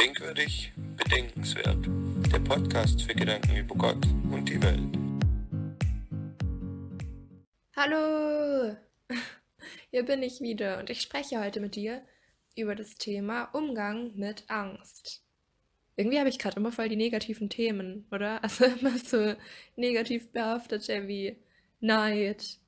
Denkwürdig, 0.00 0.72
bedenkenswert. 0.96 1.86
Der 2.32 2.40
Podcast 2.40 3.02
für 3.02 3.14
Gedanken 3.14 3.56
über 3.56 3.76
Gott 3.76 4.04
und 4.30 4.48
die 4.48 4.60
Welt. 4.60 4.98
Hallo, 7.76 8.76
hier 9.92 10.04
bin 10.04 10.24
ich 10.24 10.40
wieder 10.40 10.78
und 10.80 10.90
ich 10.90 11.00
spreche 11.00 11.40
heute 11.40 11.60
mit 11.60 11.76
dir 11.76 12.02
über 12.56 12.74
das 12.74 12.96
Thema 12.96 13.44
Umgang 13.52 14.16
mit 14.16 14.42
Angst. 14.48 15.22
Irgendwie 15.94 16.18
habe 16.18 16.28
ich 16.28 16.40
gerade 16.40 16.56
immer 16.56 16.72
voll 16.72 16.88
die 16.88 16.96
negativen 16.96 17.48
Themen, 17.48 18.06
oder? 18.10 18.40
Also 18.42 18.64
immer 18.64 18.98
so 18.98 19.36
negativ 19.76 20.32
behaftete 20.32 21.06
wie 21.06 21.36
Neid 21.80 22.58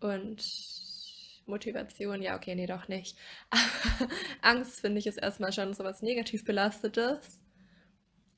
und 0.00 0.42
Motivation. 1.48 2.22
Ja, 2.22 2.36
okay, 2.36 2.54
nee, 2.54 2.66
doch 2.66 2.88
nicht. 2.88 3.18
Angst 4.42 4.80
finde 4.80 4.98
ich 4.98 5.06
ist 5.06 5.18
erstmal 5.18 5.52
schon 5.52 5.74
so 5.74 5.84
was 5.84 6.02
negativ 6.02 6.44
belastetes. 6.44 7.40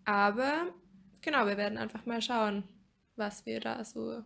Aber 0.05 0.73
genau, 1.21 1.47
wir 1.47 1.57
werden 1.57 1.79
einfach 1.79 2.07
mal 2.07 2.23
schauen, 2.23 2.65
was 3.17 3.47
wir 3.47 3.61
da 3.61 3.85
so 3.85 4.23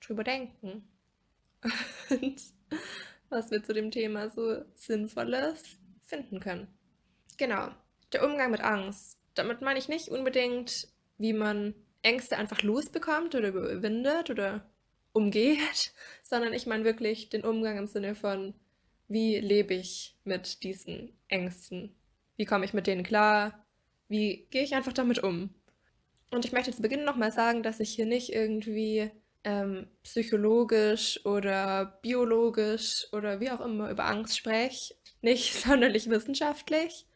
drüber 0.00 0.24
denken. 0.24 0.88
Und 2.10 2.42
was 3.28 3.50
wir 3.50 3.62
zu 3.62 3.72
dem 3.72 3.90
Thema 3.90 4.30
so 4.30 4.62
Sinnvolles 4.74 5.78
finden 6.02 6.40
können. 6.40 6.68
Genau, 7.38 7.70
der 8.12 8.24
Umgang 8.24 8.50
mit 8.50 8.60
Angst. 8.60 9.18
Damit 9.34 9.62
meine 9.62 9.78
ich 9.78 9.88
nicht 9.88 10.08
unbedingt, 10.08 10.88
wie 11.18 11.32
man 11.32 11.74
Ängste 12.02 12.36
einfach 12.36 12.62
losbekommt 12.62 13.34
oder 13.34 13.48
überwindet 13.48 14.28
oder 14.28 14.68
umgeht, 15.12 15.92
sondern 16.22 16.52
ich 16.52 16.66
meine 16.66 16.84
wirklich 16.84 17.28
den 17.28 17.44
Umgang 17.44 17.78
im 17.78 17.86
Sinne 17.86 18.14
von, 18.14 18.54
wie 19.08 19.38
lebe 19.38 19.74
ich 19.74 20.16
mit 20.24 20.62
diesen 20.62 21.12
Ängsten? 21.28 21.94
Wie 22.36 22.46
komme 22.46 22.64
ich 22.64 22.72
mit 22.72 22.86
denen 22.86 23.02
klar? 23.02 23.64
Wie 24.08 24.46
gehe 24.50 24.62
ich 24.62 24.74
einfach 24.74 24.92
damit 24.92 25.22
um? 25.22 25.54
Und 26.30 26.46
ich 26.46 26.52
möchte 26.52 26.72
zu 26.72 26.80
Beginn 26.80 27.04
nochmal 27.04 27.30
sagen, 27.30 27.62
dass 27.62 27.78
ich 27.78 27.90
hier 27.90 28.06
nicht 28.06 28.32
irgendwie 28.32 29.10
ähm, 29.44 29.86
psychologisch 30.02 31.24
oder 31.26 31.98
biologisch 32.00 33.06
oder 33.12 33.40
wie 33.40 33.50
auch 33.50 33.60
immer 33.60 33.90
über 33.90 34.06
Angst 34.06 34.38
spreche. 34.38 34.94
Nicht 35.20 35.54
sonderlich 35.54 36.10
wissenschaftlich, 36.10 37.06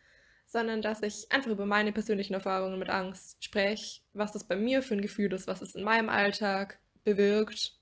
sondern 0.47 0.81
dass 0.81 1.03
ich 1.03 1.27
einfach 1.31 1.51
über 1.51 1.67
meine 1.67 1.93
persönlichen 1.93 2.35
Erfahrungen 2.35 2.79
mit 2.79 2.89
Angst 2.89 3.43
spreche, 3.43 4.01
was 4.13 4.33
das 4.33 4.45
bei 4.45 4.55
mir 4.55 4.83
für 4.83 4.95
ein 4.95 5.03
Gefühl 5.03 5.33
ist, 5.33 5.49
was 5.49 5.61
es 5.61 5.75
in 5.75 5.83
meinem 5.83 6.09
Alltag 6.09 6.79
bewirkt 7.03 7.77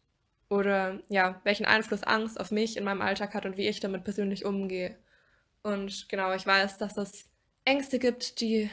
oder 0.49 1.01
ja, 1.09 1.41
welchen 1.45 1.67
Einfluss 1.67 2.03
Angst 2.03 2.39
auf 2.39 2.51
mich 2.51 2.77
in 2.77 2.85
meinem 2.85 3.03
Alltag 3.03 3.35
hat 3.35 3.47
und 3.47 3.57
wie 3.57 3.69
ich 3.69 3.81
damit 3.81 4.05
persönlich 4.05 4.45
umgehe. 4.45 4.97
Und 5.63 6.09
genau, 6.09 6.33
ich 6.35 6.47
weiß, 6.47 6.79
dass 6.79 6.97
es 6.97 7.31
Ängste 7.65 7.99
gibt, 7.99 8.41
die 8.41 8.71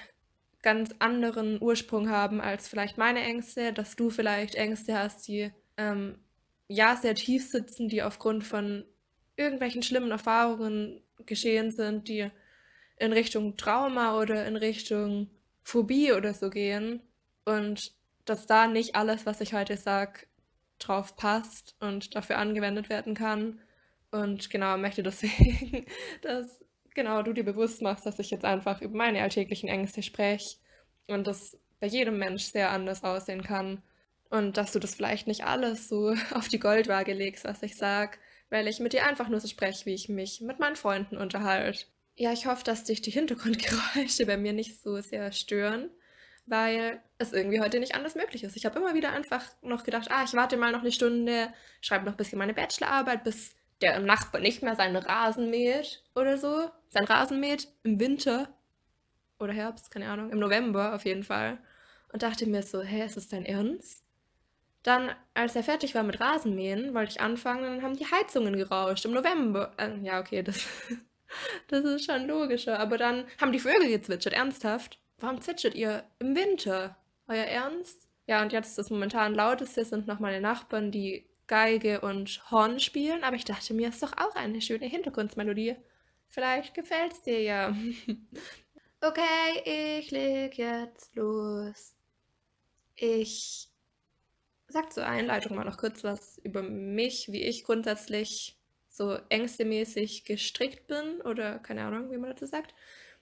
ganz 0.61 0.93
anderen 0.99 1.61
Ursprung 1.61 2.09
haben 2.09 2.41
als 2.41 2.67
vielleicht 2.67 2.97
meine 2.97 3.21
Ängste, 3.21 3.73
dass 3.73 3.95
du 3.95 4.09
vielleicht 4.09 4.55
Ängste 4.55 4.97
hast, 4.97 5.27
die 5.27 5.51
ähm, 5.77 6.19
ja 6.67 6.95
sehr 6.95 7.15
tief 7.15 7.49
sitzen, 7.49 7.87
die 7.87 8.03
aufgrund 8.03 8.43
von 8.43 8.85
irgendwelchen 9.35 9.81
schlimmen 9.81 10.11
Erfahrungen 10.11 11.01
geschehen 11.25 11.71
sind, 11.71 12.07
die 12.07 12.29
in 12.97 13.13
Richtung 13.13 13.57
Trauma 13.57 14.19
oder 14.19 14.45
in 14.45 14.55
Richtung 14.55 15.29
Phobie 15.63 16.11
oder 16.13 16.33
so 16.33 16.49
gehen. 16.49 17.01
Und 17.45 17.93
dass 18.25 18.45
da 18.45 18.67
nicht 18.67 18.95
alles, 18.95 19.25
was 19.25 19.41
ich 19.41 19.53
heute 19.53 19.77
sage, 19.77 20.27
drauf 20.87 21.15
passt 21.15 21.75
und 21.79 22.15
dafür 22.15 22.37
angewendet 22.37 22.89
werden 22.89 23.13
kann. 23.13 23.59
Und 24.11 24.49
genau, 24.49 24.77
möchte 24.77 25.03
deswegen, 25.03 25.85
dass 26.21 26.63
genau 26.93 27.23
du 27.23 27.33
dir 27.33 27.45
bewusst 27.45 27.81
machst, 27.81 28.05
dass 28.05 28.19
ich 28.19 28.31
jetzt 28.31 28.45
einfach 28.45 28.81
über 28.81 28.97
meine 28.97 29.21
alltäglichen 29.21 29.69
Ängste 29.69 30.03
spreche 30.03 30.57
und 31.07 31.27
das 31.27 31.57
bei 31.79 31.87
jedem 31.87 32.17
Mensch 32.17 32.43
sehr 32.43 32.71
anders 32.71 33.03
aussehen 33.03 33.43
kann. 33.43 33.81
Und 34.29 34.55
dass 34.57 34.71
du 34.71 34.79
das 34.79 34.95
vielleicht 34.95 35.27
nicht 35.27 35.43
alles 35.43 35.89
so 35.89 36.13
auf 36.33 36.47
die 36.47 36.59
Goldwaage 36.59 37.13
legst, 37.13 37.45
was 37.45 37.63
ich 37.63 37.75
sage, 37.75 38.17
weil 38.49 38.67
ich 38.67 38.79
mit 38.79 38.93
dir 38.93 39.05
einfach 39.05 39.29
nur 39.29 39.39
so 39.39 39.47
spreche, 39.47 39.85
wie 39.85 39.93
ich 39.93 40.09
mich 40.09 40.41
mit 40.41 40.59
meinen 40.59 40.75
Freunden 40.75 41.17
unterhalte. 41.17 41.85
Ja, 42.15 42.33
ich 42.33 42.45
hoffe, 42.45 42.63
dass 42.63 42.83
dich 42.83 43.01
die 43.01 43.11
Hintergrundgeräusche 43.11 44.25
bei 44.27 44.37
mir 44.37 44.53
nicht 44.53 44.81
so 44.81 44.99
sehr 45.01 45.31
stören 45.31 45.89
weil 46.51 47.01
es 47.17 47.33
irgendwie 47.33 47.61
heute 47.61 47.79
nicht 47.79 47.95
anders 47.95 48.15
möglich 48.15 48.43
ist. 48.43 48.55
Ich 48.55 48.65
habe 48.65 48.77
immer 48.77 48.93
wieder 48.93 49.11
einfach 49.11 49.43
noch 49.61 49.83
gedacht, 49.83 50.11
ah, 50.11 50.23
ich 50.23 50.33
warte 50.33 50.57
mal 50.57 50.71
noch 50.71 50.81
eine 50.81 50.91
Stunde, 50.91 51.53
schreibe 51.81 52.05
noch 52.05 52.13
ein 52.13 52.17
bisschen 52.17 52.37
meine 52.37 52.53
Bachelorarbeit, 52.53 53.23
bis 53.23 53.55
der 53.81 53.99
Nachbar 53.99 54.41
nicht 54.41 54.61
mehr 54.61 54.75
seinen 54.75 54.97
Rasen 54.97 55.49
mäht 55.49 56.03
oder 56.13 56.37
so. 56.37 56.69
Sein 56.89 57.05
Rasen 57.05 57.39
mäht 57.39 57.67
im 57.83 57.99
Winter 57.99 58.49
oder 59.39 59.53
Herbst, 59.53 59.91
keine 59.91 60.09
Ahnung, 60.09 60.29
im 60.29 60.39
November 60.39 60.93
auf 60.93 61.05
jeden 61.05 61.23
Fall. 61.23 61.57
Und 62.11 62.21
dachte 62.21 62.45
mir 62.45 62.61
so, 62.61 62.81
hä, 62.81 63.05
ist 63.05 63.17
das 63.17 63.29
dein 63.29 63.45
Ernst? 63.45 64.03
Dann, 64.83 65.11
als 65.33 65.55
er 65.55 65.63
fertig 65.63 65.95
war 65.95 66.03
mit 66.03 66.19
Rasenmähen, 66.19 66.93
wollte 66.93 67.11
ich 67.11 67.21
anfangen, 67.21 67.63
dann 67.63 67.81
haben 67.83 67.97
die 67.97 68.05
Heizungen 68.05 68.57
gerauscht 68.57 69.05
im 69.05 69.13
November. 69.13 69.73
Äh, 69.77 69.97
ja, 70.01 70.19
okay, 70.19 70.43
das, 70.43 70.65
das 71.67 71.85
ist 71.85 72.05
schon 72.05 72.27
logischer. 72.27 72.79
Aber 72.79 72.97
dann 72.97 73.25
haben 73.39 73.51
die 73.51 73.59
Vögel 73.59 73.89
gezwitschert, 73.89 74.33
ernsthaft. 74.33 75.00
Warum 75.21 75.39
zwitschert 75.39 75.75
ihr 75.75 76.03
im 76.17 76.35
Winter? 76.35 76.97
Euer 77.27 77.45
Ernst? 77.45 78.07
Ja, 78.25 78.41
und 78.41 78.51
jetzt 78.51 78.77
das 78.77 78.89
momentan 78.89 79.35
lauteste 79.35 79.85
sind 79.85 80.07
noch 80.07 80.19
meine 80.19 80.41
Nachbarn, 80.41 80.91
die 80.91 81.29
Geige 81.45 82.01
und 82.01 82.49
Horn 82.49 82.79
spielen, 82.79 83.23
aber 83.23 83.35
ich 83.35 83.45
dachte 83.45 83.73
mir, 83.75 83.89
ist 83.89 84.01
doch 84.01 84.13
auch 84.17 84.35
eine 84.35 84.61
schöne 84.61 84.87
Hintergrundmelodie. 84.87 85.75
Vielleicht 86.27 86.73
gefällt's 86.73 87.21
dir 87.21 87.39
ja. 87.41 87.69
okay, 89.01 89.99
ich 89.99 90.09
leg 90.09 90.57
jetzt 90.57 91.15
los. 91.15 91.93
Ich 92.95 93.69
sag 94.69 94.91
zur 94.91 95.05
Einleitung 95.05 95.55
mal 95.55 95.65
noch 95.65 95.77
kurz 95.77 96.03
was 96.03 96.39
über 96.39 96.63
mich, 96.63 97.31
wie 97.31 97.43
ich 97.43 97.63
grundsätzlich 97.63 98.57
so 98.89 99.17
ängstemäßig 99.29 100.25
gestrickt 100.25 100.87
bin 100.87 101.21
oder 101.21 101.59
keine 101.59 101.83
Ahnung, 101.83 102.09
wie 102.11 102.17
man 102.17 102.31
dazu 102.31 102.47
sagt. 102.47 102.73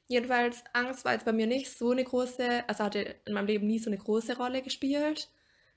Jedenfalls, 0.10 0.64
Angst 0.74 1.06
war 1.06 1.14
jetzt 1.14 1.26
bei 1.26 1.32
mir 1.32 1.46
nicht 1.46 1.70
so 1.72 1.92
eine 1.92 2.04
große, 2.04 2.64
also 2.68 2.84
hatte 2.84 3.16
in 3.26 3.34
meinem 3.34 3.46
Leben 3.46 3.68
nie 3.68 3.78
so 3.78 3.92
eine 3.92 3.98
große 4.00 4.38
Rolle 4.38 4.64
gespielt, 4.64 5.30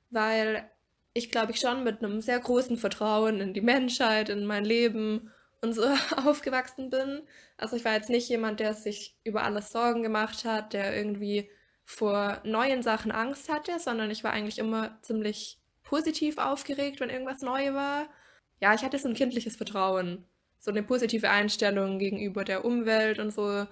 weil 0.09 0.71
ich 1.13 1.31
glaube 1.31 1.53
ich 1.53 1.61
schon 1.61 1.85
mit 1.85 2.03
einem 2.03 2.23
sehr 2.23 2.41
großen 2.41 2.79
Vertrauen 2.79 3.43
in 3.43 3.53
die 3.53 3.61
Menschheit, 3.61 4.31
in 4.31 4.47
mein 4.47 4.65
Leben 4.65 5.31
und 5.61 5.75
so 5.75 5.83
aufgewachsen 6.17 6.89
bin. 6.89 7.21
Also 7.59 7.77
ich 7.77 7.85
war 7.85 7.93
jetzt 7.93 8.09
nicht 8.09 8.27
jemand, 8.31 8.59
der 8.61 8.73
sich 8.73 9.15
über 9.23 9.43
alles 9.45 9.71
Sorgen 9.71 10.03
gemacht 10.03 10.47
hat, 10.47 10.73
der 10.73 10.97
irgendwie 10.97 11.51
vor 11.85 12.41
neuen 12.43 12.83
Sachen 12.83 13.13
Angst 13.13 13.53
hatte, 13.53 13.79
sondern 13.79 14.11
ich 14.11 14.25
war 14.25 14.33
eigentlich 14.33 14.59
immer 14.59 14.97
ziemlich 15.03 15.59
positiv 15.83 16.39
aufgeregt, 16.39 17.01
wenn 17.01 17.11
irgendwas 17.11 17.43
neu 17.43 17.75
war. 17.75 18.09
Ja, 18.63 18.73
ich 18.73 18.83
hatte 18.83 18.99
so 18.99 19.09
ein 19.09 19.15
kindliches 19.15 19.57
Vertrauen, 19.57 20.25
so 20.59 20.71
eine 20.71 20.83
positive 20.83 21.29
Einstellung 21.29 21.99
gegenüber 21.99 22.45
der 22.45 22.65
Umwelt 22.65 23.19
und 23.19 23.31
so 23.31 23.67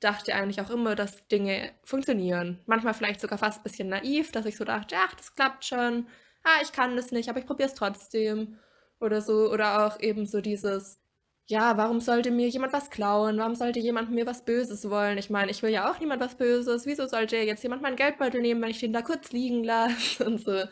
dachte 0.00 0.34
eigentlich 0.34 0.60
auch 0.60 0.70
immer, 0.70 0.94
dass 0.94 1.26
Dinge 1.28 1.72
funktionieren. 1.84 2.60
Manchmal 2.66 2.94
vielleicht 2.94 3.20
sogar 3.20 3.38
fast 3.38 3.60
ein 3.60 3.62
bisschen 3.64 3.88
naiv, 3.88 4.32
dass 4.32 4.46
ich 4.46 4.56
so 4.56 4.64
dachte, 4.64 4.96
ach, 4.98 5.14
das 5.14 5.34
klappt 5.34 5.64
schon, 5.64 6.06
ah, 6.44 6.60
ich 6.62 6.72
kann 6.72 6.96
das 6.96 7.10
nicht, 7.10 7.28
aber 7.28 7.40
ich 7.40 7.46
probiere 7.46 7.68
es 7.68 7.74
trotzdem. 7.74 8.58
Oder 9.00 9.20
so, 9.20 9.50
oder 9.50 9.86
auch 9.86 10.00
eben 10.00 10.26
so 10.26 10.40
dieses, 10.40 11.00
ja, 11.46 11.76
warum 11.78 12.00
sollte 12.00 12.30
mir 12.30 12.48
jemand 12.48 12.72
was 12.72 12.90
klauen? 12.90 13.38
Warum 13.38 13.54
sollte 13.54 13.80
jemand 13.80 14.10
mir 14.10 14.26
was 14.26 14.44
Böses 14.44 14.90
wollen? 14.90 15.18
Ich 15.18 15.30
meine, 15.30 15.50
ich 15.50 15.62
will 15.62 15.70
ja 15.70 15.90
auch 15.90 15.98
niemand 15.98 16.20
was 16.20 16.36
Böses. 16.36 16.84
Wieso 16.84 17.06
sollte 17.06 17.36
jetzt 17.38 17.62
jemand 17.62 17.80
meinen 17.80 17.96
Geldbeutel 17.96 18.42
nehmen, 18.42 18.60
wenn 18.60 18.70
ich 18.70 18.80
den 18.80 18.92
da 18.92 19.02
kurz 19.02 19.32
liegen 19.32 19.64
lasse? 19.64 20.24
Und 20.26 20.44
so. 20.44 20.64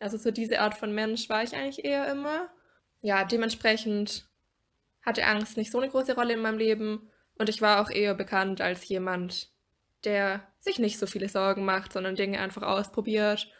Also 0.00 0.16
so 0.16 0.30
diese 0.30 0.60
Art 0.60 0.74
von 0.74 0.92
Mensch 0.94 1.28
war 1.28 1.42
ich 1.42 1.54
eigentlich 1.54 1.84
eher 1.84 2.10
immer. 2.10 2.48
Ja, 3.02 3.24
dementsprechend 3.24 4.26
hatte 5.02 5.26
Angst 5.26 5.56
nicht 5.56 5.70
so 5.70 5.78
eine 5.78 5.90
große 5.90 6.14
Rolle 6.14 6.34
in 6.34 6.40
meinem 6.40 6.58
Leben. 6.58 7.10
Und 7.42 7.48
ich 7.48 7.60
war 7.60 7.82
auch 7.82 7.90
eher 7.90 8.14
bekannt 8.14 8.60
als 8.60 8.86
jemand, 8.86 9.50
der 10.04 10.46
sich 10.60 10.78
nicht 10.78 10.96
so 10.96 11.08
viele 11.08 11.28
Sorgen 11.28 11.64
macht, 11.64 11.92
sondern 11.92 12.14
Dinge 12.14 12.38
einfach 12.38 12.62
ausprobiert. 12.62 13.50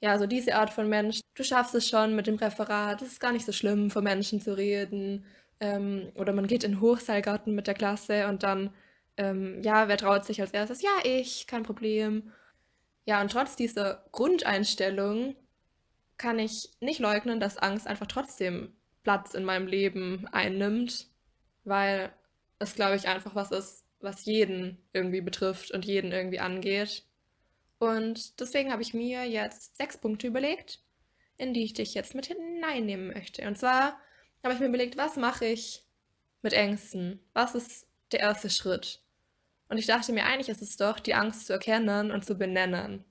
Ja, 0.00 0.16
so 0.20 0.28
diese 0.28 0.54
Art 0.54 0.70
von 0.70 0.88
Mensch. 0.88 1.18
Du 1.34 1.42
schaffst 1.42 1.74
es 1.74 1.88
schon 1.88 2.14
mit 2.14 2.28
dem 2.28 2.36
Referat. 2.36 3.02
Es 3.02 3.08
ist 3.08 3.18
gar 3.18 3.32
nicht 3.32 3.44
so 3.44 3.50
schlimm, 3.50 3.90
vor 3.90 4.02
Menschen 4.02 4.40
zu 4.40 4.56
reden. 4.56 5.24
Ähm, 5.58 6.12
oder 6.14 6.32
man 6.32 6.46
geht 6.46 6.62
in 6.62 6.80
Hochseilgarten 6.80 7.56
mit 7.56 7.66
der 7.66 7.74
Klasse 7.74 8.28
und 8.28 8.44
dann, 8.44 8.72
ähm, 9.16 9.60
ja, 9.64 9.88
wer 9.88 9.96
traut 9.96 10.24
sich 10.24 10.40
als 10.40 10.52
erstes? 10.52 10.80
Ja, 10.80 10.92
ich, 11.02 11.48
kein 11.48 11.64
Problem. 11.64 12.30
Ja, 13.04 13.20
und 13.20 13.32
trotz 13.32 13.56
dieser 13.56 14.04
Grundeinstellung 14.12 15.34
kann 16.18 16.38
ich 16.38 16.70
nicht 16.78 17.00
leugnen, 17.00 17.40
dass 17.40 17.58
Angst 17.58 17.88
einfach 17.88 18.06
trotzdem 18.06 18.76
Platz 19.02 19.34
in 19.34 19.42
meinem 19.42 19.66
Leben 19.66 20.28
einnimmt, 20.30 21.08
weil 21.64 22.12
es, 22.58 22.74
glaube 22.74 22.96
ich, 22.96 23.08
einfach 23.08 23.34
was 23.34 23.50
ist, 23.50 23.84
was 24.00 24.24
jeden 24.24 24.78
irgendwie 24.92 25.20
betrifft 25.20 25.70
und 25.70 25.84
jeden 25.84 26.12
irgendwie 26.12 26.40
angeht. 26.40 27.04
Und 27.78 28.40
deswegen 28.40 28.72
habe 28.72 28.82
ich 28.82 28.94
mir 28.94 29.24
jetzt 29.24 29.76
sechs 29.76 29.96
Punkte 29.96 30.26
überlegt, 30.26 30.80
in 31.36 31.54
die 31.54 31.64
ich 31.64 31.74
dich 31.74 31.94
jetzt 31.94 32.14
mit 32.14 32.26
hineinnehmen 32.26 33.08
möchte. 33.08 33.46
Und 33.46 33.58
zwar 33.58 33.98
habe 34.42 34.54
ich 34.54 34.60
mir 34.60 34.66
überlegt, 34.68 34.96
was 34.96 35.16
mache 35.16 35.46
ich 35.46 35.84
mit 36.42 36.52
Ängsten? 36.52 37.20
Was 37.32 37.54
ist 37.54 37.88
der 38.12 38.20
erste 38.20 38.50
Schritt? 38.50 39.00
Und 39.68 39.78
ich 39.78 39.86
dachte 39.86 40.12
mir, 40.12 40.24
eigentlich 40.24 40.50
ist 40.50 40.62
es 40.62 40.76
doch, 40.76 41.00
die 41.00 41.14
Angst 41.14 41.46
zu 41.46 41.52
erkennen 41.52 42.10
und 42.10 42.24
zu 42.24 42.36
benennen. 42.36 43.04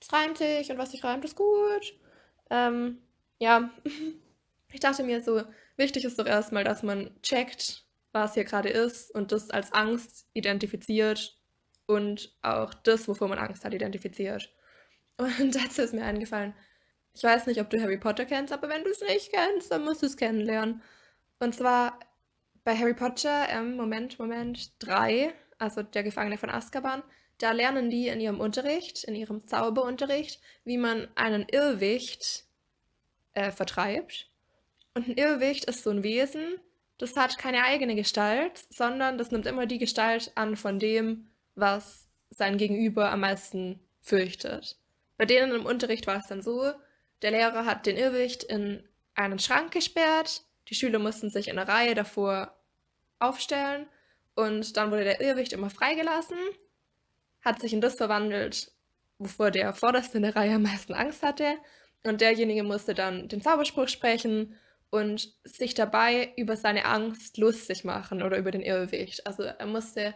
Es 0.00 0.12
reimt 0.12 0.38
sich 0.38 0.70
und 0.70 0.78
was 0.78 0.90
sich 0.90 1.04
reimt, 1.04 1.24
ist 1.24 1.36
gut. 1.36 1.94
Ähm, 2.50 2.98
ja, 3.38 3.70
ich 4.72 4.80
dachte 4.80 5.02
mir 5.02 5.22
so, 5.22 5.42
wichtig 5.76 6.04
ist 6.04 6.18
doch 6.18 6.26
erstmal, 6.26 6.64
dass 6.64 6.82
man 6.82 7.10
checkt, 7.22 7.84
was 8.14 8.34
hier 8.34 8.44
gerade 8.44 8.68
ist 8.68 9.14
und 9.14 9.32
das 9.32 9.50
als 9.50 9.72
Angst 9.72 10.26
identifiziert 10.32 11.36
und 11.86 12.34
auch 12.42 12.72
das, 12.72 13.08
wovor 13.08 13.28
man 13.28 13.38
Angst 13.38 13.64
hat, 13.64 13.74
identifiziert. 13.74 14.50
Und 15.18 15.54
dazu 15.54 15.82
ist 15.82 15.94
mir 15.94 16.04
eingefallen, 16.04 16.54
ich 17.14 17.22
weiß 17.22 17.46
nicht, 17.46 17.60
ob 17.60 17.70
du 17.70 17.80
Harry 17.80 17.98
Potter 17.98 18.24
kennst, 18.24 18.52
aber 18.52 18.68
wenn 18.68 18.82
du 18.82 18.90
es 18.90 19.00
nicht 19.00 19.32
kennst, 19.32 19.70
dann 19.70 19.84
musst 19.84 20.02
du 20.02 20.06
es 20.06 20.16
kennenlernen. 20.16 20.82
Und 21.38 21.54
zwar 21.54 22.00
bei 22.64 22.76
Harry 22.76 22.94
Potter, 22.94 23.48
ähm, 23.48 23.76
Moment, 23.76 24.18
Moment, 24.18 24.72
3, 24.80 25.32
also 25.58 25.82
der 25.82 26.02
Gefangene 26.02 26.38
von 26.38 26.50
Azkaban, 26.50 27.04
da 27.38 27.52
lernen 27.52 27.90
die 27.90 28.08
in 28.08 28.20
ihrem 28.20 28.40
Unterricht, 28.40 29.04
in 29.04 29.14
ihrem 29.14 29.46
Zauberunterricht, 29.46 30.40
wie 30.64 30.78
man 30.78 31.06
einen 31.14 31.46
Irrwicht 31.48 32.44
äh, 33.34 33.52
vertreibt. 33.52 34.30
Und 34.94 35.08
ein 35.08 35.16
Irrwicht 35.16 35.66
ist 35.66 35.84
so 35.84 35.90
ein 35.90 36.02
Wesen, 36.02 36.58
das 36.98 37.16
hat 37.16 37.38
keine 37.38 37.64
eigene 37.64 37.94
Gestalt, 37.94 38.64
sondern 38.70 39.18
das 39.18 39.30
nimmt 39.30 39.46
immer 39.46 39.66
die 39.66 39.78
Gestalt 39.78 40.32
an 40.34 40.56
von 40.56 40.78
dem, 40.78 41.28
was 41.54 42.08
sein 42.30 42.58
Gegenüber 42.58 43.10
am 43.10 43.20
meisten 43.20 43.80
fürchtet. 44.00 44.78
Bei 45.16 45.24
denen 45.24 45.52
im 45.52 45.66
Unterricht 45.66 46.06
war 46.06 46.18
es 46.18 46.26
dann 46.26 46.42
so, 46.42 46.72
der 47.22 47.30
Lehrer 47.30 47.64
hat 47.64 47.86
den 47.86 47.96
Irrwicht 47.96 48.44
in 48.44 48.82
einen 49.14 49.38
Schrank 49.38 49.72
gesperrt, 49.72 50.42
die 50.68 50.74
Schüler 50.74 50.98
mussten 50.98 51.30
sich 51.30 51.48
in 51.48 51.58
einer 51.58 51.68
Reihe 51.68 51.94
davor 51.94 52.54
aufstellen 53.18 53.86
und 54.34 54.76
dann 54.76 54.90
wurde 54.90 55.04
der 55.04 55.20
Irrwicht 55.20 55.52
immer 55.52 55.70
freigelassen, 55.70 56.38
hat 57.42 57.60
sich 57.60 57.72
in 57.72 57.80
das 57.80 57.94
verwandelt, 57.94 58.72
wovor 59.18 59.50
der 59.50 59.74
Vorderste 59.74 60.18
in 60.18 60.24
der 60.24 60.36
Reihe 60.36 60.56
am 60.56 60.62
meisten 60.62 60.94
Angst 60.94 61.22
hatte 61.22 61.56
und 62.02 62.20
derjenige 62.20 62.62
musste 62.62 62.94
dann 62.94 63.28
den 63.28 63.40
Zauberspruch 63.40 63.88
sprechen 63.88 64.58
und 64.94 65.34
sich 65.42 65.74
dabei 65.74 66.32
über 66.36 66.56
seine 66.56 66.84
Angst 66.84 67.36
lustig 67.36 67.82
machen 67.82 68.22
oder 68.22 68.38
über 68.38 68.52
den 68.52 68.60
Irrwicht. 68.60 69.26
Also 69.26 69.42
er 69.42 69.66
musste 69.66 70.14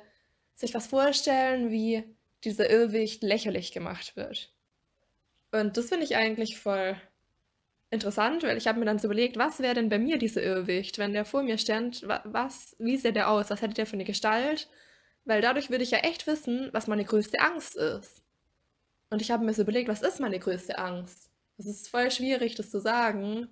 sich 0.54 0.72
was 0.72 0.86
vorstellen, 0.86 1.72
wie 1.72 2.04
dieser 2.44 2.70
Irrwicht 2.70 3.24
lächerlich 3.24 3.72
gemacht 3.72 4.14
wird. 4.14 4.52
Und 5.50 5.76
das 5.76 5.88
finde 5.88 6.04
ich 6.04 6.14
eigentlich 6.14 6.60
voll 6.60 6.96
interessant, 7.90 8.44
weil 8.44 8.56
ich 8.56 8.68
habe 8.68 8.78
mir 8.78 8.84
dann 8.84 9.00
so 9.00 9.08
überlegt, 9.08 9.36
was 9.36 9.58
wäre 9.58 9.74
denn 9.74 9.88
bei 9.88 9.98
mir 9.98 10.16
dieser 10.16 10.44
Irrwicht, 10.44 10.98
wenn 10.98 11.12
der 11.12 11.24
vor 11.24 11.42
mir 11.42 11.58
stand, 11.58 12.06
was, 12.06 12.76
wie 12.78 12.98
sähe 12.98 13.12
der 13.12 13.30
aus, 13.30 13.50
was 13.50 13.60
hätte 13.60 13.74
der 13.74 13.86
für 13.86 13.94
eine 13.94 14.04
Gestalt? 14.04 14.68
Weil 15.24 15.40
dadurch 15.40 15.70
würde 15.70 15.82
ich 15.82 15.90
ja 15.90 15.98
echt 15.98 16.28
wissen, 16.28 16.68
was 16.70 16.86
meine 16.86 17.04
größte 17.04 17.40
Angst 17.40 17.74
ist. 17.74 18.22
Und 19.10 19.22
ich 19.22 19.32
habe 19.32 19.44
mir 19.44 19.54
so 19.54 19.62
überlegt, 19.62 19.88
was 19.88 20.02
ist 20.02 20.20
meine 20.20 20.38
größte 20.38 20.78
Angst? 20.78 21.32
Es 21.56 21.66
ist 21.66 21.88
voll 21.88 22.12
schwierig, 22.12 22.54
das 22.54 22.70
zu 22.70 22.78
sagen, 22.78 23.48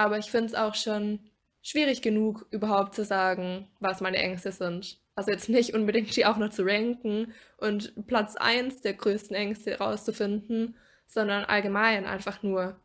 aber 0.00 0.16
ich 0.16 0.30
finde 0.30 0.46
es 0.46 0.54
auch 0.54 0.74
schon 0.74 1.20
schwierig 1.60 2.00
genug, 2.00 2.46
überhaupt 2.50 2.94
zu 2.94 3.04
sagen, 3.04 3.68
was 3.80 4.00
meine 4.00 4.16
Ängste 4.16 4.50
sind. 4.50 4.98
Also 5.14 5.30
jetzt 5.30 5.50
nicht 5.50 5.74
unbedingt 5.74 6.16
die 6.16 6.24
auch 6.24 6.38
noch 6.38 6.48
zu 6.48 6.62
ranken 6.64 7.34
und 7.58 8.06
Platz 8.06 8.34
1 8.36 8.80
der 8.80 8.94
größten 8.94 9.36
Ängste 9.36 9.76
rauszufinden, 9.76 10.74
sondern 11.06 11.44
allgemein 11.44 12.06
einfach 12.06 12.42
nur 12.42 12.80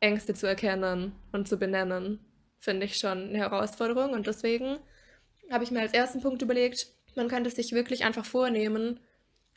Ängste 0.00 0.32
zu 0.32 0.46
erkennen 0.46 1.12
und 1.32 1.48
zu 1.48 1.58
benennen, 1.58 2.24
finde 2.58 2.86
ich 2.86 2.96
schon 2.96 3.28
eine 3.28 3.38
Herausforderung. 3.38 4.12
Und 4.12 4.26
deswegen 4.26 4.78
habe 5.50 5.64
ich 5.64 5.70
mir 5.70 5.80
als 5.80 5.92
ersten 5.92 6.22
Punkt 6.22 6.40
überlegt, 6.40 6.86
man 7.14 7.28
könnte 7.28 7.50
sich 7.50 7.72
wirklich 7.72 8.04
einfach 8.04 8.24
vornehmen, 8.24 9.00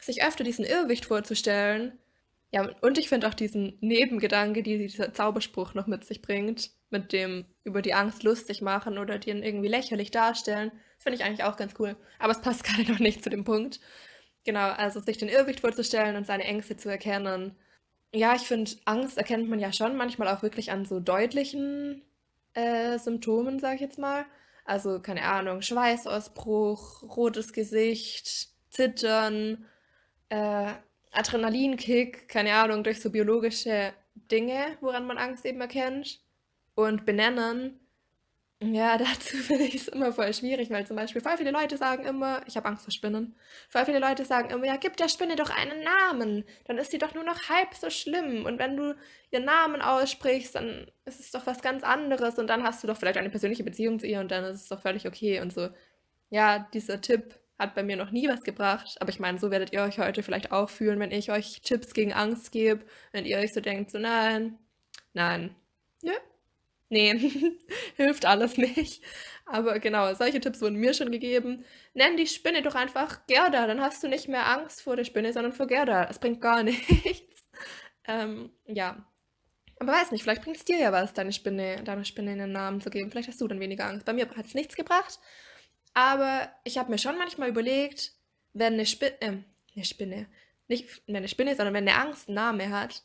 sich 0.01 0.25
öfter 0.25 0.43
diesen 0.43 0.65
Irrwicht 0.65 1.05
vorzustellen. 1.05 1.97
Ja, 2.51 2.69
und 2.81 2.97
ich 2.97 3.09
finde 3.09 3.27
auch 3.27 3.33
diesen 3.33 3.77
Nebengedanke, 3.81 4.63
die 4.63 4.77
dieser 4.77 5.13
Zauberspruch 5.13 5.73
noch 5.73 5.87
mit 5.87 6.05
sich 6.05 6.21
bringt, 6.21 6.71
mit 6.89 7.11
dem 7.11 7.45
über 7.63 7.81
die 7.81 7.93
Angst 7.93 8.23
lustig 8.23 8.61
machen 8.61 8.97
oder 8.97 9.19
den 9.19 9.43
irgendwie 9.43 9.67
lächerlich 9.67 10.11
darstellen, 10.11 10.71
finde 10.97 11.17
ich 11.17 11.25
eigentlich 11.25 11.43
auch 11.43 11.57
ganz 11.57 11.73
cool. 11.79 11.97
Aber 12.19 12.31
es 12.31 12.41
passt 12.41 12.63
gerade 12.65 12.89
noch 12.91 12.99
nicht 12.99 13.23
zu 13.23 13.29
dem 13.29 13.43
Punkt. 13.43 13.79
Genau, 14.45 14.69
also 14.69 15.01
sich 15.01 15.17
den 15.17 15.27
Irrwicht 15.29 15.59
vorzustellen 15.59 16.15
und 16.15 16.25
seine 16.25 16.45
Ängste 16.45 16.77
zu 16.77 16.89
erkennen 16.89 17.55
ja, 18.13 18.35
ich 18.35 18.43
finde, 18.43 18.71
Angst 18.85 19.17
erkennt 19.17 19.49
man 19.49 19.59
ja 19.59 19.73
schon 19.73 19.97
manchmal 19.97 20.27
auch 20.29 20.41
wirklich 20.41 20.71
an 20.71 20.85
so 20.85 20.99
deutlichen 20.99 22.03
äh, 22.53 22.97
Symptomen, 22.99 23.59
sage 23.59 23.75
ich 23.75 23.81
jetzt 23.81 23.99
mal. 23.99 24.25
Also, 24.65 24.99
keine 24.99 25.23
Ahnung, 25.23 25.61
Schweißausbruch, 25.61 27.03
rotes 27.03 27.53
Gesicht, 27.53 28.49
Zittern, 28.69 29.65
äh, 30.29 30.73
Adrenalinkick, 31.11 32.27
keine 32.27 32.53
Ahnung, 32.53 32.83
durch 32.83 33.01
so 33.01 33.09
biologische 33.09 33.93
Dinge, 34.15 34.77
woran 34.81 35.05
man 35.05 35.17
Angst 35.17 35.45
eben 35.45 35.61
erkennt. 35.61 36.19
Und 36.75 37.05
benennen 37.05 37.79
ja, 38.59 38.97
dazu 38.97 39.37
finde 39.37 39.65
ich 39.65 39.75
es 39.75 39.87
immer 39.87 40.11
voll 40.11 40.33
schwierig, 40.33 40.71
weil 40.71 40.87
zum 40.87 40.95
Beispiel 40.95 41.21
voll 41.21 41.37
viele 41.37 41.51
Leute 41.51 41.77
sagen 41.77 42.05
immer, 42.05 42.41
ich 42.47 42.57
habe 42.57 42.67
Angst 42.67 42.83
vor 42.83 42.91
Spinnen, 42.91 43.35
voll 43.69 43.85
viele 43.85 43.99
Leute 43.99 44.25
sagen 44.25 44.49
immer, 44.49 44.65
ja, 44.65 44.77
gib 44.77 44.97
der 44.97 45.09
Spinne 45.09 45.35
doch 45.35 45.51
einen 45.51 45.83
Namen, 45.83 46.43
dann 46.65 46.79
ist 46.79 46.89
sie 46.91 46.97
doch 46.97 47.13
nur 47.13 47.23
noch 47.23 47.49
halb 47.49 47.75
so 47.75 47.89
schlimm. 47.91 48.45
Und 48.45 48.57
wenn 48.57 48.75
du 48.75 48.95
ihren 49.29 49.45
Namen 49.45 49.81
aussprichst, 49.81 50.55
dann 50.55 50.89
ist 51.05 51.19
es 51.19 51.31
doch 51.31 51.45
was 51.45 51.61
ganz 51.61 51.83
anderes 51.83 52.39
und 52.39 52.47
dann 52.47 52.63
hast 52.63 52.83
du 52.83 52.87
doch 52.87 52.97
vielleicht 52.97 53.17
eine 53.17 53.29
persönliche 53.29 53.63
Beziehung 53.63 53.99
zu 53.99 54.07
ihr 54.07 54.19
und 54.19 54.31
dann 54.31 54.43
ist 54.45 54.61
es 54.61 54.69
doch 54.69 54.81
völlig 54.81 55.07
okay 55.07 55.39
und 55.39 55.53
so. 55.53 55.69
Ja, 56.31 56.67
dieser 56.73 56.99
Tipp 57.01 57.35
hat 57.59 57.75
bei 57.75 57.83
mir 57.83 57.97
noch 57.97 58.11
nie 58.11 58.27
was 58.27 58.43
gebracht, 58.43 58.97
aber 58.99 59.09
ich 59.09 59.19
meine, 59.19 59.39
so 59.39 59.51
werdet 59.51 59.73
ihr 59.73 59.81
euch 59.81 59.99
heute 59.99 60.23
vielleicht 60.23 60.51
auch 60.51 60.69
fühlen, 60.69 60.99
wenn 60.99 61.11
ich 61.11 61.31
euch 61.31 61.61
Tipps 61.61 61.93
gegen 61.93 62.13
Angst 62.13 62.51
gebe, 62.51 62.85
wenn 63.11 63.25
ihr 63.25 63.37
euch 63.39 63.53
so 63.53 63.61
denkt, 63.61 63.91
so 63.91 63.97
nein, 63.99 64.59
nein, 65.13 65.55
nö, 66.03 66.13
Nee, 66.89 67.13
hilft 67.97 68.25
alles 68.25 68.57
nicht. 68.57 69.03
Aber 69.45 69.79
genau, 69.79 70.13
solche 70.13 70.39
Tipps 70.39 70.61
wurden 70.61 70.77
mir 70.77 70.93
schon 70.93 71.11
gegeben. 71.11 71.65
Nenn 71.93 72.17
die 72.17 72.27
Spinne 72.27 72.61
doch 72.61 72.75
einfach 72.75 73.25
Gerda, 73.27 73.67
dann 73.67 73.81
hast 73.81 74.03
du 74.03 74.07
nicht 74.07 74.27
mehr 74.27 74.47
Angst 74.47 74.81
vor 74.81 74.95
der 74.95 75.03
Spinne, 75.03 75.33
sondern 75.33 75.53
vor 75.53 75.67
Gerda. 75.67 76.05
Es 76.09 76.19
bringt 76.19 76.41
gar 76.41 76.63
nichts. 76.63 77.47
ähm, 78.07 78.51
ja. 78.65 79.05
Aber 79.79 79.91
weiß 79.91 80.11
nicht, 80.11 80.23
vielleicht 80.23 80.41
bringt 80.43 80.57
es 80.57 80.65
dir 80.65 80.77
ja 80.79 80.91
was, 80.91 81.13
deine 81.13 81.31
Spinne, 81.31 81.83
deine 81.83 82.05
Spinne 82.05 82.31
einen 82.31 82.51
Namen 82.51 82.81
zu 82.81 82.89
geben. 82.89 83.11
Vielleicht 83.11 83.27
hast 83.27 83.41
du 83.41 83.47
dann 83.47 83.59
weniger 83.59 83.85
Angst. 83.85 84.05
Bei 84.05 84.13
mir 84.13 84.27
hat 84.29 84.45
es 84.45 84.55
nichts 84.55 84.75
gebracht. 84.75 85.19
Aber 85.93 86.51
ich 86.63 86.77
habe 86.77 86.91
mir 86.91 86.97
schon 86.97 87.17
manchmal 87.17 87.49
überlegt, 87.49 88.13
wenn 88.53 88.73
eine 88.73 88.85
Spinne, 88.85 89.15
äh, 89.21 89.33
eine 89.75 89.85
Spinne, 89.85 90.27
nicht 90.67 91.01
wenn 91.07 91.15
eine 91.15 91.27
Spinne, 91.27 91.55
sondern 91.55 91.73
wenn 91.73 91.87
eine 91.87 91.99
Angst 91.99 92.27
einen 92.27 92.35
Namen 92.35 92.71
hat, 92.71 93.03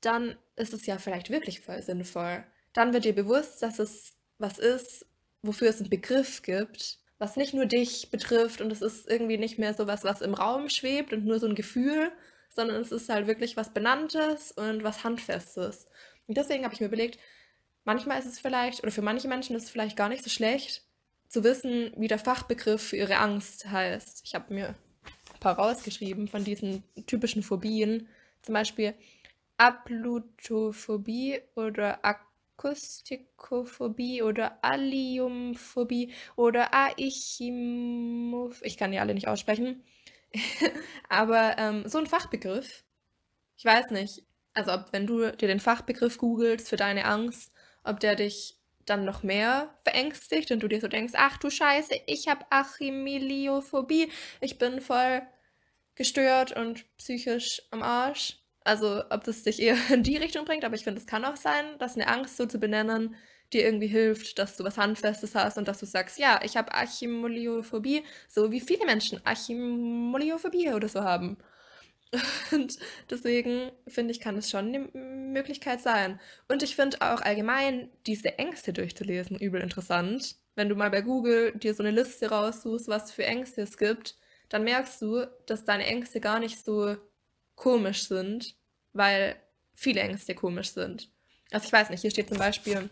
dann 0.00 0.36
ist 0.56 0.72
es 0.72 0.86
ja 0.86 0.98
vielleicht 0.98 1.30
wirklich 1.30 1.60
voll 1.60 1.82
sinnvoll 1.82 2.44
dann 2.72 2.92
wird 2.92 3.04
dir 3.04 3.14
bewusst, 3.14 3.62
dass 3.62 3.78
es 3.78 4.14
was 4.38 4.58
ist, 4.58 5.06
wofür 5.42 5.68
es 5.68 5.80
einen 5.80 5.90
Begriff 5.90 6.42
gibt, 6.42 6.98
was 7.18 7.36
nicht 7.36 7.54
nur 7.54 7.66
dich 7.66 8.10
betrifft 8.10 8.60
und 8.60 8.70
es 8.70 8.82
ist 8.82 9.08
irgendwie 9.08 9.38
nicht 9.38 9.58
mehr 9.58 9.74
so 9.74 9.86
was, 9.86 10.04
was 10.04 10.22
im 10.22 10.34
Raum 10.34 10.68
schwebt 10.68 11.12
und 11.12 11.26
nur 11.26 11.38
so 11.38 11.46
ein 11.46 11.54
Gefühl, 11.54 12.10
sondern 12.48 12.80
es 12.80 12.92
ist 12.92 13.08
halt 13.08 13.26
wirklich 13.26 13.56
was 13.56 13.74
Benanntes 13.74 14.52
und 14.52 14.82
was 14.82 15.04
Handfestes. 15.04 15.86
Und 16.26 16.36
deswegen 16.36 16.64
habe 16.64 16.74
ich 16.74 16.80
mir 16.80 16.86
überlegt, 16.86 17.18
manchmal 17.84 18.18
ist 18.18 18.26
es 18.26 18.38
vielleicht, 18.38 18.82
oder 18.82 18.92
für 18.92 19.02
manche 19.02 19.28
Menschen 19.28 19.56
ist 19.56 19.64
es 19.64 19.70
vielleicht 19.70 19.96
gar 19.96 20.08
nicht 20.08 20.24
so 20.24 20.30
schlecht, 20.30 20.84
zu 21.30 21.44
wissen, 21.44 21.92
wie 21.96 22.08
der 22.08 22.18
Fachbegriff 22.18 22.82
für 22.82 22.96
ihre 22.96 23.16
Angst 23.16 23.70
heißt. 23.70 24.22
Ich 24.24 24.34
habe 24.34 24.52
mir 24.52 24.74
ein 25.32 25.40
paar 25.40 25.58
rausgeschrieben 25.58 26.28
von 26.28 26.44
diesen 26.44 26.82
typischen 27.06 27.42
Phobien. 27.42 28.08
Zum 28.42 28.52
Beispiel 28.52 28.94
Aplutophobie 29.56 31.40
oder 31.54 32.04
Ak 32.04 32.26
Akustikophobie 32.60 34.22
oder 34.22 34.62
Alliumphobie 34.62 36.12
oder 36.36 36.74
Aichimophobie. 36.74 38.66
Ich 38.66 38.76
kann 38.76 38.92
die 38.92 38.98
alle 38.98 39.14
nicht 39.14 39.28
aussprechen. 39.28 39.82
Aber 41.08 41.56
ähm, 41.56 41.88
so 41.88 41.96
ein 41.96 42.06
Fachbegriff. 42.06 42.84
Ich 43.56 43.64
weiß 43.64 43.90
nicht. 43.92 44.26
Also, 44.52 44.72
ob, 44.72 44.92
wenn 44.92 45.06
du 45.06 45.32
dir 45.32 45.48
den 45.48 45.60
Fachbegriff 45.60 46.18
googelst 46.18 46.68
für 46.68 46.76
deine 46.76 47.06
Angst, 47.06 47.50
ob 47.82 47.98
der 48.00 48.14
dich 48.14 48.59
dann 48.90 49.04
noch 49.04 49.22
mehr 49.22 49.74
verängstigt 49.84 50.50
und 50.50 50.62
du 50.62 50.68
dir 50.68 50.80
so 50.80 50.88
denkst, 50.88 51.14
ach 51.16 51.38
du 51.38 51.50
Scheiße, 51.50 51.94
ich 52.06 52.28
habe 52.28 52.44
Achimiliophobie, 52.50 54.10
ich 54.40 54.58
bin 54.58 54.80
voll 54.80 55.22
gestört 55.94 56.52
und 56.56 56.84
psychisch 56.98 57.62
am 57.70 57.82
Arsch. 57.82 58.38
Also, 58.64 59.02
ob 59.10 59.24
das 59.24 59.42
dich 59.44 59.60
eher 59.60 59.76
in 59.90 60.02
die 60.02 60.16
Richtung 60.16 60.44
bringt, 60.44 60.64
aber 60.64 60.74
ich 60.74 60.84
finde, 60.84 61.00
es 61.00 61.06
kann 61.06 61.24
auch 61.24 61.36
sein, 61.36 61.78
dass 61.78 61.94
eine 61.94 62.08
Angst 62.08 62.36
so 62.36 62.46
zu 62.46 62.58
benennen 62.58 63.14
dir 63.52 63.64
irgendwie 63.64 63.88
hilft, 63.88 64.38
dass 64.38 64.56
du 64.56 64.64
was 64.64 64.78
Handfestes 64.78 65.34
hast 65.34 65.58
und 65.58 65.66
dass 65.66 65.80
du 65.80 65.86
sagst, 65.86 66.18
ja, 66.18 66.40
ich 66.44 66.56
habe 66.56 66.72
Archimoliophobie, 66.72 68.04
so 68.28 68.52
wie 68.52 68.60
viele 68.60 68.86
Menschen 68.86 69.20
Archimoliophobie 69.24 70.70
oder 70.72 70.88
so 70.88 71.02
haben. 71.02 71.36
Und 72.52 72.78
deswegen 73.08 73.70
finde 73.86 74.12
ich, 74.12 74.20
kann 74.20 74.36
es 74.36 74.50
schon 74.50 74.68
eine 74.68 74.80
Möglichkeit 74.80 75.80
sein. 75.80 76.20
Und 76.48 76.62
ich 76.62 76.76
finde 76.76 77.00
auch 77.00 77.20
allgemein 77.20 77.88
diese 78.06 78.38
Ängste 78.38 78.72
durchzulesen 78.72 79.38
übel 79.38 79.60
interessant. 79.60 80.36
Wenn 80.56 80.68
du 80.68 80.74
mal 80.74 80.90
bei 80.90 81.02
Google 81.02 81.52
dir 81.52 81.74
so 81.74 81.82
eine 81.82 81.92
Liste 81.92 82.30
raussuchst, 82.30 82.88
was 82.88 83.12
für 83.12 83.24
Ängste 83.24 83.62
es 83.62 83.78
gibt, 83.78 84.16
dann 84.48 84.64
merkst 84.64 85.00
du, 85.00 85.26
dass 85.46 85.64
deine 85.64 85.86
Ängste 85.86 86.20
gar 86.20 86.40
nicht 86.40 86.64
so 86.64 86.96
komisch 87.54 88.08
sind, 88.08 88.56
weil 88.92 89.36
viele 89.74 90.00
Ängste 90.00 90.34
komisch 90.34 90.70
sind. 90.70 91.10
Also 91.52 91.66
ich 91.66 91.72
weiß 91.72 91.90
nicht, 91.90 92.00
hier 92.00 92.10
steht 92.10 92.28
zum 92.28 92.38
Beispiel 92.38 92.90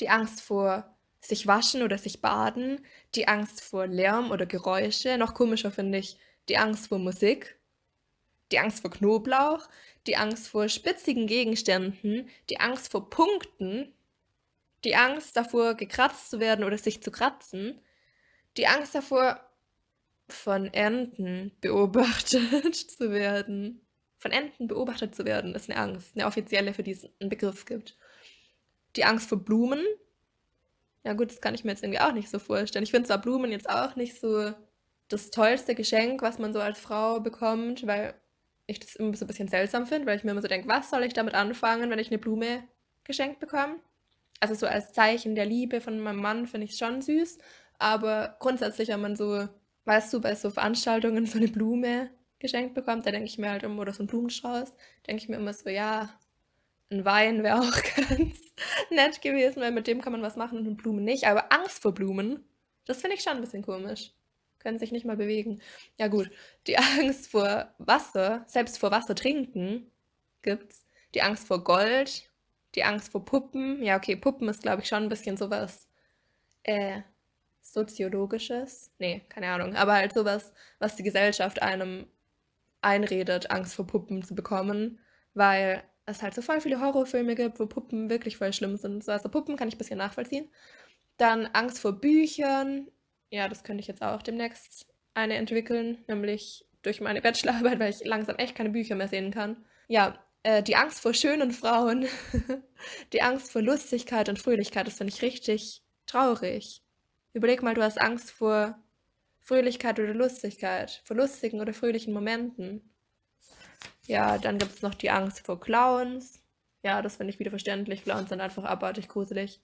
die 0.00 0.08
Angst 0.08 0.40
vor 0.40 0.96
sich 1.20 1.46
waschen 1.46 1.82
oder 1.82 1.98
sich 1.98 2.20
baden, 2.20 2.84
die 3.14 3.28
Angst 3.28 3.60
vor 3.60 3.86
Lärm 3.86 4.30
oder 4.30 4.46
Geräusche. 4.46 5.18
Noch 5.18 5.34
komischer 5.34 5.70
finde 5.70 5.98
ich 5.98 6.18
die 6.48 6.58
Angst 6.58 6.88
vor 6.88 6.98
Musik, 6.98 7.57
die 8.52 8.58
Angst 8.58 8.80
vor 8.80 8.90
Knoblauch, 8.90 9.68
die 10.06 10.16
Angst 10.16 10.48
vor 10.48 10.68
spitzigen 10.68 11.26
Gegenständen, 11.26 12.28
die 12.48 12.60
Angst 12.60 12.90
vor 12.90 13.10
Punkten, 13.10 13.92
die 14.84 14.96
Angst 14.96 15.36
davor, 15.36 15.74
gekratzt 15.74 16.30
zu 16.30 16.40
werden 16.40 16.64
oder 16.64 16.78
sich 16.78 17.02
zu 17.02 17.10
kratzen, 17.10 17.80
die 18.56 18.66
Angst 18.66 18.94
davor, 18.94 19.40
von 20.28 20.66
Enten 20.72 21.52
beobachtet 21.60 22.76
zu 22.76 23.10
werden. 23.10 23.80
Von 24.18 24.32
Enten 24.32 24.66
beobachtet 24.66 25.14
zu 25.14 25.24
werden, 25.24 25.54
ist 25.54 25.70
eine 25.70 25.78
Angst, 25.78 26.10
eine 26.14 26.26
offizielle, 26.26 26.74
für 26.74 26.82
die 26.82 26.90
es 26.90 27.08
einen 27.20 27.30
Begriff 27.30 27.64
gibt. 27.66 27.96
Die 28.96 29.04
Angst 29.04 29.28
vor 29.28 29.38
Blumen. 29.38 29.84
Ja 31.04 31.12
gut, 31.12 31.30
das 31.30 31.40
kann 31.40 31.54
ich 31.54 31.64
mir 31.64 31.70
jetzt 31.70 31.84
irgendwie 31.84 32.00
auch 32.00 32.12
nicht 32.12 32.28
so 32.28 32.38
vorstellen. 32.38 32.82
Ich 32.82 32.90
finde 32.90 33.06
zwar 33.06 33.18
Blumen 33.18 33.52
jetzt 33.52 33.70
auch 33.70 33.94
nicht 33.94 34.18
so 34.20 34.52
das 35.06 35.30
tollste 35.30 35.74
Geschenk, 35.74 36.20
was 36.20 36.38
man 36.38 36.52
so 36.52 36.60
als 36.60 36.78
Frau 36.78 37.20
bekommt, 37.20 37.86
weil 37.86 38.14
ich 38.68 38.80
das 38.80 38.96
immer 38.96 39.16
so 39.16 39.24
ein 39.24 39.28
bisschen 39.28 39.48
seltsam 39.48 39.86
finde, 39.86 40.06
weil 40.06 40.16
ich 40.16 40.24
mir 40.24 40.30
immer 40.30 40.42
so 40.42 40.48
denke, 40.48 40.68
was 40.68 40.90
soll 40.90 41.02
ich 41.02 41.14
damit 41.14 41.34
anfangen, 41.34 41.90
wenn 41.90 41.98
ich 41.98 42.08
eine 42.08 42.18
Blume 42.18 42.62
geschenkt 43.02 43.40
bekomme? 43.40 43.76
Also 44.40 44.54
so 44.54 44.66
als 44.66 44.92
Zeichen 44.92 45.34
der 45.34 45.46
Liebe 45.46 45.80
von 45.80 45.98
meinem 45.98 46.20
Mann 46.20 46.46
finde 46.46 46.66
ich 46.66 46.72
es 46.72 46.78
schon 46.78 47.00
süß, 47.02 47.38
aber 47.78 48.36
grundsätzlich, 48.38 48.88
wenn 48.88 49.00
man 49.00 49.16
so, 49.16 49.48
weißt 49.86 50.12
du, 50.12 50.20
bei 50.20 50.34
so 50.34 50.50
Veranstaltungen 50.50 51.26
so 51.26 51.38
eine 51.38 51.48
Blume 51.48 52.10
geschenkt 52.38 52.74
bekommt, 52.74 53.06
da 53.06 53.10
denke 53.10 53.26
ich 53.26 53.38
mir 53.38 53.50
halt 53.50 53.62
immer, 53.62 53.80
oder 53.80 53.94
so 53.94 54.04
ein 54.04 54.06
Blumenstrauß, 54.06 54.74
denke 55.06 55.22
ich 55.22 55.28
mir 55.28 55.36
immer 55.36 55.54
so, 55.54 55.70
ja, 55.70 56.10
ein 56.90 57.04
Wein 57.04 57.42
wäre 57.42 57.60
auch 57.60 57.82
ganz 57.96 58.36
nett 58.90 59.22
gewesen, 59.22 59.60
weil 59.60 59.72
mit 59.72 59.86
dem 59.86 60.02
kann 60.02 60.12
man 60.12 60.22
was 60.22 60.36
machen 60.36 60.58
und 60.58 60.66
mit 60.66 60.76
Blumen 60.76 61.04
nicht. 61.04 61.26
Aber 61.26 61.52
Angst 61.52 61.82
vor 61.82 61.92
Blumen, 61.92 62.44
das 62.84 63.00
finde 63.00 63.16
ich 63.16 63.22
schon 63.22 63.34
ein 63.34 63.40
bisschen 63.40 63.62
komisch 63.62 64.12
können 64.58 64.78
sich 64.78 64.92
nicht 64.92 65.06
mal 65.06 65.16
bewegen. 65.16 65.60
Ja 65.98 66.08
gut, 66.08 66.30
die 66.66 66.76
Angst 67.00 67.30
vor 67.30 67.72
Wasser, 67.78 68.44
selbst 68.46 68.78
vor 68.78 68.90
Wasser 68.90 69.14
trinken 69.14 69.90
gibt's. 70.42 70.86
Die 71.14 71.22
Angst 71.22 71.46
vor 71.46 71.64
Gold, 71.64 72.30
die 72.74 72.84
Angst 72.84 73.12
vor 73.12 73.24
Puppen. 73.24 73.82
Ja, 73.82 73.96
okay, 73.96 74.16
Puppen 74.16 74.48
ist, 74.48 74.62
glaube 74.62 74.82
ich, 74.82 74.88
schon 74.88 75.04
ein 75.04 75.08
bisschen 75.08 75.36
sowas 75.36 75.88
äh, 76.64 77.02
soziologisches. 77.62 78.90
Nee, 78.98 79.22
keine 79.28 79.48
Ahnung. 79.48 79.76
Aber 79.76 79.94
halt 79.94 80.12
sowas, 80.12 80.52
was 80.78 80.96
die 80.96 81.02
Gesellschaft 81.02 81.62
einem 81.62 82.06
einredet, 82.82 83.50
Angst 83.50 83.74
vor 83.74 83.86
Puppen 83.86 84.22
zu 84.22 84.34
bekommen, 84.34 85.00
weil 85.34 85.82
es 86.06 86.22
halt 86.22 86.34
so 86.34 86.42
voll 86.42 86.60
viele 86.60 86.80
Horrorfilme 86.80 87.34
gibt, 87.34 87.60
wo 87.60 87.66
Puppen 87.66 88.10
wirklich 88.10 88.36
voll 88.36 88.52
schlimm 88.52 88.76
sind. 88.76 89.08
Also 89.08 89.28
Puppen 89.28 89.56
kann 89.56 89.68
ich 89.68 89.74
ein 89.74 89.78
bisschen 89.78 89.98
nachvollziehen. 89.98 90.48
Dann 91.16 91.46
Angst 91.46 91.80
vor 91.80 91.92
Büchern, 91.92 92.88
ja, 93.30 93.48
das 93.48 93.64
könnte 93.64 93.80
ich 93.80 93.86
jetzt 93.86 94.02
auch 94.02 94.22
demnächst 94.22 94.86
eine 95.14 95.36
entwickeln, 95.36 96.04
nämlich 96.06 96.64
durch 96.82 97.00
meine 97.00 97.20
Bachelorarbeit, 97.20 97.78
weil 97.80 97.90
ich 97.90 98.04
langsam 98.04 98.36
echt 98.36 98.54
keine 98.54 98.70
Bücher 98.70 98.94
mehr 98.94 99.08
sehen 99.08 99.30
kann. 99.30 99.64
Ja, 99.88 100.18
äh, 100.42 100.62
die 100.62 100.76
Angst 100.76 101.00
vor 101.00 101.14
schönen 101.14 101.52
Frauen, 101.52 102.06
die 103.12 103.22
Angst 103.22 103.52
vor 103.52 103.62
Lustigkeit 103.62 104.28
und 104.28 104.38
Fröhlichkeit, 104.38 104.86
das 104.86 104.98
finde 104.98 105.12
ich 105.12 105.22
richtig 105.22 105.82
traurig. 106.06 106.82
Überleg 107.32 107.62
mal, 107.62 107.74
du 107.74 107.82
hast 107.82 108.00
Angst 108.00 108.30
vor 108.30 108.78
Fröhlichkeit 109.40 109.98
oder 109.98 110.14
Lustigkeit, 110.14 111.02
vor 111.04 111.16
lustigen 111.16 111.60
oder 111.60 111.72
fröhlichen 111.72 112.12
Momenten. 112.12 112.82
Ja, 114.06 114.38
dann 114.38 114.58
gibt 114.58 114.74
es 114.74 114.82
noch 114.82 114.94
die 114.94 115.10
Angst 115.10 115.44
vor 115.44 115.60
Clowns. 115.60 116.42
Ja, 116.82 117.02
das 117.02 117.16
finde 117.16 117.32
ich 117.32 117.38
wieder 117.38 117.50
verständlich. 117.50 118.04
Clowns 118.04 118.30
sind 118.30 118.40
einfach 118.40 118.64
abartig 118.64 119.08
gruselig. 119.08 119.60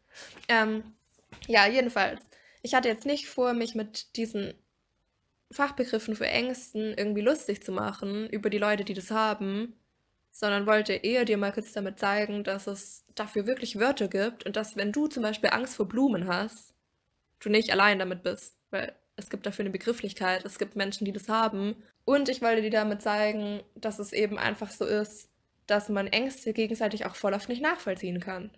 Ähm, 0.48 0.94
ja, 1.46 1.66
jedenfalls 1.66 2.20
ich 2.64 2.74
hatte 2.74 2.88
jetzt 2.88 3.04
nicht 3.04 3.28
vor, 3.28 3.52
mich 3.52 3.74
mit 3.74 4.16
diesen 4.16 4.54
Fachbegriffen 5.52 6.16
für 6.16 6.26
Ängsten 6.26 6.94
irgendwie 6.96 7.20
lustig 7.20 7.62
zu 7.62 7.72
machen 7.72 8.26
über 8.30 8.48
die 8.48 8.58
Leute, 8.58 8.84
die 8.84 8.94
das 8.94 9.10
haben, 9.10 9.74
sondern 10.30 10.66
wollte 10.66 10.94
eher 10.94 11.26
dir 11.26 11.36
mal 11.36 11.52
kurz 11.52 11.72
damit 11.72 11.98
zeigen, 11.98 12.42
dass 12.42 12.66
es 12.66 13.04
dafür 13.14 13.46
wirklich 13.46 13.78
Wörter 13.78 14.08
gibt 14.08 14.46
und 14.46 14.56
dass, 14.56 14.76
wenn 14.76 14.92
du 14.92 15.08
zum 15.08 15.22
Beispiel 15.22 15.50
Angst 15.50 15.76
vor 15.76 15.86
Blumen 15.86 16.26
hast, 16.26 16.72
du 17.40 17.50
nicht 17.50 17.70
allein 17.70 17.98
damit 17.98 18.22
bist, 18.22 18.56
weil 18.70 18.96
es 19.16 19.28
gibt 19.28 19.44
dafür 19.44 19.64
eine 19.64 19.70
Begrifflichkeit, 19.70 20.46
es 20.46 20.58
gibt 20.58 20.74
Menschen, 20.74 21.04
die 21.04 21.12
das 21.12 21.28
haben. 21.28 21.76
Und 22.06 22.30
ich 22.30 22.40
wollte 22.40 22.62
dir 22.62 22.70
damit 22.70 23.02
zeigen, 23.02 23.62
dass 23.74 23.98
es 23.98 24.14
eben 24.14 24.38
einfach 24.38 24.70
so 24.70 24.86
ist, 24.86 25.28
dass 25.66 25.90
man 25.90 26.06
Ängste 26.06 26.54
gegenseitig 26.54 27.04
auch 27.04 27.14
voll 27.14 27.34
oft 27.34 27.50
nicht 27.50 27.62
nachvollziehen 27.62 28.20
kann. 28.20 28.50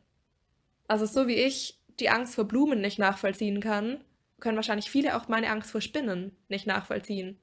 Also 0.87 1.07
so 1.07 1.27
wie 1.27 1.35
ich 1.35 1.81
die 2.01 2.11
Angst 2.11 2.35
vor 2.35 2.45
Blumen 2.45 2.81
nicht 2.81 2.99
nachvollziehen 2.99 3.61
kann, 3.61 4.05
können 4.41 4.57
wahrscheinlich 4.57 4.91
viele 4.91 5.17
auch 5.17 5.29
meine 5.29 5.51
Angst 5.51 5.71
vor 5.71 5.81
Spinnen 5.81 6.37
nicht 6.49 6.67
nachvollziehen. 6.67 7.39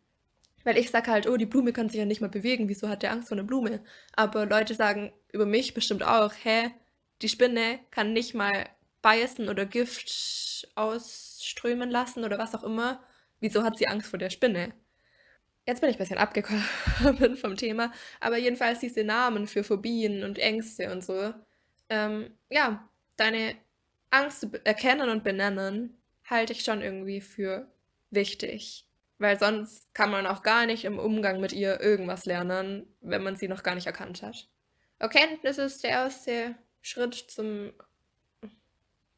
Weil 0.63 0.77
ich 0.77 0.91
sage 0.91 1.11
halt, 1.11 1.27
oh, 1.27 1.37
die 1.37 1.45
Blume 1.45 1.73
kann 1.73 1.89
sich 1.89 1.99
ja 1.99 2.05
nicht 2.05 2.21
mal 2.21 2.29
bewegen, 2.29 2.69
wieso 2.69 2.87
hat 2.87 3.03
der 3.03 3.11
Angst 3.11 3.27
vor 3.29 3.37
einer 3.37 3.47
Blume? 3.47 3.83
Aber 4.15 4.45
Leute 4.45 4.75
sagen 4.75 5.11
über 5.31 5.45
mich 5.45 5.73
bestimmt 5.73 6.03
auch, 6.03 6.33
hä, 6.43 6.71
die 7.21 7.29
Spinne 7.29 7.79
kann 7.91 8.13
nicht 8.13 8.33
mal 8.33 8.69
beißen 9.01 9.49
oder 9.49 9.65
Gift 9.65 10.67
ausströmen 10.75 11.89
lassen 11.89 12.23
oder 12.23 12.37
was 12.37 12.55
auch 12.55 12.63
immer. 12.63 13.03
Wieso 13.39 13.63
hat 13.63 13.77
sie 13.77 13.87
Angst 13.87 14.09
vor 14.09 14.19
der 14.19 14.29
Spinne? 14.29 14.73
Jetzt 15.65 15.81
bin 15.81 15.89
ich 15.89 15.95
ein 15.95 15.99
bisschen 15.99 16.17
abgekommen 16.17 16.65
vom 17.37 17.55
Thema, 17.55 17.91
aber 18.19 18.37
jedenfalls 18.37 18.79
diese 18.79 19.03
Namen 19.03 19.47
für 19.47 19.63
Phobien 19.63 20.23
und 20.23 20.37
Ängste 20.39 20.91
und 20.91 21.03
so. 21.03 21.33
Ähm, 21.89 22.37
ja, 22.49 22.89
deine 23.15 23.55
Angst 24.13 24.47
erkennen 24.63 25.09
und 25.09 25.23
benennen 25.23 25.97
halte 26.23 26.53
ich 26.53 26.63
schon 26.63 26.81
irgendwie 26.81 27.19
für 27.19 27.67
wichtig. 28.11 28.87
Weil 29.17 29.39
sonst 29.39 29.93
kann 29.93 30.11
man 30.11 30.27
auch 30.27 30.43
gar 30.43 30.65
nicht 30.65 30.85
im 30.85 30.99
Umgang 30.99 31.39
mit 31.39 31.53
ihr 31.53 31.79
irgendwas 31.79 32.25
lernen, 32.25 32.87
wenn 33.01 33.23
man 33.23 33.35
sie 33.35 33.47
noch 33.47 33.63
gar 33.63 33.75
nicht 33.75 33.87
erkannt 33.87 34.21
hat. 34.21 34.47
Erkenntnis 34.99 35.57
ist 35.57 35.83
der 35.83 35.91
erste 35.91 36.55
Schritt 36.81 37.15
zum 37.15 37.73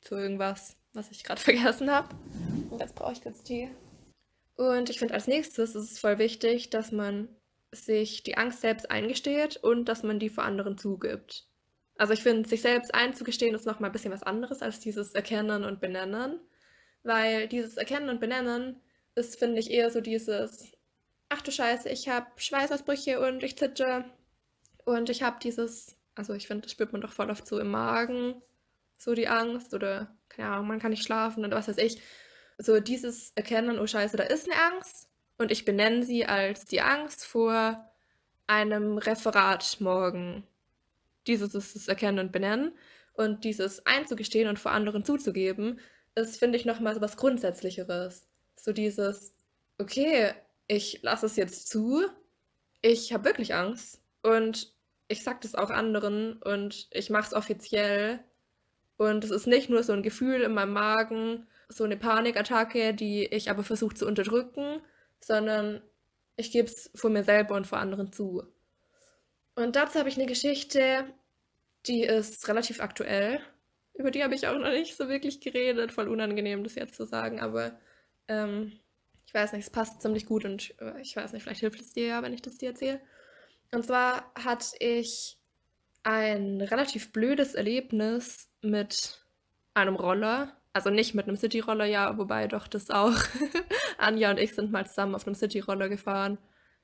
zu 0.02 0.16
irgendwas, 0.16 0.78
was 0.94 1.12
ich 1.12 1.24
gerade 1.24 1.42
vergessen 1.42 1.92
habe. 1.92 2.16
Und 2.70 2.80
jetzt 2.80 2.96
brauche 2.96 3.14
ich 3.14 3.22
kurz 3.22 3.44
Tee. 3.44 3.70
Und 4.56 4.90
ich 4.90 5.00
finde 5.00 5.14
als 5.14 5.28
nächstes 5.28 5.76
ist 5.76 5.92
es 5.92 6.00
voll 6.00 6.20
wichtig, 6.20 6.70
dass 6.70 6.92
man 6.92 7.28
sich 7.72 8.24
die 8.24 8.38
Angst 8.38 8.62
selbst 8.62 8.90
eingesteht 8.90 9.58
und 9.58 9.86
dass 9.86 10.04
man 10.04 10.20
die 10.20 10.30
vor 10.30 10.46
anderen 10.46 10.78
zugibt. 10.78 11.48
Also 11.98 12.14
ich 12.14 12.24
finde, 12.24 12.48
sich 12.48 12.62
selbst 12.62 12.94
einzugestehen 12.94 13.56
ist 13.56 13.66
nochmal 13.66 13.90
ein 13.90 13.94
bisschen 13.94 14.12
was 14.12 14.24
anderes 14.24 14.62
als 14.62 14.80
dieses 14.80 15.14
Erkennen 15.14 15.64
und 15.64 15.80
Benennen. 15.80 16.40
Weil 17.04 17.48
dieses 17.48 17.78
Erkennen 17.78 18.10
und 18.10 18.20
Benennen 18.20 18.82
ist, 19.16 19.40
finde 19.40 19.60
ich, 19.60 19.72
eher 19.72 19.90
so 19.92 20.02
dieses, 20.02 20.72
ach 21.30 21.42
du 21.42 21.52
Scheiße, 21.52 21.90
ich 21.90 22.10
habe 22.10 22.28
Schweißausbrüche 22.36 23.20
und 23.20 23.44
ich 23.44 23.58
zitter. 23.58 24.06
Und 24.84 25.10
ich 25.10 25.24
habe 25.24 25.38
dieses, 25.42 25.96
also 26.16 26.34
ich 26.34 26.48
finde, 26.48 26.64
das 26.64 26.72
spürt 26.72 26.92
man 26.92 27.02
doch 27.02 27.14
voll 27.14 27.30
oft 27.30 27.48
so 27.48 27.60
im 27.60 27.72
Magen, 27.72 28.42
so 28.98 29.14
die 29.14 29.28
Angst 29.28 29.74
oder, 29.74 30.16
keine 30.30 30.50
Ahnung, 30.50 30.68
man 30.68 30.80
kann 30.80 30.92
nicht 30.92 31.04
schlafen 31.04 31.46
oder 31.46 31.58
was 31.58 31.68
weiß 31.68 31.78
ich. 31.78 32.02
So 32.58 32.80
dieses 32.80 33.32
Erkennen, 33.36 33.80
oh 33.80 33.88
Scheiße, 33.88 34.18
da 34.18 34.24
ist 34.24 34.50
eine 34.50 34.62
Angst. 34.62 35.10
Und 35.38 35.52
ich 35.52 35.66
benenne 35.66 36.04
sie 36.04 36.26
als 36.26 36.66
die 36.66 36.82
Angst 36.82 37.26
vor 37.26 37.92
einem 38.48 38.98
Referat 38.98 39.78
morgen 39.80 40.48
dieses 41.28 41.56
ist 41.56 41.76
das 41.76 41.88
Erkennen 41.88 42.20
und 42.20 42.32
Benennen. 42.32 42.74
Und 43.14 43.44
dieses 43.44 43.86
einzugestehen 43.86 44.50
und 44.50 44.60
vor 44.60 44.72
anderen 44.72 45.06
zuzugeben, 45.06 45.80
ist, 46.16 46.38
finde 46.38 46.58
ich, 46.58 46.66
nochmal 46.66 46.96
so 46.96 47.02
was 47.02 47.18
Grundsätzlicheres. 47.18 48.28
So 48.56 48.74
dieses, 48.74 49.34
okay, 49.78 50.34
ich 50.68 51.02
lasse 51.02 51.26
es 51.26 51.36
jetzt 51.36 51.70
zu, 51.70 52.06
ich 52.82 53.14
habe 53.14 53.26
wirklich 53.26 53.54
Angst 53.54 54.02
und 54.22 54.74
ich 55.08 55.24
sage 55.24 55.40
das 55.42 55.56
auch 55.56 55.70
anderen 55.70 56.42
und 56.42 56.88
ich 56.92 57.10
mache 57.10 57.28
es 57.28 57.34
offiziell. 57.34 58.20
Und 58.98 59.24
es 59.24 59.32
ist 59.32 59.48
nicht 59.48 59.70
nur 59.70 59.84
so 59.84 59.94
ein 59.94 60.04
Gefühl 60.04 60.42
in 60.42 60.54
meinem 60.54 60.74
Magen, 60.74 61.48
so 61.68 61.84
eine 61.84 61.98
Panikattacke, 61.98 62.94
die 62.94 63.26
ich 63.26 63.50
aber 63.50 63.64
versuche 63.64 63.96
zu 63.96 64.08
unterdrücken, 64.08 64.82
sondern 65.20 65.82
ich 66.38 66.52
gebe 66.52 66.68
es 66.68 66.92
vor 66.96 67.10
mir 67.10 67.24
selber 67.24 67.56
und 67.56 67.68
vor 67.68 67.80
anderen 67.80 68.12
zu. 68.12 68.44
Und 69.56 69.76
dazu 69.76 70.00
habe 70.00 70.10
ich 70.10 70.18
eine 70.18 70.26
Geschichte, 70.26 71.06
die 71.88 72.04
ist 72.04 72.48
relativ 72.48 72.82
aktuell. 72.82 73.40
Über 73.94 74.12
die 74.12 74.24
habe 74.24 74.36
ich 74.36 74.48
auch 74.48 74.58
noch 74.58 74.70
nicht 74.70 74.98
so 74.98 75.08
wirklich 75.08 75.40
geredet. 75.40 75.92
Voll 75.94 76.10
unangenehm, 76.10 76.64
das 76.64 76.76
jetzt 76.76 76.96
zu 76.96 77.06
sagen, 77.06 77.40
aber 77.40 77.80
ähm, 78.28 78.74
ich 79.26 79.34
weiß 79.34 79.54
nicht, 79.54 79.64
es 79.64 79.70
passt 79.70 80.02
ziemlich 80.02 80.26
gut 80.26 80.46
und 80.46 80.76
äh, 80.82 81.00
ich 81.02 81.16
weiß 81.16 81.34
nicht, 81.34 81.44
vielleicht 81.44 81.62
hilft 81.62 81.80
es 81.80 81.94
dir 81.94 82.08
ja, 82.08 82.22
wenn 82.22 82.34
ich 82.34 82.42
das 82.42 82.58
dir 82.58 82.70
erzähle. 82.70 83.00
Und 83.72 83.86
zwar 83.86 84.32
hatte 84.36 84.76
ich 84.80 85.38
ein 86.04 86.62
relativ 86.62 87.12
blödes 87.12 87.56
Erlebnis 87.56 88.50
mit 88.62 89.26
einem 89.74 89.96
Roller. 89.96 90.56
Also 90.74 90.90
nicht 90.90 91.16
mit 91.16 91.28
einem 91.28 91.38
City-Roller, 91.38 91.86
ja, 91.86 92.18
wobei 92.18 92.48
doch 92.48 92.68
das 92.68 92.92
auch. 92.92 93.16
Anja 93.98 94.30
und 94.32 94.40
ich 94.40 94.54
sind 94.54 94.72
mal 94.72 94.86
zusammen 94.86 95.16
auf 95.16 95.26
einem 95.26 95.36
City-Roller 95.36 95.90
gefahren. 95.90 96.38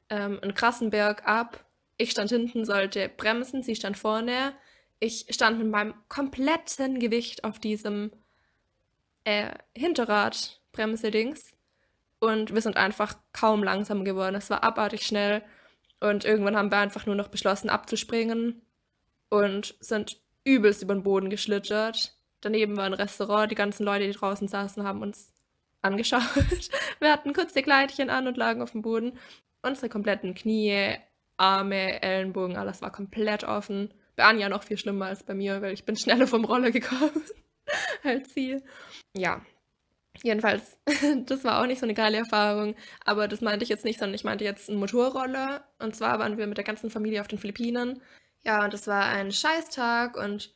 Ähm, 0.10 0.40
krassen 0.56 0.90
Berg 0.90 1.28
ab. 1.28 1.66
Ich 1.98 2.12
stand 2.12 2.30
hinten, 2.30 2.66
sollte 2.66 3.10
bremsen, 3.10 3.64
sie 3.64 3.76
stand 3.76 3.98
vorne. 3.98 4.54
Ich 5.00 5.26
stand 5.30 5.60
mit 5.60 5.70
meinem 5.70 5.94
kompletten 6.10 7.00
Gewicht 7.00 7.44
auf 7.44 7.60
diesem 7.60 8.12
äh, 9.24 9.52
Hinterrad-Bremse-Dings. 9.76 11.54
Und 12.20 12.54
wir 12.54 12.62
sind 12.62 12.78
einfach 12.78 13.16
kaum 13.34 13.64
langsam 13.64 14.06
geworden. 14.06 14.36
Es 14.36 14.50
war 14.50 14.64
abartig 14.64 15.04
schnell. 15.04 15.44
Und 16.00 16.24
irgendwann 16.26 16.56
haben 16.56 16.72
wir 16.72 16.78
einfach 16.78 17.06
nur 17.06 17.16
noch 17.16 17.30
beschlossen, 17.30 17.70
abzuspringen. 17.70 18.62
Und 19.30 19.76
sind 19.80 20.22
übelst 20.44 20.84
über 20.84 20.94
den 20.94 21.04
Boden 21.04 21.30
geschlittert. 21.30 22.16
Daneben 22.42 22.78
war 22.78 22.86
ein 22.86 22.94
Restaurant. 22.94 23.52
Die 23.52 23.56
ganzen 23.56 23.84
Leute, 23.84 24.08
die 24.08 24.14
draußen 24.14 24.48
saßen, 24.48 24.84
haben 24.84 25.02
uns 25.02 25.32
angeschaut. 25.82 26.22
Wir 27.00 27.12
hatten 27.12 27.34
kurze 27.34 27.62
Kleidchen 27.62 28.10
an 28.10 28.28
und 28.28 28.38
lagen 28.38 28.62
auf 28.62 28.72
dem 28.72 28.82
Boden. 28.82 29.18
Unsere 29.62 29.90
kompletten 29.90 30.34
Knie, 30.34 30.96
Arme, 31.42 32.02
Ellenbogen, 32.04 32.56
alles 32.56 32.82
war 32.82 32.92
komplett 32.92 33.44
offen. 33.44 33.94
Bei 34.16 34.26
Anja 34.26 34.48
noch 34.48 34.64
viel 34.64 34.78
schlimmer 34.78 35.08
als 35.08 35.24
bei 35.24 35.34
mir, 35.34 35.62
weil 35.62 35.74
ich 35.74 35.86
bin 35.86 35.98
schneller 35.98 36.28
vom 36.28 36.46
Roller 36.46 36.70
gekommen 36.72 37.24
als 38.04 38.34
sie. 38.34 38.62
Ja, 39.18 39.42
jedenfalls, 40.22 40.78
das 41.26 41.44
war 41.44 41.60
auch 41.60 41.66
nicht 41.66 41.80
so 41.80 41.86
eine 41.86 41.96
geile 41.96 42.18
Erfahrung, 42.18 42.76
aber 43.06 43.28
das 43.28 43.42
meinte 43.42 43.64
ich 43.64 43.70
jetzt 43.70 43.86
nicht, 43.86 44.00
sondern 44.00 44.14
ich 44.14 44.24
meinte 44.24 44.44
jetzt 44.44 44.70
ein 44.70 44.78
Motorroller. 44.78 45.66
Und 45.80 45.96
zwar 45.96 46.20
waren 46.20 46.38
wir 46.38 46.46
mit 46.46 46.58
der 46.58 46.64
ganzen 46.64 46.92
Familie 46.92 47.22
auf 47.22 47.28
den 47.28 47.40
Philippinen. 47.40 48.02
Ja, 48.44 48.64
und 48.64 48.74
es 48.74 48.86
war 48.88 49.06
ein 49.06 49.32
Scheißtag 49.32 50.18
und 50.18 50.54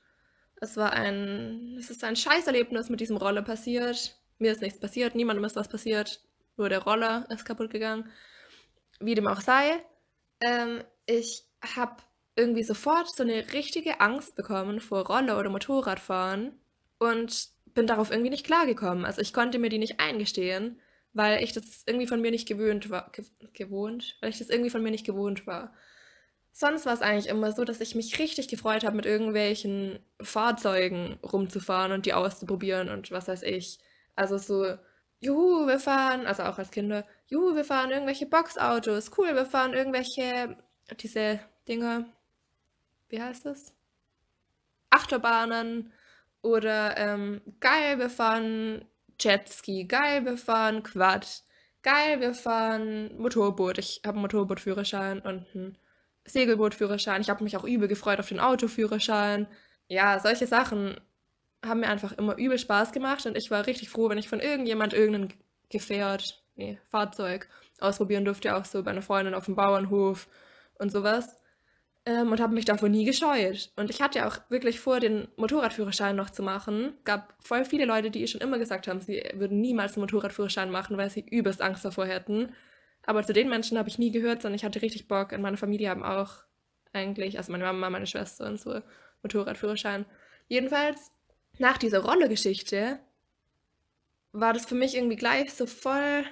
es 0.62 0.78
war 0.78 0.94
ein, 0.94 1.78
es 1.80 1.90
ist 1.90 2.04
ein 2.04 2.16
Scheißerlebnis 2.16 2.90
mit 2.90 3.00
diesem 3.00 3.18
Roller 3.18 3.42
passiert. 3.42 4.20
Mir 4.38 4.52
ist 4.52 4.62
nichts 4.62 4.80
passiert, 4.80 5.16
niemandem 5.16 5.46
ist 5.46 5.56
was 5.56 5.68
passiert, 5.68 6.22
nur 6.58 6.70
der 6.70 6.84
Roller 6.84 7.26
ist 7.30 7.46
kaputt 7.46 7.72
gegangen. 7.72 8.10
Wie 9.00 9.16
dem 9.16 9.28
auch 9.28 9.42
sei, 9.42 9.84
ähm, 10.46 10.84
ich 11.06 11.44
habe 11.76 11.98
irgendwie 12.36 12.64
sofort 12.64 13.10
so 13.10 13.24
eine 13.24 13.54
richtige 13.54 14.02
Angst 14.02 14.36
bekommen 14.36 14.80
vor 14.80 15.06
Roller- 15.08 15.40
oder 15.40 15.50
Motorradfahren 15.50 16.54
und 17.00 17.50
bin 17.74 17.88
darauf 17.88 18.12
irgendwie 18.12 18.30
nicht 18.30 18.46
klargekommen. 18.46 19.06
Also 19.06 19.22
ich 19.22 19.34
konnte 19.34 19.60
mir 19.60 19.70
die 19.70 19.78
nicht 19.78 20.00
eingestehen, 20.00 20.80
weil 21.14 21.44
ich 21.44 21.54
das 21.54 21.84
irgendwie 21.86 22.08
von 22.08 22.22
mir 22.22 22.32
nicht 22.32 22.48
gewöhnt 22.48 22.90
war. 22.90 23.12
Ge 23.12 23.26
gewohnt? 23.54 24.18
Weil 24.22 24.30
ich 24.30 24.38
das 24.40 24.50
irgendwie 24.50 24.70
von 24.70 24.84
mir 24.84 24.92
nicht 24.92 25.06
gewohnt 25.06 25.48
war. 25.48 25.74
Sonst 26.52 26.86
war 26.86 26.94
es 26.94 27.02
eigentlich 27.02 27.28
immer 27.28 27.52
so, 27.52 27.66
dass 27.66 27.82
ich 27.82 27.96
mich 27.96 28.18
richtig 28.20 28.48
gefreut 28.48 28.86
habe, 28.86 28.96
mit 28.96 29.06
irgendwelchen 29.06 30.00
Fahrzeugen 30.22 31.20
rumzufahren 31.22 31.92
und 31.92 32.06
die 32.06 32.14
auszuprobieren 32.14 32.90
und 32.90 33.12
was 33.12 33.28
weiß 33.28 33.44
ich. 33.44 33.80
Also 34.16 34.38
so, 34.38 34.78
juhu, 35.20 35.68
wir 35.68 35.80
fahren, 35.80 36.26
also 36.26 36.44
auch 36.44 36.58
als 36.58 36.72
Kinder, 36.72 37.06
juhu, 37.28 37.56
wir 37.56 37.66
fahren 37.66 37.92
irgendwelche 37.92 38.26
Boxautos, 38.26 39.12
cool, 39.18 39.36
wir 39.36 39.46
fahren 39.46 39.74
irgendwelche, 39.74 40.58
diese 41.00 41.40
Dinger, 41.68 42.06
wie 43.10 43.22
heißt 43.22 43.46
das? 43.46 43.74
Achterbahnen 44.90 45.92
oder 46.42 46.98
ähm, 46.98 47.42
geil, 47.60 48.00
wir 48.00 48.10
fahren 48.10 48.86
Jetski, 49.20 49.86
geil, 49.86 50.26
wir 50.26 50.38
fahren 50.38 50.84
Quad, 50.84 51.44
geil, 51.82 52.20
wir 52.22 52.34
fahren 52.34 53.18
Motorboot. 53.18 53.78
Ich 53.78 54.02
habe 54.06 54.16
einen 54.16 54.22
Motorbootführerschein 54.22 55.20
und 55.20 55.46
einen 55.54 55.78
Segelbootführerschein. 56.26 57.22
Ich 57.22 57.30
habe 57.30 57.44
mich 57.44 57.58
auch 57.58 57.64
übel 57.64 57.88
gefreut 57.88 58.20
auf 58.20 58.30
den 58.30 58.40
Autoführerschein. 58.40 59.48
Ja, 59.88 60.20
solche 60.20 60.48
Sachen 60.48 61.00
haben 61.66 61.82
mir 61.82 61.90
einfach 61.90 62.14
immer 62.14 62.38
übel 62.38 62.58
Spaß 62.58 62.92
gemacht 62.92 63.26
und 63.26 63.38
ich 63.38 63.52
war 63.52 63.68
richtig 63.68 63.90
froh, 63.90 64.10
wenn 64.10 64.18
ich 64.18 64.30
von 64.30 64.40
irgendjemand 64.40 64.94
irgendein 64.94 65.34
Gefährt, 65.70 66.44
nee, 66.56 66.80
Fahrzeug 66.90 67.48
ausprobieren 67.80 68.26
durfte, 68.26 68.56
auch 68.56 68.66
so 68.66 68.84
bei 68.84 68.92
einer 68.92 69.02
Freundin 69.02 69.34
auf 69.34 69.46
dem 69.46 69.56
Bauernhof 69.56 70.28
und 70.80 70.92
sowas. 70.92 71.38
Ähm, 72.08 72.32
und 72.32 72.40
habe 72.40 72.54
mich 72.54 72.66
davor 72.66 72.88
nie 72.88 73.04
gescheut. 73.04 73.72
Und 73.76 73.90
ich 73.90 74.02
hatte 74.02 74.28
auch 74.28 74.38
wirklich 74.50 74.80
vor, 74.80 75.00
den 75.00 75.28
Motorradführerschein 75.38 76.16
noch 76.16 76.30
zu 76.30 76.44
machen. 76.44 76.94
Gab 77.04 77.34
voll 77.40 77.66
viele 77.66 77.86
Leute, 77.86 78.12
die 78.12 78.28
schon 78.28 78.42
immer 78.42 78.60
gesagt 78.60 78.88
haben, 78.88 79.02
sie 79.02 79.24
würden 79.34 79.60
niemals 79.60 79.94
einen 79.94 80.02
Motorradführerschein 80.02 80.70
machen, 80.70 80.98
weil 80.98 81.10
sie 81.10 81.26
übelst 81.28 81.62
Angst 81.62 81.84
davor 81.84 82.06
hätten. 82.06 82.54
Aber 83.08 83.24
zu 83.24 83.34
den 83.34 83.50
Menschen 83.50 83.78
habe 83.78 83.90
ich 83.90 83.98
nie 83.98 84.12
gehört, 84.12 84.42
sondern 84.42 84.56
ich 84.56 84.64
hatte 84.64 84.82
richtig 84.84 85.08
Bock. 85.08 85.32
Und 85.32 85.42
meine 85.42 85.58
Familie 85.58 85.90
haben 85.90 86.04
auch 86.04 86.44
eigentlich, 86.94 87.38
also 87.38 87.52
meine 87.52 87.64
Mama, 87.64 87.90
meine 87.90 88.08
Schwester 88.08 88.46
und 88.46 88.60
so, 88.60 88.82
Motorradführerschein. 89.24 90.06
Jedenfalls 90.48 91.12
nach 91.58 91.78
dieser 91.78 92.00
Rolle-Geschichte 92.00 93.00
war 94.32 94.54
das 94.54 94.66
für 94.66 94.76
mich 94.76 94.96
irgendwie 94.96 95.16
gleich 95.16 95.54
so 95.54 95.66
voll 95.66 96.26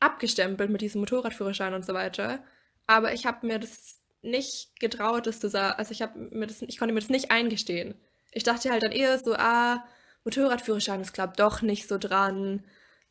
abgestempelt 0.00 0.70
mit 0.70 0.80
diesem 0.80 1.00
Motorradführerschein 1.00 1.74
und 1.74 1.84
so 1.84 1.94
weiter. 1.94 2.40
Aber 2.86 3.12
ich 3.12 3.26
habe 3.26 3.46
mir 3.46 3.58
das 3.58 4.00
nicht 4.22 4.78
getraut, 4.80 5.26
das 5.26 5.40
zu 5.40 5.48
sagen. 5.48 5.78
Also 5.78 5.92
ich 5.92 6.02
mir 6.30 6.46
das, 6.46 6.62
ich 6.62 6.78
konnte 6.78 6.94
mir 6.94 7.00
das 7.00 7.10
nicht 7.10 7.30
eingestehen. 7.30 7.94
Ich 8.32 8.42
dachte 8.44 8.70
halt 8.70 8.82
dann 8.82 8.92
eher 8.92 9.18
so, 9.18 9.34
ah, 9.34 9.84
Motorradführerschein 10.24 11.00
ist 11.00 11.12
glaube 11.14 11.34
doch 11.36 11.62
nicht 11.62 11.88
so 11.88 11.98
dran. 11.98 12.64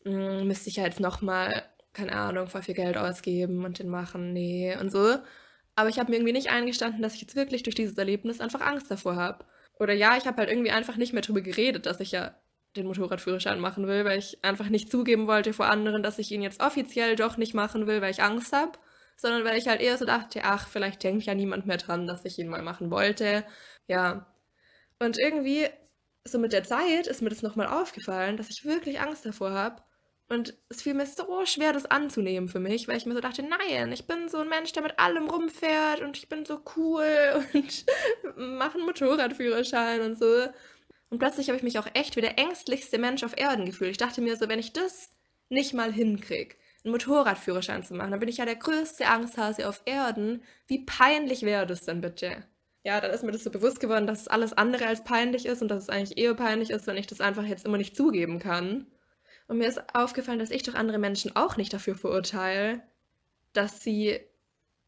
Hm, 0.03 0.47
müsste 0.47 0.69
ich 0.69 0.77
ja 0.77 0.83
jetzt 0.85 0.99
nochmal, 0.99 1.63
keine 1.93 2.13
Ahnung, 2.13 2.47
voll 2.47 2.63
viel 2.63 2.75
Geld 2.75 2.97
ausgeben 2.97 3.65
und 3.65 3.79
den 3.79 3.89
machen, 3.89 4.33
nee 4.33 4.75
und 4.77 4.91
so. 4.91 5.17
Aber 5.75 5.89
ich 5.89 5.99
habe 5.99 6.09
mir 6.11 6.17
irgendwie 6.17 6.33
nicht 6.33 6.49
eingestanden, 6.49 7.01
dass 7.01 7.15
ich 7.15 7.21
jetzt 7.21 7.35
wirklich 7.35 7.63
durch 7.63 7.75
dieses 7.75 7.97
Erlebnis 7.97 8.41
einfach 8.41 8.61
Angst 8.61 8.89
davor 8.89 9.15
habe. 9.15 9.45
Oder 9.79 9.93
ja, 9.93 10.17
ich 10.17 10.25
habe 10.25 10.37
halt 10.37 10.49
irgendwie 10.49 10.71
einfach 10.71 10.97
nicht 10.97 11.13
mehr 11.13 11.21
darüber 11.21 11.41
geredet, 11.41 11.85
dass 11.85 11.99
ich 11.99 12.11
ja 12.11 12.35
den 12.77 12.87
Motorradführerschein 12.87 13.59
machen 13.59 13.87
will, 13.87 14.05
weil 14.05 14.19
ich 14.19 14.43
einfach 14.43 14.69
nicht 14.69 14.91
zugeben 14.91 15.27
wollte 15.27 15.53
vor 15.53 15.67
anderen, 15.67 16.03
dass 16.03 16.19
ich 16.19 16.31
ihn 16.31 16.41
jetzt 16.41 16.61
offiziell 16.61 17.15
doch 17.15 17.37
nicht 17.37 17.53
machen 17.53 17.87
will, 17.87 18.01
weil 18.01 18.11
ich 18.11 18.23
Angst 18.23 18.53
habe, 18.53 18.73
sondern 19.17 19.43
weil 19.45 19.57
ich 19.57 19.67
halt 19.67 19.81
eher 19.81 19.97
so 19.97 20.05
dachte, 20.05 20.41
ach, 20.43 20.67
vielleicht 20.67 21.03
denkt 21.03 21.25
ja 21.25 21.35
niemand 21.35 21.65
mehr 21.65 21.77
dran, 21.77 22.07
dass 22.07 22.25
ich 22.25 22.39
ihn 22.39 22.49
mal 22.49 22.61
machen 22.61 22.91
wollte. 22.91 23.43
Ja. 23.87 24.27
Und 24.99 25.17
irgendwie, 25.19 25.67
so 26.23 26.39
mit 26.39 26.53
der 26.53 26.63
Zeit 26.63 27.07
ist 27.07 27.21
mir 27.21 27.29
das 27.29 27.41
nochmal 27.43 27.67
aufgefallen, 27.67 28.37
dass 28.37 28.49
ich 28.49 28.65
wirklich 28.65 28.99
Angst 28.99 29.25
davor 29.25 29.51
habe, 29.51 29.81
und 30.29 30.55
es 30.67 30.81
fiel 30.81 30.93
mir 30.93 31.05
so 31.05 31.45
schwer, 31.45 31.71
das 31.71 31.85
anzunehmen 31.85 32.49
für 32.49 32.59
mich, 32.59 32.87
weil 32.87 32.97
ich 32.97 33.05
mir 33.05 33.13
so 33.13 33.21
dachte, 33.21 33.43
nein, 33.43 33.93
ich 33.93 34.07
bin 34.07 34.27
so 34.27 34.39
ein 34.39 34.49
Mensch, 34.49 34.73
der 34.73 34.83
mit 34.83 34.99
allem 34.99 35.29
rumfährt 35.29 36.01
und 36.01 36.17
ich 36.17 36.27
bin 36.27 36.45
so 36.45 36.61
cool 36.75 37.45
und 37.53 37.85
mache 38.35 38.75
einen 38.77 38.85
Motorradführerschein 38.85 40.01
und 40.01 40.19
so. 40.19 40.47
Und 41.09 41.19
plötzlich 41.19 41.47
habe 41.47 41.57
ich 41.57 41.63
mich 41.63 41.79
auch 41.79 41.87
echt 41.93 42.15
wie 42.15 42.21
der 42.21 42.37
ängstlichste 42.37 42.97
Mensch 42.97 43.23
auf 43.23 43.37
Erden 43.37 43.65
gefühlt. 43.65 43.91
Ich 43.91 43.97
dachte 43.97 44.21
mir 44.21 44.35
so, 44.35 44.49
wenn 44.49 44.59
ich 44.59 44.73
das 44.73 45.11
nicht 45.49 45.73
mal 45.73 45.91
hinkriege, 45.91 46.55
einen 46.83 46.91
Motorradführerschein 46.91 47.83
zu 47.83 47.93
machen, 47.93 48.11
dann 48.11 48.19
bin 48.19 48.29
ich 48.29 48.37
ja 48.37 48.45
der 48.45 48.55
größte 48.55 49.07
Angsthase 49.07 49.69
auf 49.69 49.81
Erden. 49.85 50.43
Wie 50.67 50.85
peinlich 50.85 51.43
wäre 51.43 51.65
das 51.65 51.85
denn 51.85 52.01
bitte? 52.01 52.45
Ja, 52.83 53.01
dann 53.01 53.11
ist 53.11 53.23
mir 53.23 53.31
das 53.31 53.43
so 53.43 53.51
bewusst 53.51 53.79
geworden, 53.79 54.07
dass 54.07 54.21
es 54.21 54.27
alles 54.27 54.53
andere 54.53 54.87
als 54.87 55.03
peinlich 55.03 55.45
ist 55.45 55.61
und 55.61 55.69
dass 55.69 55.83
es 55.83 55.89
eigentlich 55.89 56.17
eher 56.17 56.33
peinlich 56.35 56.69
ist, 56.69 56.87
wenn 56.87 56.97
ich 56.97 57.07
das 57.07 57.21
einfach 57.21 57.43
jetzt 57.43 57.65
immer 57.65 57.77
nicht 57.77 57.95
zugeben 57.95 58.39
kann. 58.39 58.87
Und 59.47 59.57
mir 59.57 59.67
ist 59.67 59.93
aufgefallen, 59.95 60.39
dass 60.39 60.51
ich 60.51 60.63
doch 60.63 60.75
andere 60.75 60.97
Menschen 60.97 61.35
auch 61.35 61.57
nicht 61.57 61.73
dafür 61.73 61.95
verurteile, 61.95 62.81
dass 63.53 63.81
sie 63.81 64.19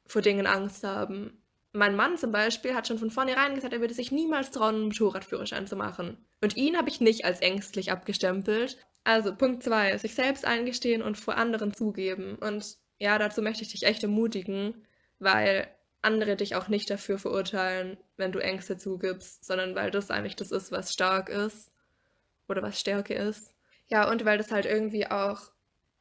vor 0.06 0.22
Dingen 0.22 0.48
Angst 0.48 0.84
haben. 0.84 1.39
Mein 1.72 1.96
Mann 1.96 2.18
zum 2.18 2.32
Beispiel 2.32 2.74
hat 2.74 2.88
schon 2.88 2.98
von 2.98 3.12
vornherein 3.12 3.54
gesagt, 3.56 3.74
er 3.74 3.80
würde 3.80 3.94
sich 3.94 4.12
niemals 4.12 4.52
trauen, 4.52 4.76
einen 4.76 4.86
Motorradführerschein 4.86 5.68
zu 5.68 5.76
machen. 5.76 6.18
Und 6.42 6.58
ihn 6.58 6.78
habe 6.78 6.90
ich 6.90 7.00
nicht 7.00 7.26
als 7.26 7.42
ängstlich 7.42 7.92
abgestempelt. 7.92 8.78
Also 9.04 9.36
Punkt 9.36 9.64
2, 9.64 9.98
sich 9.98 10.16
selbst 10.16 10.46
eingestehen 10.46 11.02
und 11.02 11.18
vor 11.18 11.38
anderen 11.38 11.74
zugeben. 11.74 12.36
Und 12.36 12.78
ja, 12.98 13.18
dazu 13.18 13.42
möchte 13.42 13.64
ich 13.64 13.72
dich 13.72 13.84
echt 13.84 14.04
ermutigen, 14.04 14.86
weil 15.20 15.68
andere 16.02 16.36
dich 16.36 16.56
auch 16.56 16.70
nicht 16.70 16.90
dafür 16.90 17.20
verurteilen, 17.20 17.98
wenn 18.18 18.32
du 18.32 18.40
Ängste 18.40 18.78
zugibst, 18.78 19.46
sondern 19.46 19.76
weil 19.76 19.92
das 19.92 20.12
eigentlich 20.12 20.36
das 20.36 20.52
ist, 20.52 20.72
was 20.72 20.94
stark 20.94 21.30
ist 21.30 21.72
oder 22.48 22.62
was 22.62 22.80
Stärke 22.80 23.14
ist. 23.14 23.54
Ja, 23.88 24.10
und 24.10 24.26
weil 24.26 24.38
das 24.38 24.52
halt 24.52 24.66
irgendwie 24.66 25.08
auch 25.08 25.42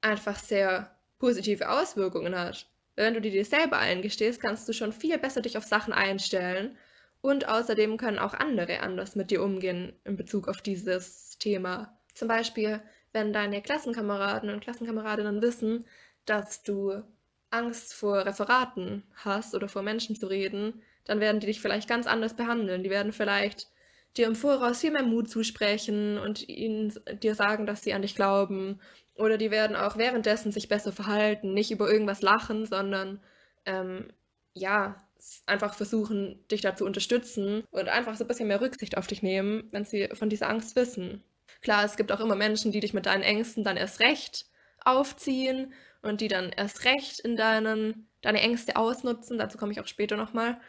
einfach 0.01 0.39
sehr 0.39 0.97
positive 1.19 1.69
Auswirkungen 1.71 2.39
hat. 2.39 2.69
Wenn 2.99 3.15
du 3.15 3.21
dir 3.21 3.45
selber 3.45 3.79
eingestehst, 3.79 4.43
kannst 4.43 4.69
du 4.69 4.73
schon 4.73 4.93
viel 4.93 5.17
besser 5.19 5.41
dich 5.41 5.57
auf 5.57 5.63
Sachen 5.63 5.93
einstellen. 5.93 6.77
Und 7.21 7.47
außerdem 7.47 7.97
können 7.97 8.19
auch 8.19 8.35
andere 8.35 8.81
anders 8.81 9.15
mit 9.15 9.31
dir 9.31 9.41
umgehen 9.41 9.93
in 10.05 10.17
Bezug 10.17 10.49
auf 10.49 10.63
dieses 10.63 11.39
Thema. 11.39 11.97
Zum 12.15 12.27
Beispiel, 12.27 12.83
wenn 13.13 13.33
deine 13.33 13.63
Klassenkameraden 13.63 14.51
und 14.51 14.61
Klassenkameradinnen 14.61 15.41
wissen, 15.43 15.87
dass 16.25 16.65
du 16.65 17.05
Angst 17.51 17.95
vor 17.95 18.27
Referaten 18.27 19.05
hast 19.15 19.55
oder 19.55 19.69
vor 19.69 19.83
Menschen 19.83 20.17
zu 20.17 20.27
reden, 20.27 20.83
dann 21.05 21.21
werden 21.21 21.39
die 21.39 21.47
dich 21.47 21.61
vielleicht 21.61 21.89
ganz 21.89 22.09
anders 22.09 22.35
behandeln. 22.35 22.83
Die 22.83 22.91
werden 22.91 23.13
vielleicht 23.13 23.69
dir 24.17 24.27
im 24.27 24.35
Voraus 24.35 24.81
viel 24.81 24.91
mehr 24.91 25.03
Mut 25.03 25.31
zusprechen 25.31 26.19
und 26.19 26.49
ihnen 26.49 26.93
dir 27.23 27.35
sagen, 27.35 27.67
dass 27.67 27.83
sie 27.83 27.95
an 27.95 28.03
dich 28.03 28.15
glauben. 28.15 28.81
Oder 29.15 29.39
die 29.39 29.51
werden 29.51 29.77
auch 29.77 29.97
währenddessen 29.97 30.53
sich 30.53 30.69
besser 30.69 30.93
verhalten, 30.93 31.55
nicht 31.55 31.71
über 31.71 31.91
irgendwas 31.91 32.23
lachen, 32.23 32.67
sondern 32.67 33.21
ähm, 33.67 34.09
ja, 34.55 35.09
einfach 35.47 35.75
versuchen, 35.75 36.45
dich 36.49 36.61
da 36.61 36.77
zu 36.77 36.85
unterstützen 36.85 37.65
und 37.71 37.89
einfach 37.89 38.17
so 38.17 38.25
ein 38.25 38.29
bisschen 38.29 38.49
mehr 38.49 38.61
Rücksicht 38.61 38.97
auf 38.97 39.07
dich 39.07 39.23
nehmen, 39.23 39.69
wenn 39.73 39.85
sie 39.85 40.09
von 40.15 40.29
dieser 40.31 40.49
Angst 40.49 40.77
wissen. 40.77 41.23
Klar, 41.61 41.85
es 41.85 41.97
gibt 41.97 42.13
auch 42.13 42.21
immer 42.21 42.37
Menschen, 42.37 42.73
die 42.73 42.81
dich 42.81 42.95
mit 42.95 43.07
deinen 43.07 43.23
Ängsten 43.23 43.65
dann 43.65 43.77
erst 43.77 44.01
recht 44.01 44.47
aufziehen 44.85 45.73
und 46.03 46.21
die 46.21 46.29
dann 46.29 46.51
erst 46.51 46.85
recht 46.85 47.21
in 47.21 47.37
deinen, 47.37 48.09
deine 48.23 48.41
Ängste 48.41 48.77
ausnutzen. 48.77 49.39
Dazu 49.39 49.59
komme 49.59 49.73
ich 49.73 49.81
auch 49.81 49.87
später 49.87 50.17
nochmal. 50.17 50.61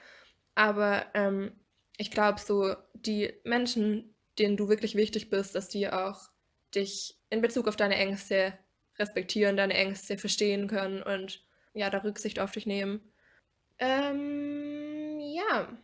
Aber 0.56 1.06
ähm, 1.13 1.52
ich 1.99 2.12
glaube, 2.12 2.39
so 2.39 2.75
die 2.93 3.33
Menschen, 3.43 4.15
denen 4.39 4.55
du 4.55 4.69
wirklich 4.69 4.95
wichtig 4.95 5.29
bist, 5.29 5.53
dass 5.53 5.67
die 5.67 5.89
auch 5.89 6.29
dich 6.73 7.17
in 7.29 7.41
Bezug 7.41 7.67
auf 7.67 7.75
deine 7.75 7.97
Ängste 7.97 8.57
respektieren, 8.97 9.57
deine 9.57 9.73
Ängste 9.73 10.17
verstehen 10.17 10.67
können 10.67 11.03
und 11.03 11.43
ja, 11.73 11.89
da 11.89 11.97
Rücksicht 11.99 12.39
auf 12.39 12.51
dich 12.51 12.65
nehmen. 12.65 13.01
Ähm, 13.79 15.19
ja, 15.19 15.77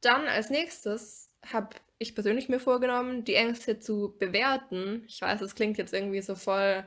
dann 0.00 0.26
als 0.26 0.50
nächstes 0.50 1.30
habe 1.46 1.76
ich 1.98 2.16
persönlich 2.16 2.48
mir 2.48 2.58
vorgenommen, 2.58 3.24
die 3.24 3.36
Ängste 3.36 3.78
zu 3.78 4.16
bewerten. 4.18 5.04
Ich 5.06 5.22
weiß, 5.22 5.40
es 5.42 5.54
klingt 5.54 5.78
jetzt 5.78 5.94
irgendwie 5.94 6.22
so 6.22 6.34
voll, 6.34 6.84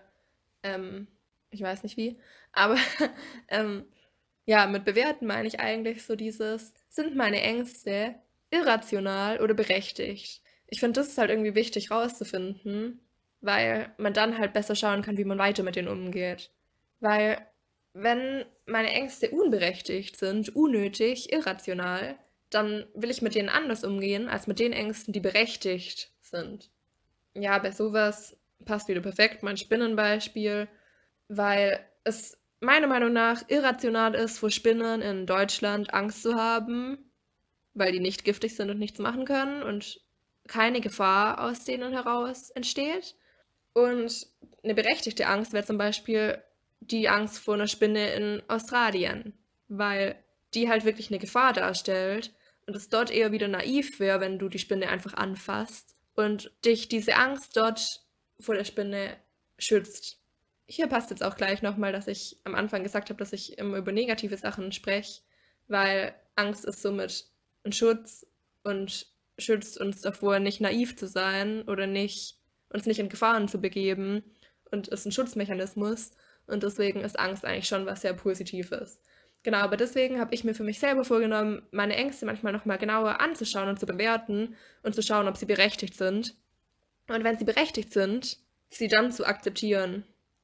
ähm, 0.64 1.08
ich 1.50 1.62
weiß 1.62 1.84
nicht 1.84 1.96
wie, 1.96 2.20
aber 2.52 2.76
ähm, 3.48 3.86
ja, 4.46 4.68
mit 4.68 4.84
bewerten 4.84 5.28
meine 5.28 5.48
ich 5.48 5.62
eigentlich 5.62 6.04
so 6.04 6.18
dieses, 6.18 6.74
sind 6.90 7.16
meine 7.16 7.42
Ängste 7.42 8.16
irrational 8.52 9.42
oder 9.42 9.54
berechtigt? 9.54 10.42
Ich 10.68 10.80
finde, 10.80 11.00
das 11.00 11.10
ist 11.10 11.18
halt 11.18 11.30
irgendwie 11.30 11.56
wichtig 11.56 11.92
rauszufinden, 11.92 13.00
weil 13.42 13.94
man 13.98 14.14
dann 14.14 14.38
halt 14.38 14.54
besser 14.54 14.76
schauen 14.76 15.02
kann, 15.02 15.18
wie 15.18 15.26
man 15.26 15.38
weiter 15.38 15.64
mit 15.64 15.76
denen 15.76 15.88
umgeht. 15.88 16.52
Weil 17.00 17.46
wenn 17.94 18.46
meine 18.66 18.90
Ängste 18.90 19.30
unberechtigt 19.30 20.18
sind, 20.18 20.56
unnötig, 20.56 21.32
irrational, 21.32 22.18
dann 22.50 22.86
will 22.94 23.10
ich 23.10 23.22
mit 23.22 23.36
denen 23.36 23.50
anders 23.50 23.84
umgehen, 23.84 24.28
als 24.28 24.48
mit 24.48 24.60
den 24.60 24.74
Ängsten, 24.74 25.14
die 25.14 25.20
berechtigt 25.20 26.12
sind. 26.22 26.70
Ja, 27.34 27.58
bei 27.60 27.72
sowas 27.72 28.38
passt 28.66 28.88
wieder 28.88 29.02
perfekt 29.02 29.44
mein 29.44 29.58
Spinnenbeispiel, 29.58 30.68
weil 31.28 31.80
es 32.04 32.38
meiner 32.60 32.88
Meinung 32.88 33.14
nach 33.14 33.48
irrational 33.50 34.16
ist, 34.16 34.40
vor 34.40 34.52
Spinnen 34.52 35.02
in 35.02 35.26
Deutschland 35.26 35.94
Angst 35.94 36.24
zu 36.24 36.36
haben, 36.36 37.05
weil 37.76 37.92
die 37.92 38.00
nicht 38.00 38.24
giftig 38.24 38.56
sind 38.56 38.72
und 38.72 38.80
nichts 38.80 39.00
machen 39.00 39.26
können 39.26 39.62
und 39.62 40.02
keine 40.48 40.82
Gefahr 40.82 41.44
aus 41.44 41.64
denen 41.66 41.92
heraus 41.94 42.50
entsteht. 42.52 43.16
Und 43.74 44.28
eine 44.64 44.74
berechtigte 44.74 45.28
Angst 45.28 45.54
wäre 45.54 45.66
zum 45.66 45.78
Beispiel 45.78 46.42
die 46.80 47.10
Angst 47.10 47.40
vor 47.40 47.56
einer 47.56 47.68
Spinne 47.68 48.14
in 48.14 48.42
Australien, 48.48 49.34
weil 49.68 50.16
die 50.54 50.70
halt 50.70 50.86
wirklich 50.86 51.10
eine 51.10 51.20
Gefahr 51.20 51.54
darstellt 51.54 52.34
und 52.66 52.76
es 52.76 52.90
dort 52.90 53.12
eher 53.12 53.32
wieder 53.32 53.48
naiv 53.48 54.00
wäre, 54.00 54.22
wenn 54.22 54.40
du 54.40 54.50
die 54.50 54.60
Spinne 54.60 54.90
einfach 54.90 55.14
anfasst 55.14 55.96
und 56.16 56.52
dich 56.64 56.88
diese 56.88 57.16
Angst 57.16 57.58
dort 57.58 58.06
vor 58.40 58.56
der 58.56 58.64
Spinne 58.64 59.18
schützt. 59.58 60.20
Hier 60.68 60.88
passt 60.88 61.10
jetzt 61.10 61.24
auch 61.24 61.36
gleich 61.36 61.62
nochmal, 61.62 61.92
dass 61.92 62.08
ich 62.08 62.40
am 62.44 62.56
Anfang 62.56 62.84
gesagt 62.84 63.10
habe, 63.10 63.20
dass 63.20 63.34
ich 63.34 63.58
immer 63.58 63.78
über 63.78 63.92
negative 63.92 64.38
Sachen 64.38 64.72
spreche, 64.72 65.22
weil 65.68 66.16
Angst 66.36 66.66
ist 66.66 66.82
somit 66.82 67.26
ein 67.66 67.74
Schutz 67.74 68.26
und 68.64 69.08
schützt 69.38 69.80
uns 69.80 70.02
davor, 70.02 70.40
nicht 70.40 70.62
naiv 70.62 70.96
zu 70.96 71.08
sein 71.08 71.64
oder 71.64 71.88
nicht 71.88 72.38
uns 72.70 72.86
nicht 72.86 73.00
in 73.00 73.10
Gefahren 73.10 73.48
zu 73.48 73.60
begeben 73.60 74.24
und 74.72 74.88
ist 74.88 75.06
ein 75.06 75.12
Schutzmechanismus 75.12 76.12
und 76.48 76.64
deswegen 76.64 77.02
ist 77.02 77.20
Angst 77.20 77.46
eigentlich 77.46 77.68
schon 77.68 77.86
was 77.86 78.02
sehr 78.02 78.14
Positives. 78.14 79.00
Genau, 79.44 79.60
aber 79.60 79.78
deswegen 79.78 80.20
habe 80.20 80.34
ich 80.34 80.44
mir 80.44 80.56
für 80.56 80.64
mich 80.64 80.80
selber 80.80 81.04
vorgenommen, 81.04 81.62
meine 81.72 81.96
Ängste 81.96 82.26
manchmal 82.26 82.52
nochmal 82.52 82.80
genauer 82.80 83.22
anzuschauen 83.22 83.70
und 83.70 83.80
zu 83.80 83.86
bewerten 83.86 84.56
und 84.82 84.96
zu 84.96 85.04
schauen, 85.04 85.28
ob 85.28 85.38
sie 85.38 85.46
berechtigt 85.46 85.96
sind. 85.96 86.36
Und 87.08 87.24
wenn 87.24 87.38
sie 87.38 87.46
berechtigt 87.46 87.94
sind, 87.94 88.40
sie 88.70 88.88
dann 88.88 89.12
zu 89.12 89.26
akzeptieren 89.26 90.04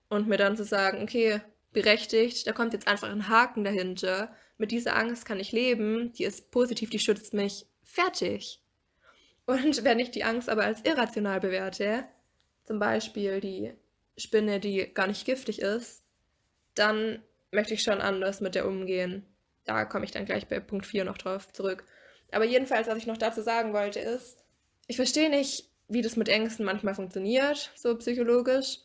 und 0.09 0.27
mir 0.27 0.37
dann 0.37 0.55
zu 0.55 0.63
sagen, 0.63 1.01
okay, 1.01 1.41
berechtigt, 1.73 2.45
da 2.45 2.51
kommt 2.51 2.73
jetzt 2.73 2.87
einfach 2.87 3.09
ein 3.09 3.27
Haken 3.27 3.63
dahinter. 3.63 4.35
Mit 4.61 4.69
dieser 4.69 4.95
Angst 4.95 5.25
kann 5.25 5.39
ich 5.39 5.51
leben, 5.51 6.13
die 6.13 6.23
ist 6.23 6.51
positiv, 6.51 6.91
die 6.91 6.99
schützt 6.99 7.33
mich. 7.33 7.65
Fertig. 7.83 8.61
Und 9.47 9.83
wenn 9.83 9.97
ich 9.97 10.11
die 10.11 10.23
Angst 10.23 10.51
aber 10.51 10.63
als 10.65 10.85
irrational 10.85 11.39
bewerte, 11.39 12.05
zum 12.63 12.77
Beispiel 12.77 13.41
die 13.41 13.73
Spinne, 14.17 14.59
die 14.59 14.93
gar 14.93 15.07
nicht 15.07 15.25
giftig 15.25 15.63
ist, 15.63 16.03
dann 16.75 17.23
möchte 17.49 17.73
ich 17.73 17.81
schon 17.81 18.01
anders 18.01 18.39
mit 18.39 18.53
der 18.53 18.67
umgehen. 18.67 19.25
Da 19.63 19.83
komme 19.85 20.05
ich 20.05 20.11
dann 20.11 20.25
gleich 20.25 20.47
bei 20.47 20.59
Punkt 20.59 20.85
4 20.85 21.05
noch 21.05 21.17
drauf 21.17 21.51
zurück. 21.51 21.83
Aber 22.31 22.45
jedenfalls, 22.45 22.87
was 22.87 22.99
ich 22.99 23.07
noch 23.07 23.17
dazu 23.17 23.41
sagen 23.41 23.73
wollte, 23.73 23.99
ist, 23.99 24.37
ich 24.85 24.97
verstehe 24.97 25.31
nicht, 25.31 25.71
wie 25.87 26.03
das 26.03 26.17
mit 26.17 26.29
Ängsten 26.29 26.65
manchmal 26.65 26.93
funktioniert, 26.93 27.71
so 27.73 27.97
psychologisch. 27.97 28.77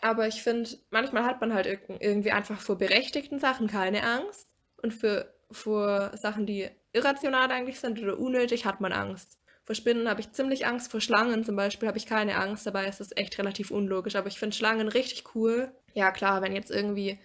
Aber 0.00 0.28
ich 0.28 0.44
finde, 0.44 0.78
manchmal 0.90 1.24
hat 1.24 1.40
man 1.40 1.52
halt 1.52 1.66
irgendwie 1.66 2.30
einfach 2.30 2.60
vor 2.60 2.78
berechtigten 2.78 3.40
Sachen 3.40 3.66
keine 3.66 4.04
Angst. 4.04 4.53
Und 4.84 4.92
für, 4.92 5.32
vor 5.50 6.14
Sachen, 6.14 6.44
die 6.44 6.68
irrational 6.92 7.50
eigentlich 7.50 7.80
sind 7.80 8.02
oder 8.02 8.18
unnötig, 8.18 8.66
hat 8.66 8.82
man 8.82 8.92
Angst. 8.92 9.38
Vor 9.62 9.74
Spinnen 9.74 10.10
habe 10.10 10.20
ich 10.20 10.32
ziemlich 10.32 10.66
Angst, 10.66 10.90
vor 10.90 11.00
Schlangen 11.00 11.42
zum 11.42 11.56
Beispiel 11.56 11.88
habe 11.88 11.96
ich 11.96 12.04
keine 12.04 12.36
Angst, 12.36 12.66
dabei 12.66 12.86
ist 12.86 13.00
es 13.00 13.16
echt 13.16 13.38
relativ 13.38 13.70
unlogisch. 13.70 14.14
Aber 14.14 14.28
ich 14.28 14.38
finde 14.38 14.54
Schlangen 14.54 14.88
richtig 14.88 15.34
cool. 15.34 15.72
Ja, 15.94 16.10
klar, 16.10 16.42
wenn 16.42 16.54
jetzt 16.54 16.70
irgendwie 16.70 17.18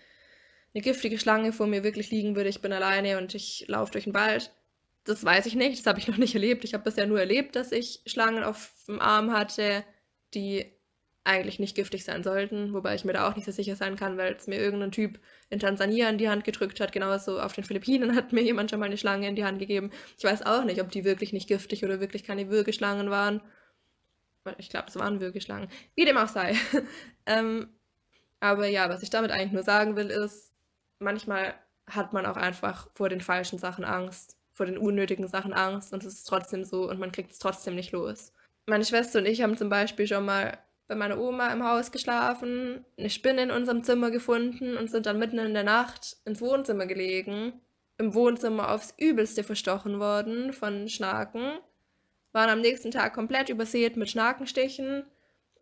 eine 0.74 0.82
giftige 0.82 1.20
Schlange 1.20 1.52
vor 1.52 1.68
mir 1.68 1.84
wirklich 1.84 2.12
liegen 2.12 2.38
würde, 2.38 2.50
ich 2.50 2.62
bin 2.62 2.72
alleine 2.72 3.18
und 3.18 3.36
ich 3.36 3.66
laufe 3.68 3.92
durch 3.92 4.06
den 4.06 4.14
Wald. 4.14 4.54
Das 5.04 5.26
weiß 5.26 5.46
ich 5.46 5.56
nicht, 5.56 5.80
das 5.80 5.86
habe 5.86 6.00
ich 6.00 6.08
noch 6.08 6.16
nicht 6.16 6.36
erlebt. 6.36 6.64
Ich 6.64 6.74
habe 6.74 6.86
bisher 6.86 7.08
nur 7.08 7.20
erlebt, 7.20 7.58
dass 7.58 7.74
ich 7.74 8.04
Schlangen 8.06 8.46
auf 8.46 8.72
dem 8.88 9.02
Arm 9.02 9.34
hatte, 9.34 9.84
die 10.34 10.79
eigentlich 11.30 11.60
nicht 11.60 11.76
giftig 11.76 12.04
sein 12.04 12.24
sollten, 12.24 12.74
wobei 12.74 12.96
ich 12.96 13.06
mir 13.06 13.14
da 13.14 13.30
auch 13.30 13.36
nicht 13.36 13.46
so 13.46 13.52
sicher 13.52 13.76
sein 13.76 13.96
kann, 13.96 14.18
weil 14.18 14.34
es 14.34 14.48
mir 14.48 14.58
irgendein 14.58 14.92
Typ 14.92 15.20
in 15.50 15.60
Tansania 15.60 16.10
in 16.10 16.18
die 16.18 16.28
Hand 16.28 16.44
gedrückt 16.44 16.80
hat, 16.80 16.92
genauso 16.92 17.40
auf 17.40 17.54
den 17.54 17.64
Philippinen 17.64 18.16
hat 18.16 18.34
mir 18.34 18.42
jemand 18.42 18.72
schon 18.72 18.80
mal 18.80 18.88
eine 18.88 18.98
Schlange 18.98 19.28
in 19.28 19.36
die 19.36 19.46
Hand 19.46 19.60
gegeben. 19.60 19.92
Ich 20.18 20.24
weiß 20.24 20.44
auch 20.46 20.64
nicht, 20.64 20.82
ob 20.82 20.90
die 20.90 21.06
wirklich 21.06 21.32
nicht 21.32 21.48
giftig 21.48 21.86
oder 21.86 22.00
wirklich 22.00 22.24
keine 22.24 22.50
Würgeschlangen 22.50 23.12
waren. 23.12 23.42
Ich 24.58 24.70
glaube, 24.70 24.88
es 24.88 24.96
waren 24.98 25.22
Würgeschlangen. 25.22 25.70
Wie 25.96 26.06
dem 26.06 26.18
auch 26.18 26.28
sei. 26.28 26.56
ähm, 27.28 27.70
aber 28.40 28.68
ja, 28.68 28.90
was 28.90 29.04
ich 29.04 29.12
damit 29.12 29.30
eigentlich 29.30 29.52
nur 29.52 29.64
sagen 29.64 29.96
will, 29.96 30.08
ist, 30.08 30.56
manchmal 30.98 31.54
hat 31.86 32.12
man 32.12 32.26
auch 32.26 32.38
einfach 32.38 32.90
vor 32.96 33.10
den 33.10 33.22
falschen 33.22 33.60
Sachen 33.60 33.86
Angst, 33.86 34.36
vor 34.54 34.66
den 34.66 34.80
unnötigen 34.80 35.28
Sachen 35.28 35.54
Angst 35.54 35.94
und 35.94 36.04
es 36.04 36.14
ist 36.16 36.24
trotzdem 36.24 36.64
so 36.64 36.90
und 36.90 37.00
man 37.00 37.12
kriegt 37.12 37.32
es 37.32 37.40
trotzdem 37.40 37.76
nicht 37.76 37.92
los. 37.92 38.34
Meine 38.66 38.86
Schwester 38.86 39.20
und 39.20 39.26
ich 39.26 39.44
haben 39.44 39.58
zum 39.58 39.70
Beispiel 39.70 40.08
schon 40.08 40.26
mal 40.26 40.58
bei 40.90 40.96
meiner 40.96 41.18
Oma 41.18 41.54
im 41.54 41.64
Haus 41.64 41.92
geschlafen, 41.92 42.84
eine 42.98 43.10
Spinne 43.10 43.44
in 43.44 43.52
unserem 43.52 43.84
Zimmer 43.84 44.12
gefunden 44.12 44.76
und 44.76 44.92
sind 44.92 45.06
dann 45.06 45.20
mitten 45.20 45.38
in 45.38 45.54
der 45.54 45.64
Nacht 45.64 46.18
ins 46.26 46.42
Wohnzimmer 46.42 46.86
gelegen. 46.86 47.54
Im 47.98 48.14
Wohnzimmer 48.14 48.72
aufs 48.72 48.94
Übelste 48.98 49.44
verstochen 49.44 50.00
worden 50.00 50.52
von 50.52 50.90
Schnaken, 50.90 51.60
waren 52.34 52.50
am 52.50 52.62
nächsten 52.62 52.92
Tag 52.92 53.14
komplett 53.14 53.50
übersät 53.50 53.96
mit 53.96 54.10
Schnakenstichen 54.10 55.06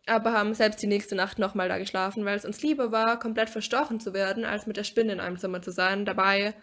aber 0.08 0.32
haben 0.32 0.54
selbst 0.54 0.82
die 0.82 0.86
nächste 0.86 1.14
Nacht 1.14 1.38
nochmal 1.38 1.68
da 1.68 1.78
geschlafen, 1.78 2.24
weil 2.24 2.36
es 2.36 2.44
uns 2.44 2.62
lieber 2.62 2.92
war, 2.92 3.18
komplett 3.18 3.50
verstochen 3.50 4.00
zu 4.00 4.14
werden, 4.14 4.44
als 4.44 4.66
mit 4.66 4.76
der 4.76 4.84
Spinne 4.84 5.12
in 5.12 5.20
einem 5.20 5.38
Zimmer 5.38 5.62
zu 5.62 5.70
sein. 5.70 6.04
Dabei 6.04 6.54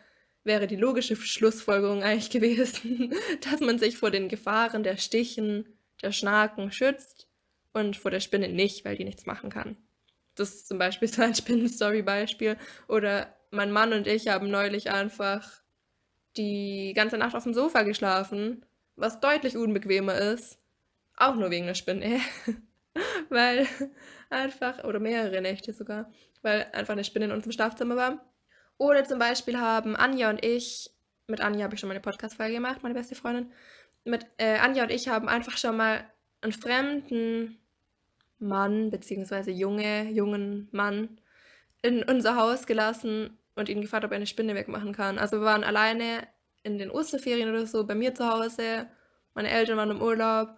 wäre 0.44 0.68
die 0.68 0.76
logische 0.76 1.16
Schlussfolgerung 1.16 2.04
eigentlich 2.04 2.30
gewesen, 2.32 3.14
dass 3.50 3.60
man 3.60 3.80
sich 3.80 3.98
vor 3.98 4.12
den 4.12 4.30
Gefahren 4.30 4.84
der 4.84 4.98
Stichen, 4.98 5.78
der 6.02 6.12
Schnaken 6.12 6.72
schützt 6.72 7.28
und 7.76 7.98
vor 7.98 8.10
der 8.10 8.22
Spinne 8.22 8.48
nicht, 8.48 8.86
weil 8.86 8.96
die 8.96 9.04
nichts 9.04 9.26
machen 9.26 9.50
kann. 9.50 9.76
Das 10.36 10.50
ist 10.50 10.68
zum 10.68 10.78
Beispiel 10.78 11.08
so 11.10 11.22
ein 11.22 11.36
Spinnen-Story-Beispiel. 11.36 12.58
Oder 12.88 13.36
mein 13.52 13.72
Mann 13.72 13.94
und 13.94 14.08
ich 14.08 14.30
haben 14.30 14.50
neulich 14.50 14.92
einfach 14.92 15.62
die 16.38 16.94
ganze 16.96 17.18
Nacht 17.18 17.36
auf 17.36 17.44
dem 17.44 17.54
Sofa 17.54 17.84
geschlafen, 17.84 18.66
was 18.96 19.20
deutlich 19.20 19.58
unbequemer 19.58 20.16
ist. 20.16 20.58
Auch 21.18 21.36
nur 21.36 21.52
wegen 21.52 21.66
der 21.66 21.76
Spinne. 21.76 22.20
weil 23.30 23.68
einfach, 24.30 24.84
oder 24.86 25.00
mehrere 25.00 25.42
Nächte 25.42 25.74
sogar, 25.74 26.10
weil 26.42 26.68
einfach 26.72 26.94
eine 26.94 27.04
Spinne 27.04 27.26
in 27.26 27.32
unserem 27.32 27.52
Schlafzimmer 27.52 27.98
war. 27.98 28.26
Oder 28.78 29.04
zum 29.04 29.20
Beispiel 29.20 29.60
haben 29.60 29.98
Anja 29.98 30.30
und 30.30 30.44
ich, 30.46 30.92
mit 31.28 31.42
Anja 31.42 31.66
habe 31.66 31.76
ich 31.76 31.82
schon 31.82 31.90
mal 31.90 31.94
eine 31.94 32.02
Podcast-Folge 32.02 32.54
gemacht, 32.54 32.84
meine 32.84 32.96
beste 32.96 33.16
Freundin, 33.16 33.52
mit 34.06 34.26
äh, 34.38 34.60
Anja 34.60 34.84
und 34.84 34.92
ich 34.92 35.10
haben 35.10 35.28
einfach 35.28 35.58
schon 35.58 35.76
mal 35.76 36.06
einen 36.42 36.54
fremden 36.54 37.58
Mann, 38.40 38.90
beziehungsweise 38.90 39.52
junge, 39.52 40.10
jungen 40.10 40.68
Mann, 40.72 41.20
in 41.82 42.04
unser 42.04 42.36
Haus 42.36 42.66
gelassen 42.66 43.38
und 43.56 43.70
ihn 43.70 43.82
gefragt, 43.82 44.06
ob 44.06 44.12
er 44.12 44.18
eine 44.18 44.28
Spinne 44.28 44.56
wegmachen 44.56 44.94
kann. 44.94 45.18
Also 45.20 45.38
wir 45.38 45.46
waren 45.46 45.64
alleine 45.64 46.28
in 46.64 46.78
den 46.78 46.92
Osterferien 46.92 47.50
oder 47.50 47.66
so 47.66 47.86
bei 47.86 47.96
mir 47.96 48.16
zu 48.16 48.28
Hause, 48.28 48.88
meine 49.34 49.52
Eltern 49.52 49.78
waren 49.78 49.92
im 49.92 50.02
Urlaub 50.02 50.50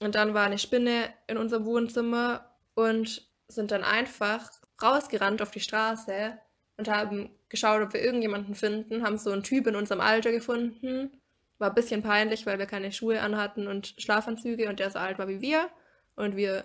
und 0.00 0.14
dann 0.14 0.34
war 0.34 0.44
eine 0.44 0.58
Spinne 0.58 1.12
in 1.26 1.38
unserem 1.38 1.64
Wohnzimmer 1.64 2.50
und 2.74 3.28
sind 3.48 3.70
dann 3.70 3.84
einfach 3.84 4.50
rausgerannt 4.82 5.40
auf 5.40 5.52
die 5.52 5.60
Straße 5.60 6.38
und 6.76 6.88
haben 6.88 7.30
geschaut, 7.48 7.82
ob 7.82 7.92
wir 7.92 8.02
irgendjemanden 8.02 8.54
finden, 8.54 9.04
haben 9.04 9.18
so 9.18 9.30
einen 9.30 9.44
Typ 9.44 9.66
in 9.66 9.76
unserem 9.76 10.00
Alter 10.00 10.32
gefunden. 10.32 11.20
War 11.58 11.68
ein 11.68 11.74
bisschen 11.74 12.02
peinlich, 12.02 12.46
weil 12.46 12.58
wir 12.58 12.66
keine 12.66 12.90
Schuhe 12.90 13.20
anhatten 13.20 13.68
und 13.68 13.94
Schlafanzüge 13.98 14.68
und 14.68 14.80
der 14.80 14.90
so 14.90 14.98
alt 14.98 15.18
war 15.18 15.28
wie 15.28 15.40
wir 15.40 15.70
und 16.16 16.36
wir 16.36 16.64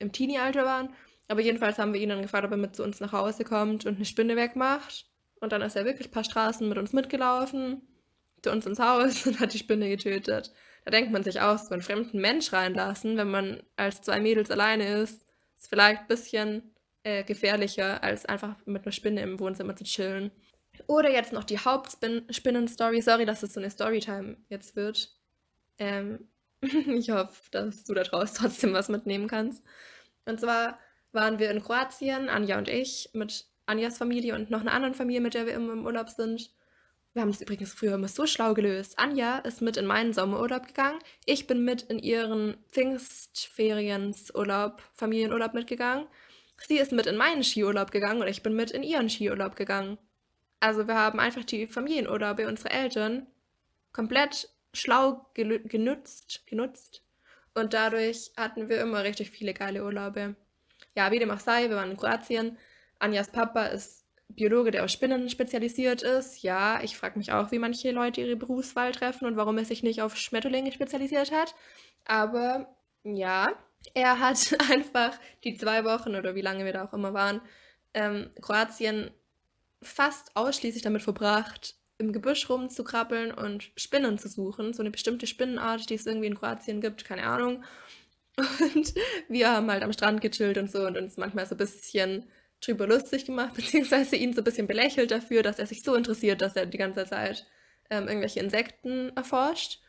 im 0.00 0.12
Teenie-Alter 0.12 0.64
waren. 0.64 0.92
Aber 1.28 1.40
jedenfalls 1.40 1.78
haben 1.78 1.92
wir 1.92 2.00
ihn 2.00 2.08
dann 2.08 2.22
gefragt, 2.22 2.44
ob 2.44 2.50
er 2.50 2.56
mit 2.56 2.74
zu 2.74 2.82
uns 2.82 2.98
nach 2.98 3.12
Hause 3.12 3.44
kommt 3.44 3.86
und 3.86 3.96
eine 3.96 4.04
Spinne 4.04 4.34
wegmacht. 4.34 5.06
Und 5.40 5.52
dann 5.52 5.62
ist 5.62 5.76
er 5.76 5.84
wirklich 5.84 6.08
ein 6.08 6.12
paar 6.12 6.24
Straßen 6.24 6.68
mit 6.68 6.76
uns 6.76 6.92
mitgelaufen, 6.92 7.82
zu 8.42 8.50
uns 8.50 8.66
ins 8.66 8.80
Haus 8.80 9.26
und 9.26 9.38
hat 9.38 9.54
die 9.54 9.58
Spinne 9.58 9.88
getötet. 9.88 10.52
Da 10.84 10.90
denkt 10.90 11.12
man 11.12 11.22
sich 11.22 11.40
auch, 11.40 11.58
so 11.58 11.70
einen 11.70 11.82
fremden 11.82 12.20
Mensch 12.20 12.52
reinlassen, 12.52 13.16
wenn 13.16 13.30
man 13.30 13.62
als 13.76 14.02
zwei 14.02 14.18
Mädels 14.18 14.50
alleine 14.50 15.02
ist, 15.02 15.26
ist 15.56 15.68
vielleicht 15.68 16.02
ein 16.02 16.08
bisschen 16.08 16.74
äh, 17.02 17.22
gefährlicher, 17.22 18.02
als 18.02 18.26
einfach 18.26 18.56
mit 18.66 18.82
einer 18.82 18.92
Spinne 18.92 19.22
im 19.22 19.38
Wohnzimmer 19.38 19.76
zu 19.76 19.84
chillen. 19.84 20.30
Oder 20.86 21.10
jetzt 21.10 21.32
noch 21.32 21.44
die 21.44 21.58
Hauptspinnen-Story. 21.58 23.02
Sorry, 23.02 23.26
dass 23.26 23.42
es 23.42 23.52
so 23.52 23.60
eine 23.60 23.70
Storytime 23.70 24.38
jetzt 24.48 24.76
wird. 24.76 25.14
Ähm, 25.78 26.28
ich 26.62 27.10
hoffe, 27.10 27.50
dass 27.50 27.84
du 27.84 27.94
da 27.94 28.02
draußen 28.02 28.36
trotzdem 28.40 28.72
was 28.72 28.88
mitnehmen 28.88 29.28
kannst. 29.28 29.62
Und 30.24 30.40
zwar 30.40 30.78
waren 31.12 31.38
wir 31.38 31.50
in 31.50 31.62
Kroatien, 31.62 32.28
Anja 32.28 32.58
und 32.58 32.68
ich, 32.68 33.10
mit 33.12 33.46
Anjas 33.66 33.98
Familie 33.98 34.34
und 34.34 34.50
noch 34.50 34.60
einer 34.60 34.72
anderen 34.72 34.94
Familie, 34.94 35.20
mit 35.20 35.34
der 35.34 35.46
wir 35.46 35.54
immer 35.54 35.72
im 35.72 35.86
Urlaub 35.86 36.08
sind. 36.08 36.50
Wir 37.12 37.22
haben 37.22 37.30
es 37.30 37.40
übrigens 37.40 37.72
früher 37.72 37.94
immer 37.94 38.06
so 38.06 38.24
schlau 38.26 38.54
gelöst. 38.54 38.96
Anja 38.98 39.38
ist 39.38 39.62
mit 39.62 39.76
in 39.76 39.86
meinen 39.86 40.12
Sommerurlaub 40.12 40.68
gegangen. 40.68 41.00
Ich 41.24 41.48
bin 41.48 41.64
mit 41.64 41.82
in 41.82 41.98
ihren 41.98 42.56
Pfingstferiensurlaub, 42.70 44.80
Familienurlaub 44.92 45.54
mitgegangen. 45.54 46.06
Sie 46.58 46.78
ist 46.78 46.92
mit 46.92 47.06
in 47.06 47.16
meinen 47.16 47.42
Skiurlaub 47.42 47.90
gegangen 47.90 48.20
und 48.20 48.28
ich 48.28 48.44
bin 48.44 48.54
mit 48.54 48.70
in 48.70 48.84
ihren 48.84 49.08
Skiurlaub 49.08 49.56
gegangen. 49.56 49.98
Also 50.60 50.86
wir 50.86 50.94
haben 50.94 51.18
einfach 51.18 51.44
die 51.44 51.66
Familienurlaube 51.66 52.46
unserer 52.46 52.72
Eltern 52.72 53.26
komplett 53.92 54.48
schlau 54.72 55.26
genutzt, 55.34 56.46
genutzt. 56.46 57.02
Und 57.54 57.74
dadurch 57.74 58.30
hatten 58.36 58.68
wir 58.68 58.80
immer 58.80 59.02
richtig 59.04 59.30
viele 59.30 59.54
geile 59.54 59.84
Urlaube. 59.84 60.36
Ja, 60.94 61.10
wie 61.10 61.18
dem 61.18 61.30
auch 61.30 61.40
sei, 61.40 61.68
wir 61.68 61.76
waren 61.76 61.90
in 61.90 61.96
Kroatien. 61.96 62.58
Anjas 62.98 63.30
Papa 63.30 63.66
ist 63.66 64.04
Biologe, 64.28 64.70
der 64.70 64.84
auf 64.84 64.90
Spinnen 64.90 65.28
spezialisiert 65.28 66.02
ist. 66.02 66.42
Ja, 66.42 66.80
ich 66.82 66.96
frage 66.96 67.18
mich 67.18 67.32
auch, 67.32 67.50
wie 67.50 67.58
manche 67.58 67.90
Leute 67.90 68.20
ihre 68.20 68.36
Berufswahl 68.36 68.92
treffen 68.92 69.26
und 69.26 69.36
warum 69.36 69.58
er 69.58 69.64
sich 69.64 69.82
nicht 69.82 70.02
auf 70.02 70.16
Schmetterlinge 70.16 70.72
spezialisiert 70.72 71.32
hat. 71.32 71.54
Aber 72.04 72.74
ja, 73.02 73.48
er 73.94 74.20
hat 74.20 74.56
einfach 74.70 75.18
die 75.44 75.56
zwei 75.56 75.84
Wochen 75.84 76.14
oder 76.14 76.34
wie 76.34 76.42
lange 76.42 76.64
wir 76.64 76.72
da 76.72 76.84
auch 76.84 76.92
immer 76.92 77.14
waren, 77.14 77.40
ähm, 77.94 78.30
Kroatien 78.40 79.10
fast 79.82 80.36
ausschließlich 80.36 80.82
damit 80.82 81.02
verbracht, 81.02 81.74
im 82.00 82.12
Gebüsch 82.12 82.48
rumzukrabbeln 82.48 83.32
und 83.32 83.70
Spinnen 83.76 84.18
zu 84.18 84.28
suchen. 84.28 84.72
So 84.72 84.82
eine 84.82 84.90
bestimmte 84.90 85.26
Spinnenart, 85.26 85.88
die 85.90 85.94
es 85.94 86.06
irgendwie 86.06 86.26
in 86.26 86.34
Kroatien 86.34 86.80
gibt, 86.80 87.04
keine 87.04 87.24
Ahnung. 87.24 87.62
Und 88.36 88.94
wir 89.28 89.50
haben 89.50 89.70
halt 89.70 89.82
am 89.82 89.92
Strand 89.92 90.20
gechillt 90.20 90.58
und 90.58 90.70
so 90.70 90.86
und 90.86 90.96
uns 90.96 91.16
manchmal 91.16 91.46
so 91.46 91.54
ein 91.54 91.58
bisschen 91.58 92.24
drüber 92.60 92.86
lustig 92.86 93.26
gemacht, 93.26 93.54
beziehungsweise 93.56 94.16
ihn 94.16 94.32
so 94.32 94.40
ein 94.40 94.44
bisschen 94.44 94.66
belächelt 94.66 95.10
dafür, 95.10 95.42
dass 95.42 95.58
er 95.58 95.66
sich 95.66 95.82
so 95.82 95.94
interessiert, 95.94 96.40
dass 96.40 96.56
er 96.56 96.66
die 96.66 96.78
ganze 96.78 97.04
Zeit 97.06 97.46
ähm, 97.90 98.08
irgendwelche 98.08 98.40
Insekten 98.40 99.10
erforscht. 99.16 99.80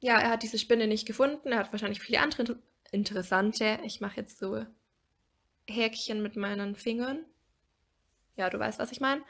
Ja, 0.00 0.18
er 0.18 0.30
hat 0.30 0.42
diese 0.42 0.58
Spinne 0.58 0.86
nicht 0.86 1.06
gefunden. 1.06 1.52
Er 1.52 1.58
hat 1.58 1.72
wahrscheinlich 1.72 2.00
viele 2.00 2.20
andere 2.20 2.58
interessante. 2.90 3.78
Ich 3.84 4.00
mache 4.00 4.16
jetzt 4.16 4.38
so 4.38 4.64
Häkchen 5.68 6.22
mit 6.22 6.36
meinen 6.36 6.74
Fingern. 6.74 7.24
Ja, 8.36 8.48
du 8.48 8.58
weißt, 8.58 8.78
was 8.78 8.92
ich 8.92 9.00
meine. 9.00 9.22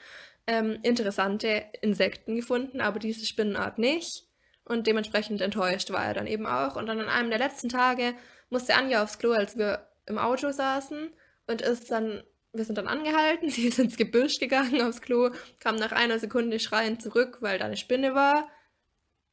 Ähm, 0.47 0.79
interessante 0.83 1.65
Insekten 1.81 2.35
gefunden, 2.37 2.81
aber 2.81 2.99
diese 2.99 3.27
Spinnenart 3.27 3.79
nicht. 3.79 4.25
Und 4.65 4.87
dementsprechend 4.87 5.41
enttäuscht 5.41 5.91
war 5.91 6.05
er 6.05 6.15
dann 6.15 6.27
eben 6.27 6.47
auch. 6.47 6.77
Und 6.77 6.87
dann 6.87 7.01
an 7.01 7.09
einem 7.09 7.31
der 7.31 7.39
letzten 7.39 7.69
Tage 7.69 8.15
musste 8.49 8.75
Anja 8.75 9.03
aufs 9.03 9.19
Klo, 9.19 9.33
als 9.33 9.57
wir 9.57 9.89
im 10.07 10.19
Auto 10.19 10.51
saßen 10.51 11.11
und 11.47 11.63
ist 11.63 11.91
dann 11.91 12.23
wir 12.53 12.65
sind 12.65 12.79
dann 12.79 12.89
angehalten, 12.89 13.49
sie 13.51 13.69
ist 13.69 13.79
ins 13.79 13.97
Gebüsch 13.97 14.39
gegangen 14.39 14.83
aufs 14.83 15.01
Klo, 15.01 15.31
kam 15.59 15.77
nach 15.77 15.93
einer 15.93 16.19
Sekunde 16.19 16.59
schreiend 16.59 17.03
zurück, 17.03 17.39
weil 17.41 17.59
da 17.59 17.67
eine 17.67 17.77
Spinne 17.77 18.15
war. 18.15 18.49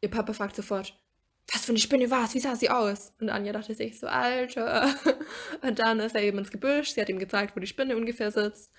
Ihr 0.01 0.11
Papa 0.11 0.33
fragt 0.33 0.55
sofort, 0.55 0.93
was 1.51 1.65
für 1.65 1.71
eine 1.71 1.79
Spinne 1.79 2.11
war 2.11 2.25
es? 2.25 2.33
Wie 2.33 2.39
sah 2.39 2.55
sie 2.55 2.69
aus? 2.69 3.13
Und 3.19 3.29
Anja 3.29 3.53
dachte 3.53 3.73
sich 3.73 3.99
so, 3.99 4.07
Alter. 4.07 4.93
Und 5.61 5.79
dann 5.79 5.99
ist 5.99 6.15
er 6.15 6.21
eben 6.21 6.37
ins 6.37 6.51
Gebüsch, 6.51 6.91
sie 6.91 7.01
hat 7.01 7.09
ihm 7.09 7.19
gezeigt, 7.19 7.55
wo 7.55 7.59
die 7.59 7.67
Spinne 7.67 7.95
ungefähr 7.95 8.31
sitzt. 8.31 8.73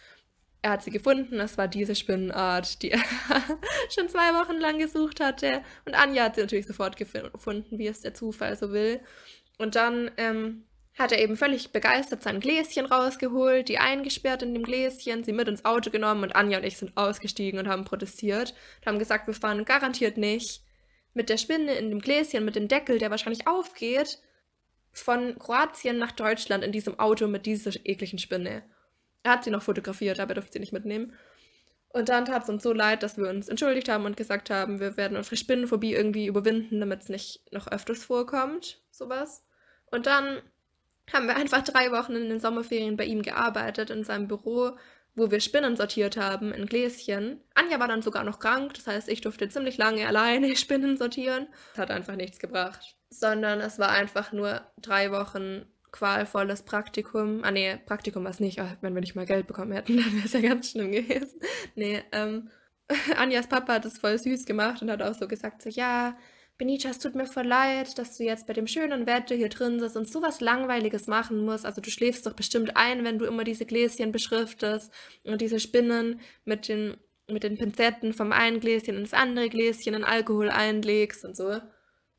Er 0.61 0.73
hat 0.73 0.83
sie 0.83 0.91
gefunden, 0.91 1.39
es 1.39 1.57
war 1.57 1.69
diese 1.69 1.95
Spinnenart, 1.95 2.83
die 2.83 2.91
er 2.91 3.01
schon 3.95 4.09
zwei 4.09 4.35
Wochen 4.35 4.59
lang 4.59 4.79
gesucht 4.79 5.21
hatte. 5.21 5.63
Und 5.85 5.95
Anja 5.95 6.25
hat 6.25 6.35
sie 6.35 6.41
natürlich 6.41 6.67
sofort 6.67 6.97
gefunden, 6.97 7.79
wie 7.79 7.87
es 7.87 8.01
der 8.01 8.15
Zufall 8.15 8.57
so 8.57 8.73
will. 8.73 9.01
Und 9.59 9.77
dann 9.77 10.11
ähm, 10.17 10.65
hat 10.99 11.13
er 11.13 11.21
eben 11.21 11.37
völlig 11.37 11.71
begeistert 11.71 12.25
sein 12.25 12.41
Gläschen 12.41 12.87
rausgeholt, 12.87 13.69
die 13.69 13.79
eingesperrt 13.79 14.43
in 14.43 14.53
dem 14.53 14.65
Gläschen, 14.65 15.23
sie 15.23 15.33
mit 15.33 15.47
ins 15.47 15.65
Auto 15.65 15.91
genommen 15.91 16.25
und 16.25 16.35
Anja 16.35 16.59
und 16.59 16.65
ich 16.65 16.77
sind 16.77 16.97
ausgestiegen 16.97 17.61
und 17.61 17.69
haben 17.69 17.85
protestiert 17.85 18.53
und 18.81 18.87
haben 18.87 18.99
gesagt, 18.99 19.29
wir 19.29 19.35
fahren 19.35 19.65
garantiert 19.65 20.17
nicht 20.17 20.63
mit 21.15 21.29
der 21.29 21.37
Spinne 21.37 21.75
in 21.75 21.91
dem 21.91 22.01
Gläschen, 22.01 22.45
mit 22.45 22.57
dem 22.57 22.69
Deckel, 22.69 22.99
der 22.99 23.11
wahrscheinlich 23.11 23.47
aufgeht, 23.47 24.19
von 24.93 25.39
Kroatien 25.39 25.99
nach 25.99 26.13
Deutschland 26.13 26.65
in 26.65 26.73
diesem 26.73 26.99
Auto 26.99 27.29
mit 27.29 27.47
dieser 27.47 27.73
ekligen 27.85 28.19
Spinne. 28.19 28.65
Er 29.23 29.33
hat 29.33 29.45
sie 29.45 29.51
noch 29.51 29.63
fotografiert, 29.63 30.21
aber 30.21 30.33
er 30.33 30.35
durfte 30.37 30.55
sie 30.55 30.61
nicht 30.61 30.73
mitnehmen. 30.73 31.13
Und 31.91 32.09
dann 32.11 32.27
tat 32.27 32.45
es 32.45 32.49
uns 32.49 32.63
so 32.63 32.73
leid, 32.73 33.03
dass 33.03 33.17
wir 33.17 33.29
uns 33.29 33.49
entschuldigt 33.49 33.89
haben 33.89 34.05
und 34.05 34.17
gesagt 34.17 34.51
haben, 34.51 34.79
wir 34.79 34.97
werden 34.97 35.17
unsere 35.17 35.37
Spinnenphobie 35.37 35.95
irgendwie 35.95 36.27
überwinden, 36.27 36.81
damit 36.81 37.03
es 37.03 37.09
nicht 37.09 37.53
noch 37.53 37.67
öfters 37.69 38.05
vorkommt, 38.05 38.81
sowas. 38.91 39.45
Und 39.91 40.07
dann 40.07 40.43
haben 41.13 41.27
wir 41.27 41.37
einfach 41.37 41.63
drei 41.63 41.91
Wochen 41.91 42.15
in 42.15 42.29
den 42.29 42.41
Sommerferien 42.41 42.97
bei 42.97 43.05
ihm 43.05 43.23
gearbeitet, 43.23 43.89
in 43.89 44.05
seinem 44.05 44.29
Büro, 44.29 44.73
wo 45.15 45.31
wir 45.31 45.41
Spinnen 45.41 45.77
sortiert 45.77 46.17
haben 46.17 46.53
in 46.53 46.67
Gläschen. 46.67 47.41
Anja 47.55 47.81
war 47.81 47.89
dann 47.89 48.03
sogar 48.03 48.23
noch 48.23 48.39
krank, 48.39 48.75
das 48.75 48.87
heißt, 48.87 49.09
ich 49.09 49.23
durfte 49.23 49.49
ziemlich 49.49 49.79
lange 49.79 50.07
alleine 50.07 50.57
Spinnen 50.57 50.97
sortieren. 50.97 51.49
Das 51.73 51.83
hat 51.83 51.91
einfach 51.91 52.17
nichts 52.17 52.39
gebracht. 52.39 52.97
Sondern 53.11 53.61
es 53.61 53.79
war 53.79 53.91
einfach 53.91 54.33
nur 54.33 54.61
drei 54.77 55.11
Wochen 55.11 55.65
qualvolles 55.93 56.63
Praktikum. 56.63 57.43
Ah 57.45 57.51
nee, 57.51 57.77
Praktikum 57.87 58.25
war 58.25 58.31
es 58.31 58.41
nicht. 58.41 58.61
Oh, 58.61 58.69
wenn 58.81 58.95
wir 58.95 59.01
nicht 59.01 59.15
mal 59.15 59.27
Geld 59.27 59.47
bekommen 59.47 59.73
hätten, 59.73 59.97
dann 59.99 60.15
wäre 60.15 60.27
es 60.27 60.33
ja 60.33 60.41
ganz 60.41 60.71
schlimm 60.71 60.93
gewesen. 60.93 61.41
Nee, 61.75 62.03
ähm, 62.13 62.51
Anjas 63.17 63.49
Papa 63.49 63.75
hat 63.75 63.85
es 63.85 63.99
voll 63.99 64.19
süß 64.19 64.47
gemacht 64.47 64.83
und 64.83 64.91
hat 64.91 65.03
auch 65.03 65.15
so 65.15 65.29
gesagt, 65.29 65.63
so 65.63 65.69
ja, 65.69 66.17
Benita, 66.59 66.89
es 66.89 66.99
tut 66.99 67.15
mir 67.15 67.27
voll 67.27 67.47
leid, 67.47 67.99
dass 67.99 68.17
du 68.17 68.25
jetzt 68.25 68.49
bei 68.49 68.53
dem 68.53 68.67
schönen 68.67 69.07
Wetter 69.07 69.37
hier 69.37 69.49
drin 69.49 69.79
sitzt 69.79 69.97
und 69.97 70.11
sowas 70.11 70.41
Langweiliges 70.41 71.07
machen 71.07 71.45
musst. 71.45 71.65
Also 71.65 71.81
du 71.81 71.89
schläfst 71.89 72.27
doch 72.27 72.33
bestimmt 72.33 72.77
ein, 72.77 73.05
wenn 73.05 73.19
du 73.19 73.27
immer 73.27 73.45
diese 73.45 73.65
Gläschen 73.65 74.11
beschriftest 74.11 74.93
und 75.23 75.41
diese 75.41 75.61
Spinnen 75.61 76.21
mit 76.45 76.67
den, 76.67 76.97
mit 77.29 77.45
den 77.45 77.59
Pinzetten 77.59 78.13
vom 78.13 78.33
einen 78.33 78.59
Gläschen 78.59 78.97
ins 78.97 79.15
andere 79.15 79.49
Gläschen 79.49 79.95
in 79.95 80.03
Alkohol 80.03 80.51
einlegst 80.51 81.25
und 81.25 81.37
so. 81.37 81.61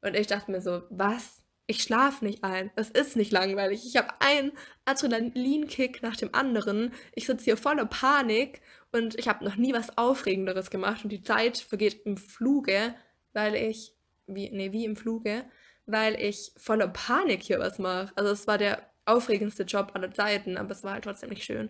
Und 0.02 0.16
ich 0.16 0.28
dachte 0.28 0.52
mir 0.52 0.62
so, 0.62 0.84
was? 0.90 1.39
Ich 1.70 1.84
schlafe 1.84 2.26
nicht 2.26 2.44
ein. 2.44 2.72
Es 2.76 2.90
ist 2.90 3.16
nicht 3.16 3.32
langweilig. 3.32 3.86
Ich 3.86 3.96
habe 3.96 4.10
einen 4.18 4.54
Adrenalinkick 4.86 6.02
nach 6.02 6.16
dem 6.16 6.34
anderen. 6.34 6.92
Ich 7.14 7.28
sitze 7.28 7.44
hier 7.44 7.58
voller 7.58 7.86
Panik 7.86 8.62
und 8.92 9.14
ich 9.20 9.28
habe 9.28 9.46
noch 9.46 9.56
nie 9.56 9.72
was 9.72 9.96
Aufregenderes 9.96 10.72
gemacht 10.72 11.04
und 11.04 11.12
die 11.12 11.22
Zeit 11.22 11.60
vergeht 11.60 12.08
im 12.08 12.18
Fluge, 12.18 12.96
weil 13.34 13.54
ich 13.54 13.94
wie, 14.26 14.50
nee, 14.50 14.72
wie 14.72 14.84
im 14.84 14.96
Fluge, 14.96 15.46
weil 15.86 16.20
ich 16.20 16.54
voller 16.58 16.88
Panik 16.88 17.44
hier 17.44 17.60
was 17.60 17.78
mache. 17.78 18.12
Also 18.16 18.32
es 18.32 18.48
war 18.48 18.58
der 18.58 18.90
aufregendste 19.06 19.62
Job 19.62 19.92
aller 19.94 20.12
Zeiten, 20.12 20.58
aber 20.58 20.72
es 20.72 20.84
war 20.84 20.94
halt 20.94 21.04
trotzdem 21.04 21.30
nicht 21.30 21.44
schön. 21.44 21.70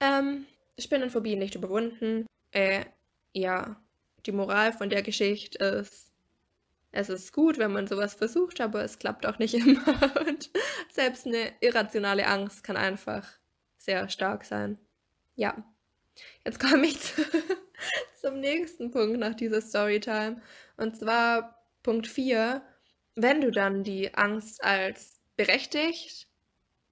Ähm, 0.00 0.46
Spinnenphobie 0.78 1.36
nicht 1.36 1.56
überwunden. 1.56 2.24
Äh, 2.52 2.86
ja, 3.34 3.78
die 4.24 4.32
Moral 4.32 4.72
von 4.72 4.88
der 4.88 5.02
Geschichte 5.02 5.62
ist, 5.62 6.05
es 6.96 7.10
ist 7.10 7.32
gut, 7.32 7.58
wenn 7.58 7.72
man 7.72 7.86
sowas 7.86 8.14
versucht, 8.14 8.60
aber 8.60 8.82
es 8.82 8.98
klappt 8.98 9.26
auch 9.26 9.38
nicht 9.38 9.54
immer. 9.66 10.16
Und 10.26 10.50
selbst 10.90 11.26
eine 11.26 11.52
irrationale 11.60 12.26
Angst 12.26 12.64
kann 12.64 12.76
einfach 12.76 13.28
sehr 13.76 14.08
stark 14.08 14.44
sein. 14.44 14.78
Ja. 15.34 15.62
Jetzt 16.44 16.58
komme 16.58 16.86
ich 16.86 17.00
zu, 17.02 17.22
zum 18.20 18.40
nächsten 18.40 18.90
Punkt 18.90 19.18
nach 19.18 19.34
dieser 19.34 19.60
Storytime. 19.60 20.40
Und 20.78 20.96
zwar 20.96 21.62
Punkt 21.82 22.06
4, 22.06 22.62
wenn 23.14 23.42
du 23.42 23.50
dann 23.50 23.84
die 23.84 24.14
Angst 24.14 24.64
als 24.64 25.20
berechtigt 25.36 26.26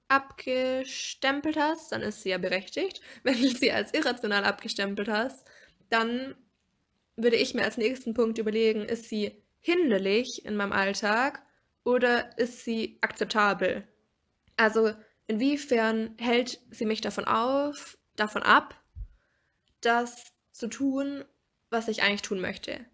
abgestempelt 0.08 1.56
hast, 1.56 1.90
dann 1.90 2.02
ist 2.02 2.22
sie 2.22 2.28
ja 2.28 2.38
berechtigt. 2.38 3.00
Wenn 3.22 3.40
du 3.40 3.48
sie 3.48 3.72
als 3.72 3.94
irrational 3.94 4.44
abgestempelt 4.44 5.08
hast, 5.08 5.48
dann 5.88 6.34
würde 7.16 7.36
ich 7.36 7.54
mir 7.54 7.64
als 7.64 7.78
nächsten 7.78 8.12
Punkt 8.12 8.36
überlegen, 8.36 8.84
ist 8.84 9.08
sie 9.08 9.43
hinderlich 9.64 10.44
in 10.44 10.56
meinem 10.56 10.72
Alltag 10.72 11.42
oder 11.84 12.36
ist 12.38 12.64
sie 12.64 12.98
akzeptabel? 13.00 13.88
Also 14.58 14.92
inwiefern 15.26 16.14
hält 16.18 16.60
sie 16.70 16.84
mich 16.84 17.00
davon 17.00 17.24
auf, 17.24 17.96
davon 18.14 18.42
ab, 18.42 18.78
das 19.80 20.34
zu 20.52 20.68
tun, 20.68 21.24
was 21.70 21.88
ich 21.88 22.02
eigentlich 22.02 22.20
tun 22.20 22.42
möchte? 22.42 22.84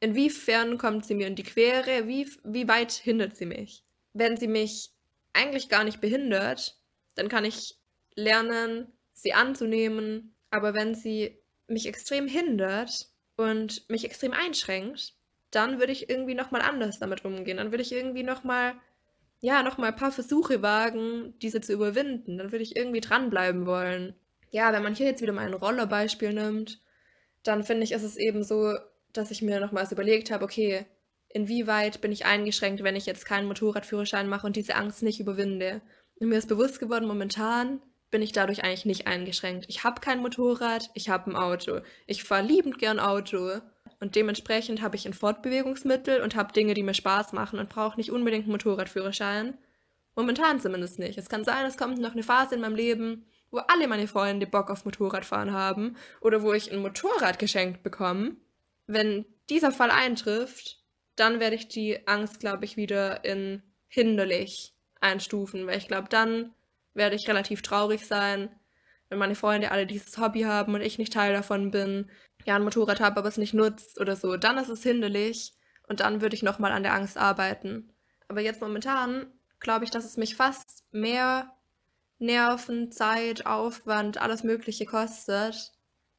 Inwiefern 0.00 0.76
kommt 0.76 1.06
sie 1.06 1.14
mir 1.14 1.28
in 1.28 1.34
die 1.34 1.44
Quere? 1.44 2.06
Wie, 2.06 2.30
wie 2.44 2.68
weit 2.68 2.92
hindert 2.92 3.34
sie 3.34 3.46
mich? 3.46 3.82
Wenn 4.12 4.36
sie 4.36 4.48
mich 4.48 4.90
eigentlich 5.32 5.70
gar 5.70 5.82
nicht 5.82 6.02
behindert, 6.02 6.78
dann 7.14 7.28
kann 7.30 7.46
ich 7.46 7.78
lernen, 8.14 8.92
sie 9.14 9.32
anzunehmen. 9.32 10.34
Aber 10.50 10.74
wenn 10.74 10.94
sie 10.94 11.38
mich 11.68 11.86
extrem 11.86 12.28
hindert 12.28 13.08
und 13.36 13.88
mich 13.88 14.04
extrem 14.04 14.34
einschränkt, 14.34 15.16
dann 15.50 15.78
würde 15.78 15.92
ich 15.92 16.10
irgendwie 16.10 16.34
nochmal 16.34 16.62
anders 16.62 16.98
damit 16.98 17.24
umgehen. 17.24 17.56
Dann 17.56 17.70
würde 17.70 17.82
ich 17.82 17.92
irgendwie 17.92 18.22
nochmal, 18.22 18.74
ja, 19.40 19.62
nochmal 19.62 19.90
ein 19.90 19.96
paar 19.96 20.12
Versuche 20.12 20.62
wagen, 20.62 21.34
diese 21.40 21.60
zu 21.60 21.72
überwinden. 21.72 22.38
Dann 22.38 22.52
würde 22.52 22.62
ich 22.62 22.76
irgendwie 22.76 23.00
dranbleiben 23.00 23.66
wollen. 23.66 24.14
Ja, 24.50 24.72
wenn 24.72 24.82
man 24.82 24.94
hier 24.94 25.06
jetzt 25.06 25.22
wieder 25.22 25.32
mal 25.32 25.46
ein 25.46 25.54
Rollerbeispiel 25.54 26.32
nimmt, 26.32 26.80
dann 27.42 27.62
finde 27.62 27.84
ich, 27.84 27.92
ist 27.92 28.02
es 28.02 28.16
eben 28.16 28.42
so, 28.42 28.74
dass 29.12 29.30
ich 29.30 29.42
mir 29.42 29.60
nochmals 29.60 29.92
überlegt 29.92 30.30
habe, 30.30 30.44
okay, 30.44 30.86
inwieweit 31.28 32.00
bin 32.00 32.12
ich 32.12 32.26
eingeschränkt, 32.26 32.82
wenn 32.82 32.96
ich 32.96 33.06
jetzt 33.06 33.26
keinen 33.26 33.46
Motorradführerschein 33.48 34.28
mache 34.28 34.46
und 34.46 34.56
diese 34.56 34.74
Angst 34.74 35.02
nicht 35.02 35.20
überwinde. 35.20 35.82
Und 36.18 36.28
mir 36.28 36.38
ist 36.38 36.48
bewusst 36.48 36.80
geworden, 36.80 37.06
momentan 37.06 37.82
bin 38.10 38.22
ich 38.22 38.32
dadurch 38.32 38.64
eigentlich 38.64 38.86
nicht 38.86 39.06
eingeschränkt. 39.06 39.66
Ich 39.68 39.84
habe 39.84 40.00
kein 40.00 40.20
Motorrad, 40.20 40.90
ich 40.94 41.08
habe 41.08 41.30
ein 41.30 41.36
Auto. 41.36 41.80
Ich 42.06 42.24
fahre 42.24 42.46
liebend 42.46 42.78
gern 42.78 43.00
Auto. 43.00 43.60
Und 44.00 44.14
dementsprechend 44.14 44.82
habe 44.82 44.96
ich 44.96 45.06
ein 45.06 45.14
Fortbewegungsmittel 45.14 46.20
und 46.20 46.36
habe 46.36 46.52
Dinge, 46.52 46.74
die 46.74 46.82
mir 46.82 46.94
Spaß 46.94 47.32
machen 47.32 47.58
und 47.58 47.68
brauche 47.68 47.96
nicht 47.96 48.10
unbedingt 48.10 48.44
einen 48.44 48.52
Motorradführerschein. 48.52 49.56
Momentan 50.14 50.60
zumindest 50.60 50.98
nicht. 50.98 51.18
Es 51.18 51.28
kann 51.28 51.44
sein, 51.44 51.66
es 51.66 51.76
kommt 51.76 51.98
noch 51.98 52.12
eine 52.12 52.22
Phase 52.22 52.54
in 52.54 52.60
meinem 52.60 52.76
Leben, 52.76 53.26
wo 53.50 53.58
alle 53.58 53.88
meine 53.88 54.08
Freunde 54.08 54.46
Bock 54.46 54.70
auf 54.70 54.84
Motorradfahren 54.84 55.52
haben 55.52 55.96
oder 56.20 56.42
wo 56.42 56.52
ich 56.52 56.72
ein 56.72 56.80
Motorrad 56.80 57.38
geschenkt 57.38 57.82
bekomme. 57.82 58.36
Wenn 58.86 59.24
dieser 59.48 59.72
Fall 59.72 59.90
eintrifft, 59.90 60.82
dann 61.16 61.40
werde 61.40 61.56
ich 61.56 61.68
die 61.68 62.06
Angst, 62.06 62.40
glaube 62.40 62.64
ich, 62.64 62.76
wieder 62.76 63.24
in 63.24 63.62
hinderlich 63.88 64.74
einstufen, 65.00 65.66
weil 65.66 65.78
ich 65.78 65.88
glaube, 65.88 66.08
dann 66.08 66.52
werde 66.94 67.16
ich 67.16 67.28
relativ 67.28 67.62
traurig 67.62 68.06
sein, 68.06 68.50
wenn 69.08 69.18
meine 69.18 69.34
Freunde 69.34 69.70
alle 69.70 69.86
dieses 69.86 70.18
Hobby 70.18 70.42
haben 70.42 70.74
und 70.74 70.80
ich 70.80 70.98
nicht 70.98 71.12
Teil 71.12 71.32
davon 71.32 71.70
bin, 71.70 72.10
ja, 72.46 72.54
ein 72.54 72.62
Motorrad 72.62 73.00
habe, 73.00 73.18
aber 73.18 73.28
es 73.28 73.36
nicht 73.36 73.54
nutzt 73.54 74.00
oder 74.00 74.16
so. 74.16 74.36
Dann 74.36 74.56
ist 74.56 74.68
es 74.68 74.82
hinderlich 74.82 75.52
und 75.88 76.00
dann 76.00 76.20
würde 76.20 76.36
ich 76.36 76.42
nochmal 76.42 76.72
an 76.72 76.84
der 76.84 76.94
Angst 76.94 77.18
arbeiten. 77.18 77.92
Aber 78.28 78.40
jetzt 78.40 78.62
momentan 78.62 79.26
glaube 79.58 79.84
ich, 79.84 79.90
dass 79.90 80.04
es 80.04 80.16
mich 80.16 80.36
fast 80.36 80.84
mehr 80.92 81.52
Nerven, 82.18 82.92
Zeit, 82.92 83.46
Aufwand, 83.46 84.22
alles 84.22 84.44
Mögliche 84.44 84.86
kostet, 84.86 85.72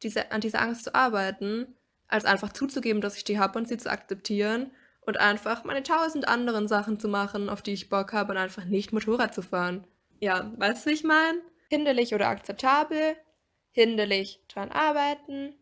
diese, 0.04 0.32
an 0.32 0.42
dieser 0.42 0.62
Angst 0.62 0.84
zu 0.84 0.94
arbeiten, 0.94 1.76
als 2.08 2.26
einfach 2.26 2.52
zuzugeben, 2.52 3.02
dass 3.02 3.18
ich 3.18 3.24
die 3.24 3.40
habe 3.40 3.58
und 3.58 3.68
sie 3.68 3.78
zu 3.78 3.90
akzeptieren 3.90 4.72
und 5.02 5.20
einfach 5.20 5.63
meine 5.63 5.82
tausend 5.82 6.28
anderen 6.28 6.68
Sachen 6.68 7.00
zu 7.00 7.08
machen, 7.08 7.50
auf 7.50 7.62
die 7.62 7.74
ich 7.74 7.90
Bock 7.90 8.12
habe 8.12 8.34
und 8.34 8.38
einfach 8.38 8.66
nicht 8.66 8.92
Motorrad 8.92 9.34
zu 9.34 9.42
fahren. 9.42 9.88
Ja, 10.20 10.52
weißt 10.58 10.86
du, 10.86 10.90
wie 10.90 10.94
ich 10.94 11.04
meine? 11.04 11.40
Hinderlich 11.70 12.13
oder 12.13 12.28
akzeptabel? 12.28 13.16
Hinderlich 13.72 14.42
dran 14.50 14.72
arbeiten, 14.72 15.56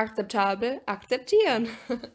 akzeptabel 0.00 0.80
akzeptieren. 0.86 1.68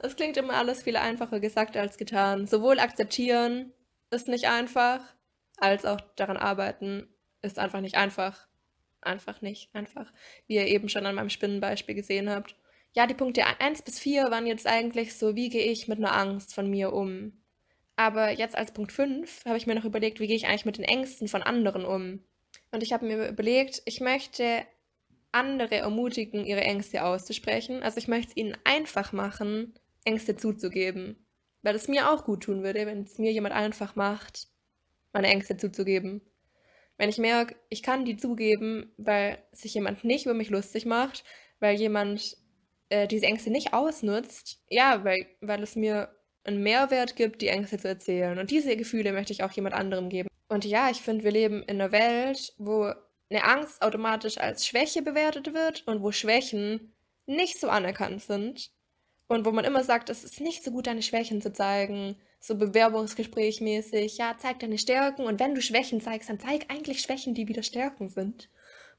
Es 0.00 0.14
klingt 0.14 0.36
immer 0.36 0.52
alles 0.52 0.82
viel 0.82 0.96
einfacher 0.96 1.40
gesagt 1.40 1.74
als 1.74 1.96
getan. 1.96 2.46
Sowohl 2.46 2.78
akzeptieren 2.78 3.72
ist 4.10 4.28
nicht 4.28 4.46
einfach, 4.46 5.00
als 5.56 5.86
auch 5.86 6.02
daran 6.16 6.36
arbeiten 6.36 7.08
ist 7.40 7.58
einfach 7.58 7.80
nicht 7.80 7.96
einfach. 7.96 8.46
Einfach 9.00 9.40
nicht 9.40 9.74
einfach. 9.74 10.12
Wie 10.46 10.56
ihr 10.56 10.66
eben 10.66 10.90
schon 10.90 11.06
an 11.06 11.14
meinem 11.14 11.30
Spinnenbeispiel 11.30 11.94
gesehen 11.94 12.28
habt. 12.28 12.56
Ja, 12.92 13.06
die 13.06 13.14
Punkte 13.14 13.42
1 13.58 13.82
bis 13.82 13.98
4 13.98 14.30
waren 14.30 14.46
jetzt 14.46 14.66
eigentlich 14.66 15.16
so, 15.16 15.34
wie 15.34 15.48
gehe 15.48 15.64
ich 15.64 15.88
mit 15.88 15.98
einer 15.98 16.14
Angst 16.14 16.54
von 16.54 16.68
mir 16.68 16.92
um? 16.92 17.42
Aber 17.96 18.30
jetzt 18.30 18.58
als 18.58 18.72
Punkt 18.72 18.92
5 18.92 19.46
habe 19.46 19.56
ich 19.56 19.66
mir 19.66 19.74
noch 19.74 19.86
überlegt, 19.86 20.20
wie 20.20 20.26
gehe 20.26 20.36
ich 20.36 20.46
eigentlich 20.46 20.66
mit 20.66 20.76
den 20.76 20.84
Ängsten 20.84 21.28
von 21.28 21.42
anderen 21.42 21.86
um? 21.86 22.22
Und 22.70 22.82
ich 22.82 22.92
habe 22.92 23.06
mir 23.06 23.28
überlegt, 23.28 23.82
ich 23.86 24.00
möchte 24.00 24.66
andere 25.34 25.76
ermutigen, 25.76 26.44
ihre 26.44 26.62
Ängste 26.62 27.04
auszusprechen. 27.04 27.82
Also 27.82 27.98
ich 27.98 28.08
möchte 28.08 28.30
es 28.30 28.36
ihnen 28.36 28.56
einfach 28.64 29.12
machen, 29.12 29.74
Ängste 30.04 30.36
zuzugeben. 30.36 31.26
Weil 31.62 31.74
es 31.74 31.88
mir 31.88 32.10
auch 32.10 32.24
gut 32.24 32.44
tun 32.44 32.62
würde, 32.62 32.86
wenn 32.86 33.02
es 33.02 33.18
mir 33.18 33.32
jemand 33.32 33.54
einfach 33.54 33.96
macht, 33.96 34.48
meine 35.12 35.28
Ängste 35.28 35.56
zuzugeben. 35.56 36.20
Wenn 36.96 37.08
ich 37.08 37.18
merke, 37.18 37.56
ich 37.70 37.82
kann 37.82 38.04
die 38.04 38.16
zugeben, 38.16 38.92
weil 38.96 39.38
sich 39.52 39.74
jemand 39.74 40.04
nicht 40.04 40.26
über 40.26 40.34
mich 40.34 40.50
lustig 40.50 40.86
macht, 40.86 41.24
weil 41.58 41.76
jemand 41.76 42.36
äh, 42.90 43.08
diese 43.08 43.26
Ängste 43.26 43.50
nicht 43.50 43.72
ausnutzt, 43.72 44.62
ja, 44.68 45.04
weil, 45.04 45.26
weil 45.40 45.62
es 45.62 45.74
mir 45.74 46.14
einen 46.44 46.62
Mehrwert 46.62 47.16
gibt, 47.16 47.42
die 47.42 47.48
Ängste 47.48 47.78
zu 47.78 47.88
erzählen. 47.88 48.38
Und 48.38 48.50
diese 48.50 48.76
Gefühle 48.76 49.12
möchte 49.12 49.32
ich 49.32 49.42
auch 49.42 49.52
jemand 49.52 49.74
anderem 49.74 50.08
geben. 50.08 50.28
Und 50.48 50.64
ja, 50.64 50.90
ich 50.90 51.00
finde, 51.00 51.24
wir 51.24 51.32
leben 51.32 51.62
in 51.62 51.80
einer 51.80 51.90
Welt, 51.90 52.52
wo 52.58 52.92
eine 53.34 53.44
Angst 53.44 53.82
automatisch 53.82 54.38
als 54.38 54.66
Schwäche 54.66 55.02
bewertet 55.02 55.52
wird 55.54 55.86
und 55.86 56.02
wo 56.02 56.12
Schwächen 56.12 56.94
nicht 57.26 57.60
so 57.60 57.68
anerkannt 57.68 58.22
sind. 58.22 58.70
Und 59.26 59.44
wo 59.44 59.52
man 59.52 59.64
immer 59.64 59.82
sagt, 59.82 60.10
es 60.10 60.22
ist 60.22 60.40
nicht 60.40 60.62
so 60.62 60.70
gut, 60.70 60.86
deine 60.86 61.02
Schwächen 61.02 61.40
zu 61.40 61.52
zeigen, 61.52 62.16
so 62.40 62.56
bewerbungsgesprächmäßig, 62.56 64.18
ja, 64.18 64.36
zeig 64.38 64.60
deine 64.60 64.76
Stärken 64.78 65.24
und 65.24 65.40
wenn 65.40 65.54
du 65.54 65.62
Schwächen 65.62 66.02
zeigst, 66.02 66.28
dann 66.28 66.38
zeig 66.38 66.66
eigentlich 66.68 67.00
Schwächen, 67.00 67.34
die 67.34 67.48
wieder 67.48 67.62
Stärken 67.62 68.10
sind. 68.10 68.50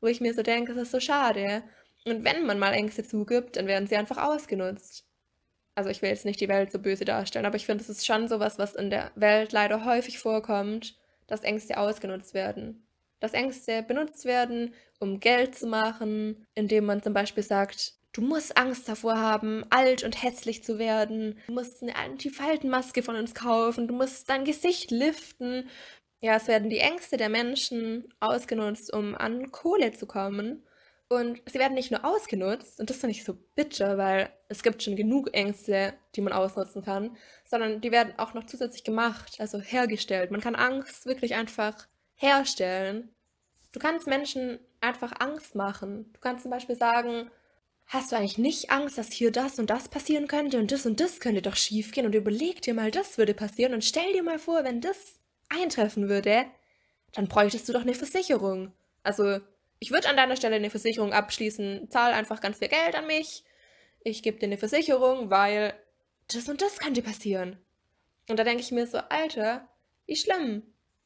Wo 0.02 0.08
ich 0.08 0.20
mir 0.20 0.34
so 0.34 0.42
denke, 0.42 0.74
das 0.74 0.84
ist 0.84 0.92
so 0.92 1.00
schade. 1.00 1.64
Und 2.06 2.24
wenn 2.24 2.46
man 2.46 2.60
mal 2.60 2.74
Ängste 2.74 3.04
zugibt, 3.04 3.56
dann 3.56 3.68
werden 3.68 3.88
sie 3.88 3.96
einfach 3.96 4.18
ausgenutzt. 4.18 5.06
Also 5.76 5.90
ich 5.90 6.02
will 6.02 6.10
jetzt 6.10 6.26
nicht 6.26 6.42
die 6.42 6.48
Welt 6.48 6.72
so 6.72 6.80
böse 6.80 7.06
darstellen, 7.06 7.46
aber 7.46 7.56
ich 7.56 7.66
finde, 7.66 7.84
es 7.84 7.90
ist 7.90 8.06
schon 8.06 8.28
sowas, 8.28 8.58
was 8.58 8.76
in 8.76 8.90
der 8.90 9.12
Welt 9.16 9.52
leider 9.52 9.86
häufig 9.86 10.18
vorkommt, 10.20 10.98
dass 11.28 11.42
Ängste 11.42 11.78
ausgenutzt 11.78 12.34
werden. 12.34 12.85
Dass 13.20 13.34
Ängste 13.34 13.84
benutzt 13.84 14.26
werden, 14.26 14.74
um 15.00 15.20
Geld 15.20 15.56
zu 15.56 15.68
machen, 15.68 16.46
indem 16.54 16.86
man 16.86 17.02
zum 17.02 17.14
Beispiel 17.14 17.44
sagt, 17.44 17.94
du 18.14 18.22
musst 18.22 18.58
Angst 18.58 18.88
davor 18.88 19.20
haben, 19.20 19.66
alt 19.70 20.04
und 20.04 20.22
hässlich 20.22 20.64
zu 20.64 20.80
werden, 20.80 21.40
du 21.48 21.54
musst 21.54 21.82
eine 21.82 21.96
Antifaltenmaske 21.96 23.04
von 23.04 23.16
uns 23.16 23.34
kaufen, 23.34 23.88
du 23.88 23.94
musst 23.94 24.30
dein 24.30 24.46
Gesicht 24.46 24.92
liften. 24.92 25.70
Ja, 26.22 26.36
es 26.38 26.48
werden 26.48 26.70
die 26.70 26.80
Ängste 26.80 27.18
der 27.18 27.30
Menschen 27.30 28.08
ausgenutzt, 28.20 28.94
um 28.94 29.16
an 29.16 29.52
Kohle 29.52 29.92
zu 29.92 30.06
kommen. 30.06 30.64
Und 31.08 31.42
sie 31.46 31.60
werden 31.60 31.76
nicht 31.76 31.92
nur 31.92 32.04
ausgenutzt, 32.04 32.80
und 32.80 32.90
das 32.90 32.98
finde 32.98 33.12
ich 33.12 33.24
so 33.24 33.38
bitter, 33.54 33.98
weil 34.00 34.30
es 34.48 34.64
gibt 34.64 34.82
schon 34.82 34.96
genug 34.96 35.36
Ängste, 35.36 35.94
die 36.16 36.22
man 36.22 36.34
ausnutzen 36.34 36.84
kann, 36.84 37.16
sondern 37.46 37.80
die 37.80 37.92
werden 37.92 38.14
auch 38.18 38.34
noch 38.34 38.46
zusätzlich 38.48 38.84
gemacht, 38.84 39.36
also 39.40 39.60
hergestellt. 39.60 40.32
Man 40.32 40.42
kann 40.42 40.56
Angst 40.56 41.06
wirklich 41.06 41.36
einfach 41.36 41.88
herstellen. 42.16 43.10
Du 43.72 43.80
kannst 43.80 44.08
Menschen 44.08 44.60
einfach 44.82 45.14
Angst 45.20 45.56
machen. 45.56 46.12
Du 46.14 46.20
kannst 46.20 46.44
zum 46.44 46.52
Beispiel 46.52 46.76
sagen, 46.76 47.30
hast 47.88 48.12
du 48.12 48.16
eigentlich 48.16 48.38
nicht 48.38 48.72
Angst, 48.72 48.98
dass 48.98 49.12
hier 49.12 49.32
das 49.32 49.60
und 49.60 49.70
das 49.70 49.90
passieren 49.90 50.28
könnte 50.28 50.58
und 50.60 50.72
das 50.72 50.86
und 50.86 51.00
das 51.00 51.20
könnte 51.20 51.42
doch 51.42 51.56
schiefgehen 51.56 52.06
und 52.06 52.16
überleg 52.16 52.62
dir 52.62 52.74
mal, 52.74 52.92
das 52.92 53.18
würde 53.18 53.34
passieren 53.34 53.74
und 53.74 53.84
stell 53.84 54.12
dir 54.14 54.24
mal 54.24 54.40
vor, 54.40 54.64
wenn 54.64 54.82
das 54.82 55.20
eintreffen 55.50 56.10
würde, 56.10 56.46
dann 57.14 57.28
bräuchtest 57.28 57.68
du 57.70 57.74
doch 57.74 57.82
eine 57.82 57.94
Versicherung. 57.94 58.74
Also 59.04 59.40
ich 59.80 59.92
würde 59.92 60.10
an 60.10 60.18
deiner 60.18 60.36
Stelle 60.36 60.56
eine 60.56 60.70
Versicherung 60.70 61.14
abschließen, 61.14 61.90
zahl 61.92 62.14
einfach 62.14 62.42
ganz 62.42 62.58
viel 62.58 62.70
Geld 62.70 62.96
an 62.96 63.08
mich, 63.08 63.44
ich 64.04 64.24
gebe 64.24 64.40
dir 64.40 64.46
eine 64.46 64.58
Versicherung, 64.58 65.30
weil 65.30 65.74
das 66.28 66.48
und 66.50 66.62
das 66.62 66.80
könnte 66.80 67.02
passieren. 67.02 67.58
Und 68.30 68.40
da 68.40 68.44
denke 68.44 68.62
ich 68.62 68.72
mir 68.72 68.88
so, 68.88 68.98
Alter, 68.98 69.68
wie 70.08 70.16
schlimm, 70.16 70.64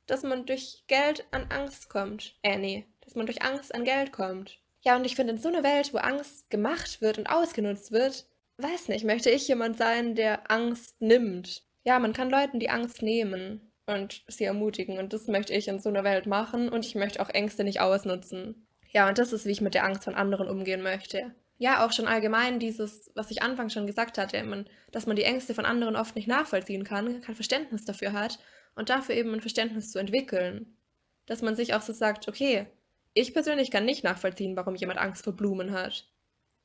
dass 0.10 0.24
man 0.24 0.46
durch 0.46 0.84
Geld 0.88 1.26
an 1.32 1.48
Angst 1.50 1.90
kommt. 1.90 2.36
Äh, 2.44 2.58
nee, 2.58 2.86
dass 3.02 3.16
man 3.16 3.26
durch 3.26 3.42
Angst 3.42 3.74
an 3.74 3.84
Geld 3.84 4.12
kommt. 4.12 4.60
Ja, 4.82 4.96
und 4.96 5.06
ich 5.06 5.16
finde, 5.16 5.34
in 5.34 5.40
so 5.40 5.50
einer 5.50 5.64
Welt, 5.64 5.94
wo 5.94 5.98
Angst 5.98 6.50
gemacht 6.50 7.02
wird 7.02 7.18
und 7.18 7.28
ausgenutzt 7.28 7.92
wird, 7.92 8.26
weiß 8.58 8.88
nicht, 8.88 9.06
möchte 9.06 9.30
ich 9.30 9.48
jemand 9.48 9.78
sein, 9.78 10.16
der 10.16 10.50
Angst 10.52 11.02
nimmt. 11.02 11.64
Ja, 11.84 12.00
man 12.00 12.14
kann 12.14 12.30
Leuten 12.30 12.60
die 12.60 12.70
Angst 12.70 13.02
nehmen 13.02 13.72
und 13.86 14.24
sie 14.28 14.46
ermutigen. 14.46 14.98
Und 15.00 15.14
das 15.14 15.28
möchte 15.28 15.54
ich 15.54 15.68
in 15.68 15.80
so 15.80 15.90
einer 15.90 16.04
Welt 16.04 16.28
machen 16.28 16.70
und 16.70 16.86
ich 16.86 16.96
möchte 16.96 17.22
auch 17.22 17.30
Ängste 17.30 17.64
nicht 17.64 17.82
ausnutzen. 17.82 18.68
Ja, 18.92 19.08
und 19.08 19.18
das 19.18 19.34
ist, 19.34 19.46
wie 19.46 19.52
ich 19.52 19.62
mit 19.62 19.74
der 19.74 19.86
Angst 19.86 20.04
von 20.04 20.16
anderen 20.16 20.48
umgehen 20.48 20.82
möchte. 20.82 21.34
Ja, 21.58 21.86
auch 21.86 21.92
schon 21.92 22.08
allgemein 22.08 22.60
dieses, 22.60 23.12
was 23.16 23.32
ich 23.32 23.42
anfangs 23.42 23.74
schon 23.74 23.86
gesagt 23.86 24.18
hatte, 24.18 24.42
man, 24.44 24.66
dass 24.92 25.08
man 25.08 25.18
die 25.18 25.24
Ängste 25.24 25.54
von 25.54 25.66
anderen 25.66 25.98
oft 25.98 26.16
nicht 26.16 26.28
nachvollziehen 26.28 26.86
kann, 26.86 27.22
kein 27.22 27.36
Verständnis 27.36 27.84
dafür 27.84 28.14
hat 28.14 28.40
und 28.76 28.90
dafür 28.90 29.16
eben 29.16 29.34
ein 29.34 29.42
Verständnis 29.42 29.92
zu 29.92 30.00
entwickeln. 30.00 30.78
Dass 31.26 31.42
man 31.42 31.56
sich 31.56 31.74
auch 31.74 31.82
so 31.82 31.94
sagt, 31.94 32.28
okay, 32.28 32.68
ich 33.14 33.34
persönlich 33.34 33.72
kann 33.72 33.86
nicht 33.86 34.04
nachvollziehen, 34.04 34.56
warum 34.56 34.76
jemand 34.76 35.00
Angst 35.00 35.24
vor 35.24 35.34
Blumen 35.34 35.72
hat. 35.72 36.08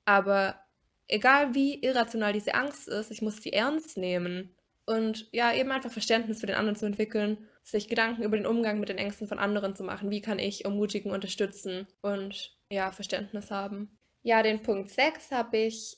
Aber 0.04 0.60
egal 1.08 1.54
wie 1.54 1.82
irrational 1.82 2.32
diese 2.32 2.54
Angst 2.54 2.88
ist, 2.88 3.10
ich 3.10 3.22
muss 3.22 3.42
sie 3.42 3.52
ernst 3.52 3.96
nehmen 3.96 4.54
und 4.86 5.28
ja, 5.32 5.52
eben 5.54 5.70
einfach 5.70 5.90
Verständnis 5.90 6.40
für 6.40 6.46
den 6.46 6.56
anderen 6.56 6.76
zu 6.76 6.86
entwickeln, 6.86 7.48
sich 7.62 7.88
Gedanken 7.88 8.22
über 8.22 8.36
den 8.36 8.46
Umgang 8.46 8.80
mit 8.80 8.90
den 8.90 8.98
Ängsten 8.98 9.26
von 9.26 9.38
anderen 9.38 9.74
zu 9.74 9.82
machen. 9.82 10.10
Wie 10.10 10.20
kann 10.20 10.38
ich 10.38 10.64
ermutigen, 10.64 11.10
unterstützen 11.10 11.86
und 12.02 12.54
ja, 12.70 12.92
Verständnis 12.92 13.50
haben. 13.50 13.96
Ja, 14.22 14.42
den 14.42 14.62
Punkt 14.62 14.90
6 14.90 15.30
habe 15.30 15.56
ich 15.56 15.96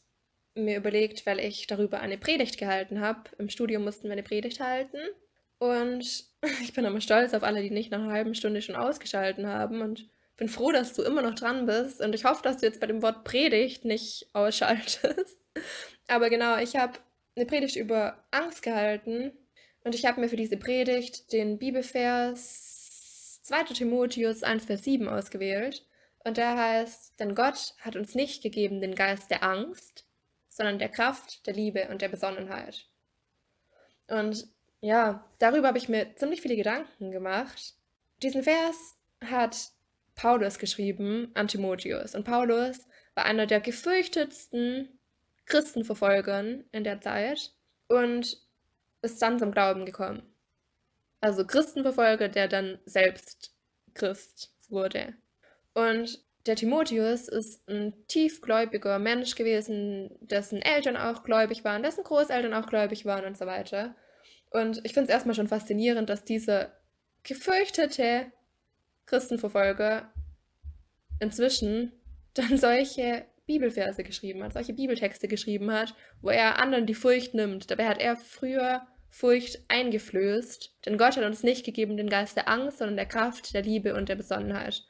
mir 0.55 0.77
überlegt, 0.77 1.27
weil 1.27 1.39
ich 1.41 1.67
darüber 1.67 2.01
eine 2.01 2.19
Predigt 2.19 2.59
gehalten 2.59 3.01
habe. 3.01 3.31
Im 3.39 3.49
Studium 3.49 3.85
mussten 3.85 4.05
wir 4.05 4.13
eine 4.13 4.23
Predigt 4.23 4.61
halten. 4.61 4.99
Und 5.59 6.25
ich 6.63 6.73
bin 6.73 6.85
immer 6.85 7.01
stolz 7.01 7.35
auf 7.35 7.43
alle, 7.43 7.63
die 7.63 7.71
nicht 7.71 7.91
nach 7.91 8.01
einer 8.01 8.13
halben 8.13 8.35
Stunde 8.35 8.63
schon 8.63 8.77
ausgeschalten 8.77 9.47
haben 9.47 9.81
und 9.83 10.09
bin 10.37 10.49
froh, 10.49 10.71
dass 10.71 10.93
du 10.93 11.03
immer 11.03 11.23
noch 11.23 11.35
dran 11.35 11.67
bist 11.67 12.01
und 12.01 12.15
ich 12.15 12.25
hoffe, 12.25 12.43
dass 12.43 12.59
du 12.59 12.67
jetzt 12.67 12.81
bei 12.81 12.87
dem 12.87 13.03
Wort 13.03 13.25
Predigt 13.25 13.85
nicht 13.85 14.29
ausschaltest. 14.35 15.39
Aber 16.09 16.29
genau, 16.29 16.59
ich 16.59 16.77
habe 16.77 16.99
eine 17.35 17.47
Predigt 17.47 17.77
über 17.77 18.23
Angst 18.31 18.63
gehalten 18.63 19.33
und 19.85 19.95
ich 19.95 20.05
habe 20.05 20.21
mir 20.21 20.29
für 20.29 20.37
diese 20.37 20.57
Predigt 20.57 21.33
den 21.33 21.59
Bibelvers 21.59 23.41
2. 23.43 23.65
Timotheus 23.75 24.43
1, 24.43 24.67
Vers 24.67 24.85
7 24.85 25.09
ausgewählt. 25.09 25.87
Und 26.25 26.37
der 26.37 26.57
heißt, 26.57 27.21
denn 27.21 27.37
Gott 27.37 27.75
hat 27.81 27.95
uns 27.95 28.17
nicht 28.17 28.43
gegeben 28.43 28.81
den 28.81 28.97
Geist 28.97 29.31
der 29.31 29.45
Angst, 29.45 30.05
sondern 30.49 30.81
der 30.81 30.89
Kraft, 30.89 31.47
der 31.47 31.55
Liebe 31.55 31.89
und 31.89 32.03
der 32.03 32.09
Besonnenheit. 32.09 32.89
Und 34.09 34.49
ja, 34.87 35.25
darüber 35.41 35.67
habe 35.67 35.79
ich 35.79 35.89
mir 35.89 36.15
ziemlich 36.15 36.41
viele 36.41 36.55
Gedanken 36.55 37.11
gemacht. 37.11 37.75
Diesen 38.23 38.45
Vers 38.45 38.97
hat 39.21 39.73
Paulus 40.15 40.61
geschrieben 40.61 41.33
an 41.35 41.49
Timotheus. 41.49 42.15
Und 42.15 42.23
Paulus 42.23 42.87
war 43.17 43.25
einer 43.25 43.47
der 43.47 43.61
gefürchtetsten 43.61 44.97
Christenverfolgern 45.47 46.65
in 46.71 46.85
der 46.85 47.01
Zeit 47.01 47.53
und 47.89 48.41
ist 49.03 49.21
dann 49.21 49.41
zum 49.41 49.51
Glauben 49.51 49.87
gekommen. 49.87 50.23
Also 51.21 51.45
Christenverfolger, 51.45 52.29
der 52.29 52.47
dann 52.47 52.79
selbst 52.85 53.53
Christ 53.93 54.55
wurde. 54.69 55.15
Und 55.75 56.25
der 56.47 56.55
Timotheus 56.55 57.27
ist 57.27 57.69
ein 57.69 57.93
tiefgläubiger 58.07 59.01
Mensch 59.01 59.35
gewesen, 59.35 60.17
dessen 60.21 60.63
Eltern 60.63 60.97
auch 60.97 61.25
gläubig 61.25 61.65
waren, 61.65 61.83
dessen 61.83 62.05
Großeltern 62.05 62.55
auch 62.55 62.69
gläubig 62.69 63.05
waren 63.05 63.25
und 63.25 63.37
so 63.37 63.47
weiter. 63.47 63.97
Und 64.57 64.81
ich 64.85 64.95
finde 64.95 65.09
es 65.09 65.15
erstmal 65.15 65.35
schon 65.35 65.49
faszinierend, 65.49 66.09
dass 66.09 66.25
dieser 66.25 66.73
gefürchtete 67.25 68.33
Christenverfolger 69.05 70.11
inzwischen 71.21 71.93
dann 72.33 72.57
solche 72.57 73.27
Bibelverse 73.45 74.03
geschrieben 74.03 74.43
hat, 74.43 74.55
solche 74.55 74.73
Bibeltexte 74.73 75.29
geschrieben 75.29 75.71
hat, 75.71 75.95
wo 76.23 76.31
er 76.31 76.59
anderen 76.59 76.87
die 76.87 76.95
Furcht 76.95 77.35
nimmt. 77.35 77.71
Dabei 77.71 77.87
hat 77.87 78.01
er 78.01 78.17
früher 78.17 78.87
Furcht 79.11 79.61
eingeflößt, 79.69 80.75
denn 80.87 80.97
Gott 80.97 81.19
hat 81.19 81.25
uns 81.25 81.43
nicht 81.43 81.67
gegeben 81.67 81.99
den 81.99 82.09
Geist 82.09 82.35
der 82.35 82.49
Angst, 82.49 82.79
sondern 82.79 82.97
der 82.97 83.05
Kraft, 83.05 83.53
der 83.53 83.63
Liebe 83.63 83.95
und 83.95 84.09
der 84.09 84.17
Besonnenheit. 84.17 84.85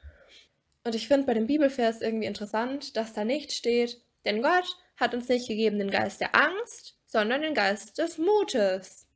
Und 0.85 0.95
ich 0.95 1.09
finde 1.09 1.27
bei 1.27 1.33
dem 1.33 1.47
Bibelvers 1.47 1.99
irgendwie 1.99 2.27
interessant, 2.27 2.95
dass 2.95 3.11
da 3.11 3.25
nicht 3.25 3.51
steht, 3.51 4.01
denn 4.23 4.41
Gott 4.41 4.77
hat 4.95 5.13
uns 5.13 5.27
nicht 5.27 5.49
gegeben 5.49 5.77
den 5.77 5.91
Geist 5.91 6.21
der 6.21 6.35
Angst, 6.35 6.97
sondern 7.05 7.41
den 7.41 7.53
Geist 7.53 7.97
des 7.97 8.17
Mutes. 8.17 9.06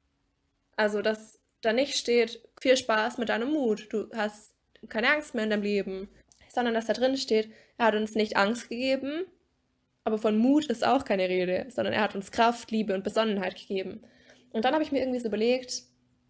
Also, 0.81 1.03
dass 1.03 1.39
da 1.61 1.73
nicht 1.73 1.95
steht, 1.95 2.41
viel 2.59 2.75
Spaß 2.75 3.19
mit 3.19 3.29
deinem 3.29 3.51
Mut, 3.51 3.93
du 3.93 4.09
hast 4.15 4.55
keine 4.89 5.11
Angst 5.11 5.35
mehr 5.35 5.43
in 5.43 5.51
deinem 5.51 5.61
Leben, 5.61 6.09
sondern 6.49 6.73
dass 6.73 6.87
da 6.87 6.93
drin 6.93 7.17
steht, 7.17 7.51
er 7.77 7.85
hat 7.85 7.93
uns 7.93 8.15
nicht 8.15 8.35
Angst 8.35 8.67
gegeben, 8.67 9.25
aber 10.05 10.17
von 10.17 10.39
Mut 10.39 10.65
ist 10.65 10.83
auch 10.83 11.05
keine 11.05 11.29
Rede, 11.29 11.67
sondern 11.69 11.93
er 11.93 12.01
hat 12.01 12.15
uns 12.15 12.31
Kraft, 12.31 12.71
Liebe 12.71 12.95
und 12.95 13.03
Besonnenheit 13.03 13.57
gegeben. 13.57 14.01
Und 14.49 14.65
dann 14.65 14.73
habe 14.73 14.83
ich 14.83 14.91
mir 14.91 15.01
irgendwie 15.01 15.19
so 15.19 15.27
überlegt, 15.27 15.83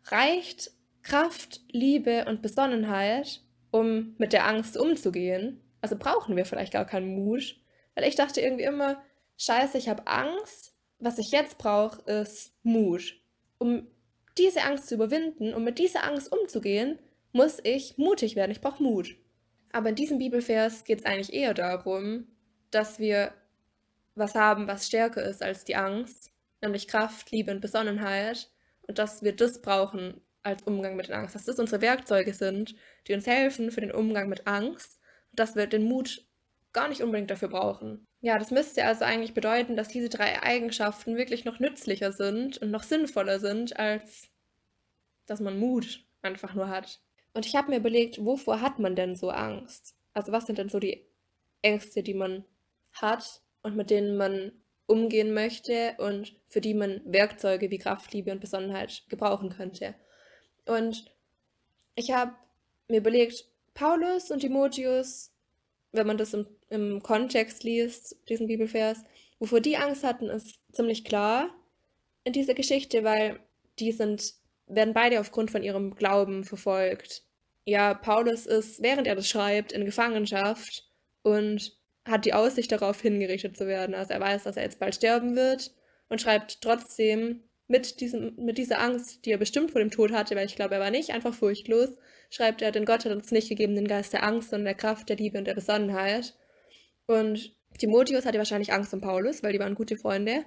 reicht 0.07 0.71
Kraft, 1.01 1.61
Liebe 1.71 2.25
und 2.25 2.41
Besonnenheit, 2.41 3.39
um 3.71 4.15
mit 4.17 4.33
der 4.33 4.45
Angst 4.47 4.75
umzugehen? 4.75 5.61
Also 5.79 5.95
brauchen 5.95 6.35
wir 6.35 6.43
vielleicht 6.43 6.73
gar 6.73 6.85
keinen 6.85 7.15
Mut? 7.15 7.55
Weil 7.95 8.03
ich 8.03 8.15
dachte 8.15 8.41
irgendwie 8.41 8.65
immer, 8.65 9.01
scheiße, 9.37 9.77
ich 9.77 9.87
habe 9.87 10.07
Angst. 10.07 10.75
Was 10.99 11.19
ich 11.19 11.31
jetzt 11.31 11.57
brauche, 11.57 12.01
ist 12.01 12.53
Mut. 12.63 13.15
Um 13.57 13.87
diese 14.41 14.63
Angst 14.63 14.87
zu 14.87 14.95
überwinden, 14.95 15.53
um 15.53 15.63
mit 15.63 15.77
dieser 15.77 16.03
Angst 16.03 16.31
umzugehen, 16.31 16.97
muss 17.31 17.59
ich 17.63 17.97
mutig 17.97 18.35
werden. 18.35 18.51
Ich 18.51 18.61
brauche 18.61 18.81
Mut. 18.81 19.15
Aber 19.71 19.89
in 19.89 19.95
diesem 19.95 20.17
Bibelvers 20.17 20.83
geht 20.83 20.99
es 20.99 21.05
eigentlich 21.05 21.33
eher 21.33 21.53
darum, 21.53 22.27
dass 22.71 22.99
wir 22.99 23.33
was 24.15 24.35
haben, 24.35 24.67
was 24.67 24.87
stärker 24.87 25.23
ist 25.23 25.43
als 25.43 25.63
die 25.63 25.75
Angst, 25.75 26.31
nämlich 26.61 26.87
Kraft, 26.87 27.31
Liebe 27.31 27.51
und 27.51 27.61
Besonnenheit. 27.61 28.49
Und 28.87 28.97
dass 28.97 29.21
wir 29.21 29.35
das 29.35 29.61
brauchen 29.61 30.21
als 30.43 30.63
Umgang 30.63 30.95
mit 30.95 31.07
der 31.07 31.19
Angst. 31.19 31.35
Dass 31.35 31.45
das 31.45 31.59
unsere 31.59 31.81
Werkzeuge 31.81 32.33
sind, 32.33 32.75
die 33.07 33.13
uns 33.13 33.27
helfen 33.27 33.71
für 33.71 33.81
den 33.81 33.91
Umgang 33.91 34.27
mit 34.27 34.47
Angst. 34.47 34.99
Und 35.29 35.39
dass 35.39 35.55
wir 35.55 35.67
den 35.67 35.83
Mut 35.83 36.25
gar 36.73 36.89
nicht 36.89 37.01
unbedingt 37.01 37.29
dafür 37.29 37.49
brauchen. 37.49 38.07
Ja, 38.21 38.37
das 38.37 38.51
müsste 38.51 38.85
also 38.85 39.05
eigentlich 39.05 39.33
bedeuten, 39.33 39.75
dass 39.75 39.87
diese 39.87 40.09
drei 40.09 40.41
Eigenschaften 40.41 41.15
wirklich 41.15 41.45
noch 41.45 41.59
nützlicher 41.59 42.11
sind 42.11 42.57
und 42.57 42.71
noch 42.71 42.83
sinnvoller 42.83 43.39
sind, 43.39 43.79
als 43.79 44.30
dass 45.31 45.39
man 45.39 45.57
Mut 45.57 46.03
einfach 46.21 46.53
nur 46.53 46.67
hat. 46.67 46.99
Und 47.33 47.45
ich 47.45 47.55
habe 47.55 47.71
mir 47.71 47.77
überlegt, 47.77 48.23
wovor 48.23 48.59
hat 48.59 48.79
man 48.79 48.97
denn 48.97 49.15
so 49.15 49.29
Angst? 49.29 49.95
Also 50.13 50.33
was 50.33 50.45
sind 50.45 50.57
denn 50.57 50.67
so 50.67 50.77
die 50.77 51.07
Ängste, 51.61 52.03
die 52.03 52.13
man 52.13 52.43
hat 52.91 53.41
und 53.63 53.77
mit 53.77 53.89
denen 53.89 54.17
man 54.17 54.51
umgehen 54.87 55.33
möchte 55.33 55.95
und 55.99 56.35
für 56.49 56.59
die 56.59 56.73
man 56.73 57.01
Werkzeuge 57.05 57.71
wie 57.71 57.77
Kraft, 57.77 58.13
Liebe 58.13 58.29
und 58.33 58.41
Besonnenheit 58.41 59.05
gebrauchen 59.07 59.49
könnte. 59.49 59.95
Und 60.65 61.09
ich 61.95 62.11
habe 62.11 62.33
mir 62.89 62.97
überlegt, 62.97 63.45
Paulus 63.73 64.31
und 64.31 64.41
Timotheus, 64.41 65.31
wenn 65.93 66.07
man 66.07 66.17
das 66.17 66.33
im, 66.33 66.45
im 66.69 67.01
Kontext 67.01 67.63
liest, 67.63 68.17
diesen 68.27 68.47
Bibelvers, 68.47 69.05
wovor 69.39 69.61
die 69.61 69.77
Angst 69.77 70.03
hatten, 70.03 70.29
ist 70.29 70.59
ziemlich 70.73 71.05
klar 71.05 71.55
in 72.25 72.33
dieser 72.33 72.53
Geschichte, 72.53 73.05
weil 73.05 73.39
die 73.79 73.93
sind 73.93 74.40
werden 74.75 74.93
beide 74.93 75.19
aufgrund 75.19 75.51
von 75.51 75.63
ihrem 75.63 75.95
Glauben 75.95 76.43
verfolgt. 76.43 77.23
Ja, 77.65 77.93
Paulus 77.93 78.45
ist, 78.45 78.81
während 78.81 79.07
er 79.07 79.15
das 79.15 79.29
schreibt, 79.29 79.71
in 79.71 79.85
Gefangenschaft 79.85 80.87
und 81.21 81.77
hat 82.05 82.25
die 82.25 82.33
Aussicht 82.33 82.71
darauf 82.71 83.01
hingerichtet 83.01 83.55
zu 83.55 83.67
werden. 83.67 83.93
Also 83.93 84.13
er 84.13 84.19
weiß, 84.19 84.43
dass 84.43 84.57
er 84.57 84.63
jetzt 84.63 84.79
bald 84.79 84.95
sterben 84.95 85.35
wird 85.35 85.71
und 86.09 86.19
schreibt 86.21 86.61
trotzdem 86.61 87.43
mit, 87.67 88.01
diesem, 88.01 88.35
mit 88.37 88.57
dieser 88.57 88.79
Angst, 88.81 89.25
die 89.25 89.31
er 89.31 89.37
bestimmt 89.37 89.71
vor 89.71 89.79
dem 89.79 89.91
Tod 89.91 90.11
hatte, 90.11 90.35
weil 90.35 90.45
ich 90.45 90.55
glaube, 90.55 90.75
er 90.75 90.81
war 90.81 90.91
nicht 90.91 91.11
einfach 91.11 91.33
furchtlos, 91.33 91.89
schreibt 92.29 92.61
er, 92.61 92.71
denn 92.71 92.85
Gott 92.85 93.05
hat 93.05 93.11
uns 93.11 93.31
nicht 93.31 93.49
gegeben 93.49 93.75
den 93.75 93.87
Geist 93.87 94.13
der 94.13 94.23
Angst, 94.23 94.49
sondern 94.49 94.65
der 94.65 94.75
Kraft, 94.75 95.09
der 95.09 95.17
Liebe 95.17 95.37
und 95.37 95.45
der 95.45 95.53
Besonnenheit. 95.53 96.35
Und 97.05 97.55
Timotheus 97.77 98.25
hatte 98.25 98.37
wahrscheinlich 98.37 98.73
Angst 98.73 98.93
um 98.93 99.01
Paulus, 99.01 99.43
weil 99.43 99.53
die 99.53 99.59
waren 99.59 99.75
gute 99.75 99.97
Freunde. 99.97 100.45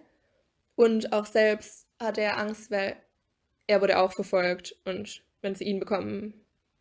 Und 0.76 1.12
auch 1.12 1.26
selbst 1.26 1.86
hatte 2.00 2.20
er 2.20 2.38
Angst, 2.38 2.70
weil 2.70 2.96
er 3.66 3.80
wurde 3.80 3.98
auch 3.98 4.12
verfolgt 4.12 4.76
und 4.84 5.22
wenn 5.42 5.54
sie 5.54 5.64
ihn 5.64 5.80
bekommen, 5.80 6.34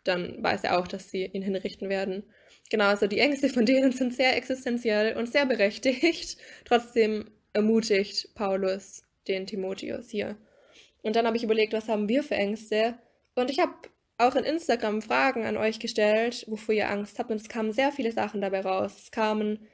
dann 0.03 0.43
weiß 0.43 0.63
er 0.63 0.79
auch, 0.79 0.87
dass 0.87 1.09
sie 1.09 1.25
ihn 1.25 1.41
hinrichten 1.41 1.89
werden. 1.89 2.23
Genau, 2.69 2.85
also 2.85 3.07
die 3.07 3.19
Ängste 3.19 3.49
von 3.49 3.65
denen 3.65 3.91
sind 3.91 4.13
sehr 4.13 4.35
existenziell 4.35 5.15
und 5.15 5.31
sehr 5.31 5.45
berechtigt. 5.45 6.37
Trotzdem 6.65 7.29
ermutigt 7.53 8.33
Paulus 8.35 9.03
den 9.27 9.45
Timotheus 9.45 10.09
hier. 10.09 10.37
Und 11.01 11.15
dann 11.15 11.25
habe 11.25 11.37
ich 11.37 11.43
überlegt, 11.43 11.73
was 11.73 11.87
haben 11.87 12.09
wir 12.09 12.23
für 12.23 12.35
Ängste? 12.35 12.95
Und 13.35 13.49
ich 13.49 13.59
habe 13.59 13.73
auch 14.17 14.35
in 14.35 14.43
Instagram 14.43 15.01
Fragen 15.01 15.45
an 15.45 15.57
euch 15.57 15.79
gestellt, 15.79 16.45
wovor 16.47 16.75
ihr 16.75 16.89
Angst 16.89 17.19
habt. 17.19 17.31
Und 17.31 17.41
es 17.41 17.49
kamen 17.49 17.73
sehr 17.73 17.91
viele 17.91 18.11
Sachen 18.11 18.41
dabei 18.41 18.61
raus. 18.61 18.95
Es 18.97 19.11
kamen 19.11 19.67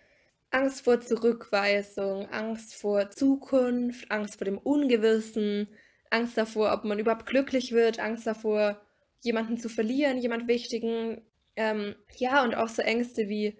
Angst 0.51 0.83
vor 0.83 0.99
Zurückweisung, 1.01 2.27
Angst 2.29 2.75
vor 2.75 3.11
Zukunft, 3.11 4.09
Angst 4.11 4.37
vor 4.37 4.45
dem 4.45 4.57
Ungewissen, 4.57 5.67
Angst 6.09 6.37
davor, 6.37 6.73
ob 6.73 6.83
man 6.83 6.99
überhaupt 6.99 7.25
glücklich 7.25 7.71
wird, 7.71 7.99
Angst 7.99 8.25
davor, 8.25 8.81
jemanden 9.21 9.57
zu 9.57 9.69
verlieren, 9.69 10.17
jemand 10.17 10.47
Wichtigen. 10.47 11.21
Ähm, 11.55 11.95
ja, 12.15 12.43
und 12.43 12.55
auch 12.55 12.69
so 12.69 12.81
Ängste 12.81 13.29
wie 13.29 13.57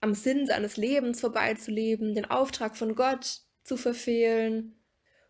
am 0.00 0.14
Sinn 0.14 0.46
seines 0.46 0.76
Lebens 0.76 1.20
vorbeizuleben, 1.20 2.14
den 2.14 2.30
Auftrag 2.30 2.76
von 2.76 2.94
Gott 2.94 3.40
zu 3.62 3.76
verfehlen. 3.76 4.74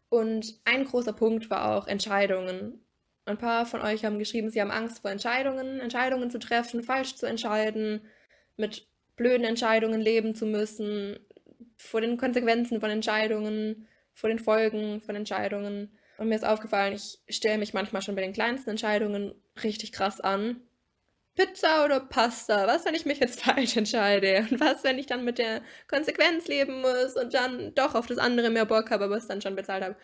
Und 0.08 0.60
ein 0.64 0.84
großer 0.84 1.12
Punkt 1.12 1.50
war 1.50 1.76
auch 1.76 1.86
Entscheidungen. 1.86 2.84
Ein 3.24 3.38
paar 3.38 3.66
von 3.66 3.80
euch 3.82 4.04
haben 4.04 4.18
geschrieben, 4.18 4.50
sie 4.50 4.60
haben 4.60 4.70
Angst 4.70 5.00
vor 5.00 5.10
Entscheidungen, 5.10 5.80
Entscheidungen 5.80 6.30
zu 6.30 6.38
treffen, 6.38 6.82
falsch 6.82 7.14
zu 7.14 7.26
entscheiden, 7.26 8.02
mit 8.56 8.88
blöden 9.16 9.44
Entscheidungen 9.44 10.00
leben 10.00 10.34
zu 10.34 10.46
müssen, 10.46 11.18
vor 11.76 12.00
den 12.00 12.16
Konsequenzen 12.16 12.80
von 12.80 12.90
Entscheidungen, 12.90 13.86
vor 14.14 14.28
den 14.28 14.38
Folgen 14.38 15.00
von 15.02 15.16
Entscheidungen. 15.16 15.96
Und 16.18 16.28
mir 16.28 16.36
ist 16.36 16.44
aufgefallen, 16.44 16.94
ich 16.94 17.20
stelle 17.28 17.58
mich 17.58 17.74
manchmal 17.74 18.02
schon 18.02 18.14
bei 18.14 18.22
den 18.22 18.32
kleinsten 18.32 18.70
Entscheidungen 18.70 19.34
richtig 19.62 19.92
krass 19.92 20.20
an. 20.20 20.60
Pizza 21.34 21.84
oder 21.84 22.00
Pasta? 22.00 22.66
Was, 22.66 22.84
wenn 22.84 22.94
ich 22.94 23.06
mich 23.06 23.18
jetzt 23.18 23.40
falsch 23.42 23.76
entscheide? 23.76 24.46
Und 24.50 24.60
was, 24.60 24.84
wenn 24.84 24.98
ich 24.98 25.06
dann 25.06 25.24
mit 25.24 25.38
der 25.38 25.62
Konsequenz 25.88 26.46
leben 26.48 26.80
muss 26.80 27.16
und 27.16 27.32
dann 27.34 27.74
doch 27.74 27.94
auf 27.94 28.06
das 28.06 28.18
andere 28.18 28.50
mehr 28.50 28.66
Bock 28.66 28.90
habe, 28.90 29.04
aber 29.04 29.16
es 29.16 29.26
dann 29.26 29.40
schon 29.40 29.56
bezahlt 29.56 29.82
habe? 29.82 29.96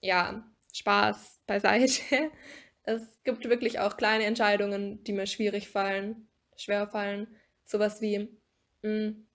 Ja, 0.00 0.44
Spaß 0.72 1.40
beiseite. 1.46 2.30
Es 2.86 3.00
gibt 3.24 3.48
wirklich 3.48 3.78
auch 3.80 3.96
kleine 3.96 4.24
Entscheidungen, 4.24 5.02
die 5.04 5.14
mir 5.14 5.26
schwierig 5.26 5.70
fallen, 5.70 6.28
schwer 6.54 6.86
fallen. 6.86 7.28
Sowas 7.64 8.02
wie, 8.02 8.28
hm, 8.82 9.26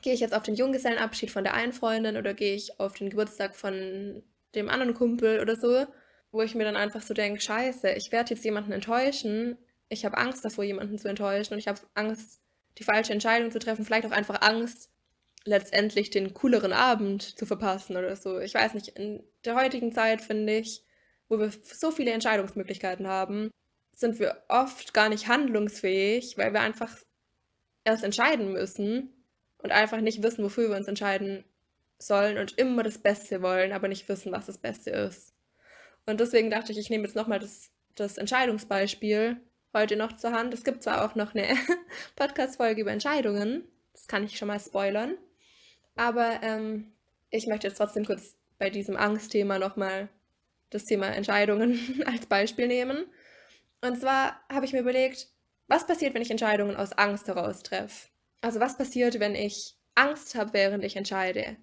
gehe 0.00 0.14
ich 0.14 0.20
jetzt 0.20 0.32
auf 0.34 0.42
den 0.42 0.54
Junggesellenabschied 0.54 1.30
von 1.30 1.44
der 1.44 1.52
einen 1.52 1.74
Freundin 1.74 2.16
oder 2.16 2.32
gehe 2.32 2.54
ich 2.54 2.80
auf 2.80 2.94
den 2.94 3.10
Geburtstag 3.10 3.54
von 3.56 4.22
dem 4.54 4.68
anderen 4.68 4.94
Kumpel 4.94 5.40
oder 5.40 5.56
so, 5.56 5.86
wo 6.32 6.42
ich 6.42 6.54
mir 6.54 6.64
dann 6.64 6.76
einfach 6.76 7.02
so 7.02 7.14
denke, 7.14 7.40
scheiße, 7.40 7.92
ich 7.92 8.12
werde 8.12 8.34
jetzt 8.34 8.44
jemanden 8.44 8.72
enttäuschen. 8.72 9.56
Ich 9.88 10.04
habe 10.04 10.18
Angst 10.18 10.44
davor, 10.44 10.64
jemanden 10.64 10.98
zu 10.98 11.08
enttäuschen 11.08 11.54
und 11.54 11.58
ich 11.58 11.68
habe 11.68 11.80
Angst, 11.94 12.40
die 12.78 12.84
falsche 12.84 13.12
Entscheidung 13.12 13.50
zu 13.50 13.58
treffen, 13.58 13.84
vielleicht 13.84 14.06
auch 14.06 14.10
einfach 14.10 14.42
Angst, 14.42 14.90
letztendlich 15.44 16.10
den 16.10 16.34
cooleren 16.34 16.72
Abend 16.72 17.22
zu 17.22 17.46
verpassen 17.46 17.96
oder 17.96 18.16
so. 18.16 18.40
Ich 18.40 18.54
weiß 18.54 18.74
nicht, 18.74 18.88
in 18.88 19.22
der 19.44 19.54
heutigen 19.54 19.92
Zeit 19.92 20.22
finde 20.22 20.56
ich, 20.56 20.82
wo 21.28 21.38
wir 21.38 21.50
so 21.62 21.90
viele 21.90 22.12
Entscheidungsmöglichkeiten 22.12 23.06
haben, 23.06 23.50
sind 23.92 24.18
wir 24.18 24.42
oft 24.48 24.94
gar 24.94 25.08
nicht 25.08 25.28
handlungsfähig, 25.28 26.36
weil 26.36 26.52
wir 26.52 26.60
einfach 26.60 26.96
erst 27.84 28.04
entscheiden 28.04 28.52
müssen 28.52 29.12
und 29.58 29.70
einfach 29.70 30.00
nicht 30.00 30.22
wissen, 30.22 30.44
wofür 30.44 30.70
wir 30.70 30.76
uns 30.76 30.88
entscheiden 30.88 31.44
sollen 31.98 32.38
und 32.38 32.58
immer 32.58 32.82
das 32.82 32.98
Beste 32.98 33.42
wollen, 33.42 33.72
aber 33.72 33.88
nicht 33.88 34.08
wissen, 34.08 34.32
was 34.32 34.46
das 34.46 34.58
Beste 34.58 34.90
ist. 34.90 35.32
Und 36.06 36.20
deswegen 36.20 36.50
dachte 36.50 36.72
ich, 36.72 36.78
ich 36.78 36.90
nehme 36.90 37.04
jetzt 37.04 37.16
nochmal 37.16 37.38
das, 37.38 37.70
das 37.94 38.18
Entscheidungsbeispiel 38.18 39.40
heute 39.72 39.96
noch 39.96 40.16
zur 40.16 40.32
Hand. 40.32 40.52
Es 40.54 40.64
gibt 40.64 40.82
zwar 40.82 41.04
auch 41.04 41.14
noch 41.14 41.34
eine 41.34 41.56
Podcast-Folge 42.16 42.82
über 42.82 42.92
Entscheidungen, 42.92 43.64
das 43.92 44.06
kann 44.06 44.24
ich 44.24 44.36
schon 44.36 44.48
mal 44.48 44.60
spoilern, 44.60 45.16
aber 45.96 46.42
ähm, 46.42 46.92
ich 47.30 47.46
möchte 47.46 47.68
jetzt 47.68 47.78
trotzdem 47.78 48.04
kurz 48.04 48.36
bei 48.58 48.70
diesem 48.70 48.96
Angstthema 48.96 49.58
nochmal 49.58 50.08
das 50.70 50.84
Thema 50.84 51.08
Entscheidungen 51.08 52.02
als 52.06 52.26
Beispiel 52.26 52.66
nehmen. 52.66 53.06
Und 53.80 54.00
zwar 54.00 54.40
habe 54.48 54.66
ich 54.66 54.72
mir 54.72 54.80
überlegt, 54.80 55.28
was 55.68 55.86
passiert, 55.86 56.14
wenn 56.14 56.22
ich 56.22 56.30
Entscheidungen 56.30 56.76
aus 56.76 56.92
Angst 56.92 57.28
heraus 57.28 57.62
treffe? 57.62 58.08
Also 58.40 58.60
was 58.60 58.76
passiert, 58.76 59.20
wenn 59.20 59.34
ich 59.34 59.76
Angst 59.94 60.34
habe, 60.34 60.52
während 60.52 60.84
ich 60.84 60.96
entscheide? 60.96 61.56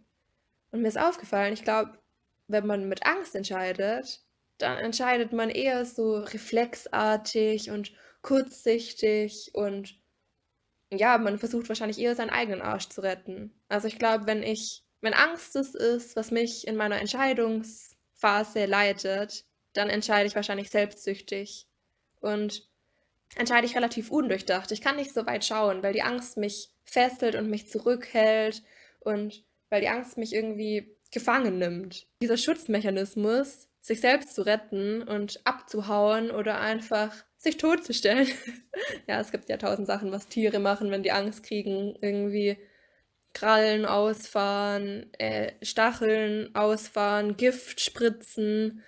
Und 0.71 0.81
mir 0.81 0.87
ist 0.87 0.99
aufgefallen, 0.99 1.53
ich 1.53 1.63
glaube, 1.63 1.97
wenn 2.47 2.65
man 2.65 2.87
mit 2.87 3.05
Angst 3.05 3.35
entscheidet, 3.35 4.21
dann 4.57 4.77
entscheidet 4.77 5.33
man 5.33 5.49
eher 5.49 5.85
so 5.85 6.17
reflexartig 6.17 7.71
und 7.71 7.93
kurzsichtig 8.21 9.51
und 9.53 9.99
ja, 10.91 11.17
man 11.17 11.39
versucht 11.39 11.69
wahrscheinlich 11.69 11.99
eher 11.99 12.15
seinen 12.15 12.29
eigenen 12.29 12.61
Arsch 12.61 12.89
zu 12.89 13.01
retten. 13.01 13.53
Also 13.69 13.87
ich 13.87 13.97
glaube, 13.97 14.27
wenn 14.27 14.43
ich, 14.43 14.83
wenn 14.99 15.13
Angst 15.13 15.55
es 15.55 15.73
ist, 15.73 16.15
was 16.15 16.31
mich 16.31 16.67
in 16.67 16.75
meiner 16.75 16.99
Entscheidungsphase 16.99 18.65
leitet, 18.65 19.45
dann 19.73 19.89
entscheide 19.89 20.27
ich 20.27 20.35
wahrscheinlich 20.35 20.69
selbstsüchtig 20.69 21.67
und 22.19 22.67
entscheide 23.35 23.65
ich 23.65 23.75
relativ 23.75 24.11
undurchdacht. 24.11 24.71
Ich 24.71 24.81
kann 24.81 24.97
nicht 24.97 25.13
so 25.13 25.25
weit 25.25 25.45
schauen, 25.45 25.81
weil 25.81 25.93
die 25.93 26.03
Angst 26.03 26.37
mich 26.37 26.71
fesselt 26.83 27.35
und 27.35 27.49
mich 27.49 27.69
zurückhält 27.69 28.61
und 28.99 29.45
weil 29.71 29.81
die 29.81 29.89
Angst 29.89 30.17
mich 30.17 30.33
irgendwie 30.35 30.95
gefangen 31.11 31.57
nimmt. 31.57 32.05
Dieser 32.21 32.37
Schutzmechanismus, 32.37 33.67
sich 33.79 33.99
selbst 33.99 34.35
zu 34.35 34.43
retten 34.43 35.01
und 35.01 35.41
abzuhauen 35.45 36.29
oder 36.29 36.59
einfach 36.59 37.11
sich 37.37 37.57
totzustellen. 37.57 38.27
ja, 39.07 39.19
es 39.19 39.31
gibt 39.31 39.49
ja 39.49 39.57
tausend 39.57 39.87
Sachen, 39.87 40.11
was 40.11 40.27
Tiere 40.27 40.59
machen, 40.59 40.91
wenn 40.91 41.01
die 41.01 41.11
Angst 41.11 41.43
kriegen. 41.43 41.95
Irgendwie 42.01 42.57
Krallen 43.33 43.85
ausfahren, 43.85 45.11
äh, 45.17 45.53
Stacheln 45.63 46.53
ausfahren, 46.53 47.37
Gift 47.37 47.81
spritzen, 47.81 48.83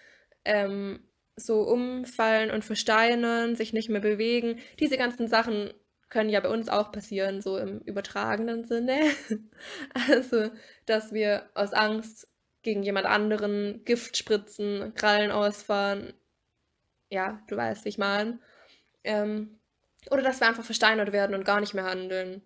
ähm, 0.45 0.99
so 1.35 1.61
umfallen 1.61 2.51
und 2.51 2.63
versteinern, 2.63 3.55
sich 3.55 3.73
nicht 3.73 3.89
mehr 3.89 4.01
bewegen. 4.01 4.59
Diese 4.79 4.97
ganzen 4.97 5.27
Sachen 5.27 5.73
können 6.13 6.29
ja 6.29 6.39
bei 6.41 6.49
uns 6.49 6.69
auch 6.69 6.91
passieren, 6.91 7.41
so 7.41 7.57
im 7.57 7.79
übertragenen 7.79 8.65
Sinne. 8.65 9.01
also, 10.07 10.51
dass 10.85 11.11
wir 11.11 11.49
aus 11.55 11.73
Angst 11.73 12.27
gegen 12.61 12.83
jemand 12.83 13.07
anderen 13.07 13.83
Gift 13.83 14.15
spritzen, 14.15 14.93
Krallen 14.93 15.31
ausfahren. 15.31 16.13
Ja, 17.09 17.41
du 17.47 17.57
weißt, 17.57 17.85
wie 17.85 17.89
ich 17.89 17.97
meine. 17.97 18.37
Ähm, 19.03 19.59
oder 20.11 20.21
dass 20.21 20.39
wir 20.39 20.47
einfach 20.47 20.63
versteinert 20.63 21.13
werden 21.13 21.33
und 21.35 21.45
gar 21.45 21.59
nicht 21.59 21.73
mehr 21.73 21.85
handeln. 21.85 22.43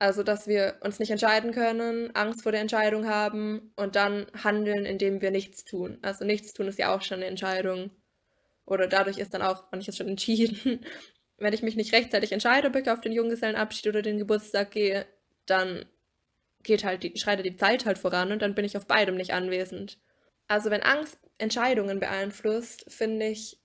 Also, 0.00 0.24
dass 0.24 0.48
wir 0.48 0.78
uns 0.80 0.98
nicht 0.98 1.12
entscheiden 1.12 1.52
können, 1.52 2.12
Angst 2.16 2.42
vor 2.42 2.50
der 2.50 2.62
Entscheidung 2.62 3.06
haben 3.06 3.72
und 3.76 3.94
dann 3.94 4.26
handeln, 4.42 4.86
indem 4.86 5.20
wir 5.20 5.30
nichts 5.30 5.64
tun. 5.64 5.98
Also, 6.02 6.24
nichts 6.24 6.52
tun 6.52 6.66
ist 6.66 6.80
ja 6.80 6.92
auch 6.92 7.02
schon 7.02 7.18
eine 7.18 7.26
Entscheidung. 7.26 7.92
Oder 8.66 8.88
dadurch 8.88 9.18
ist 9.18 9.34
dann 9.34 9.42
auch, 9.42 9.70
man 9.70 9.80
ich 9.80 9.86
jetzt 9.86 9.98
schon 9.98 10.08
entschieden, 10.08 10.84
wenn 11.42 11.52
ich 11.52 11.62
mich 11.62 11.76
nicht 11.76 11.92
rechtzeitig 11.92 12.32
entscheide, 12.32 12.68
ob 12.68 12.76
ich 12.76 12.88
auf 12.88 13.00
den 13.00 13.12
Junggesellenabschied 13.12 13.88
oder 13.88 14.02
den 14.02 14.18
Geburtstag 14.18 14.70
gehe, 14.70 15.06
dann 15.46 15.84
geht 16.62 16.84
halt 16.84 17.02
die, 17.02 17.18
schreitet 17.18 17.44
die 17.46 17.56
Zeit 17.56 17.84
halt 17.84 17.98
voran 17.98 18.30
und 18.30 18.42
dann 18.42 18.54
bin 18.54 18.64
ich 18.64 18.76
auf 18.76 18.86
beidem 18.86 19.16
nicht 19.16 19.34
anwesend. 19.34 19.98
Also 20.46 20.70
wenn 20.70 20.82
Angst 20.82 21.18
Entscheidungen 21.38 21.98
beeinflusst, 21.98 22.84
finde 22.88 23.26
ich 23.26 23.58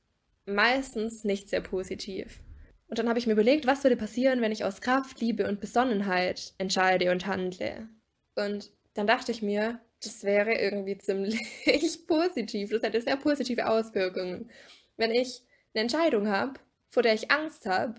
meistens 0.45 1.23
nicht 1.23 1.49
sehr 1.49 1.61
positiv. 1.61 2.41
Und 2.87 2.97
dann 2.97 3.09
habe 3.09 3.19
ich 3.19 3.27
mir 3.27 3.33
überlegt, 3.33 3.67
was 3.67 3.83
würde 3.83 3.97
passieren, 3.97 4.41
wenn 4.41 4.51
ich 4.51 4.63
aus 4.63 4.81
Kraft, 4.81 5.19
Liebe 5.19 5.47
und 5.47 5.59
Besonnenheit 5.59 6.53
entscheide 6.57 7.11
und 7.11 7.27
handle. 7.27 7.89
Und 8.35 8.71
dann 8.93 9.05
dachte 9.05 9.31
ich 9.31 9.41
mir, 9.41 9.79
das 10.01 10.23
wäre 10.23 10.53
irgendwie 10.53 10.97
ziemlich 10.97 11.37
positiv. 12.07 12.71
Das 12.71 12.81
hätte 12.81 13.01
sehr 13.01 13.17
positive 13.17 13.67
Auswirkungen. 13.67 14.49
Wenn 14.95 15.11
ich 15.11 15.43
eine 15.73 15.83
Entscheidung 15.83 16.27
habe 16.27 16.59
vor 16.89 17.03
der 17.03 17.13
ich 17.13 17.31
Angst 17.31 17.65
habe. 17.65 17.95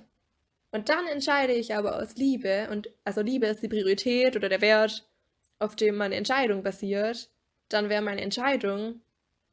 Und 0.70 0.89
dann 0.89 1.07
entscheide 1.07 1.53
ich 1.53 1.74
aber 1.74 1.97
aus 1.97 2.16
Liebe, 2.16 2.68
und 2.70 2.91
also 3.05 3.22
Liebe 3.22 3.47
ist 3.47 3.62
die 3.62 3.68
Priorität 3.68 4.36
oder 4.36 4.49
der 4.49 4.61
Wert, 4.61 5.09
auf 5.59 5.76
dem 5.76 5.97
meine 5.97 6.16
Entscheidung 6.16 6.62
basiert, 6.62 7.30
dann 7.68 7.89
wäre 7.89 8.03
meine 8.03 8.20
Entscheidung 8.20 9.01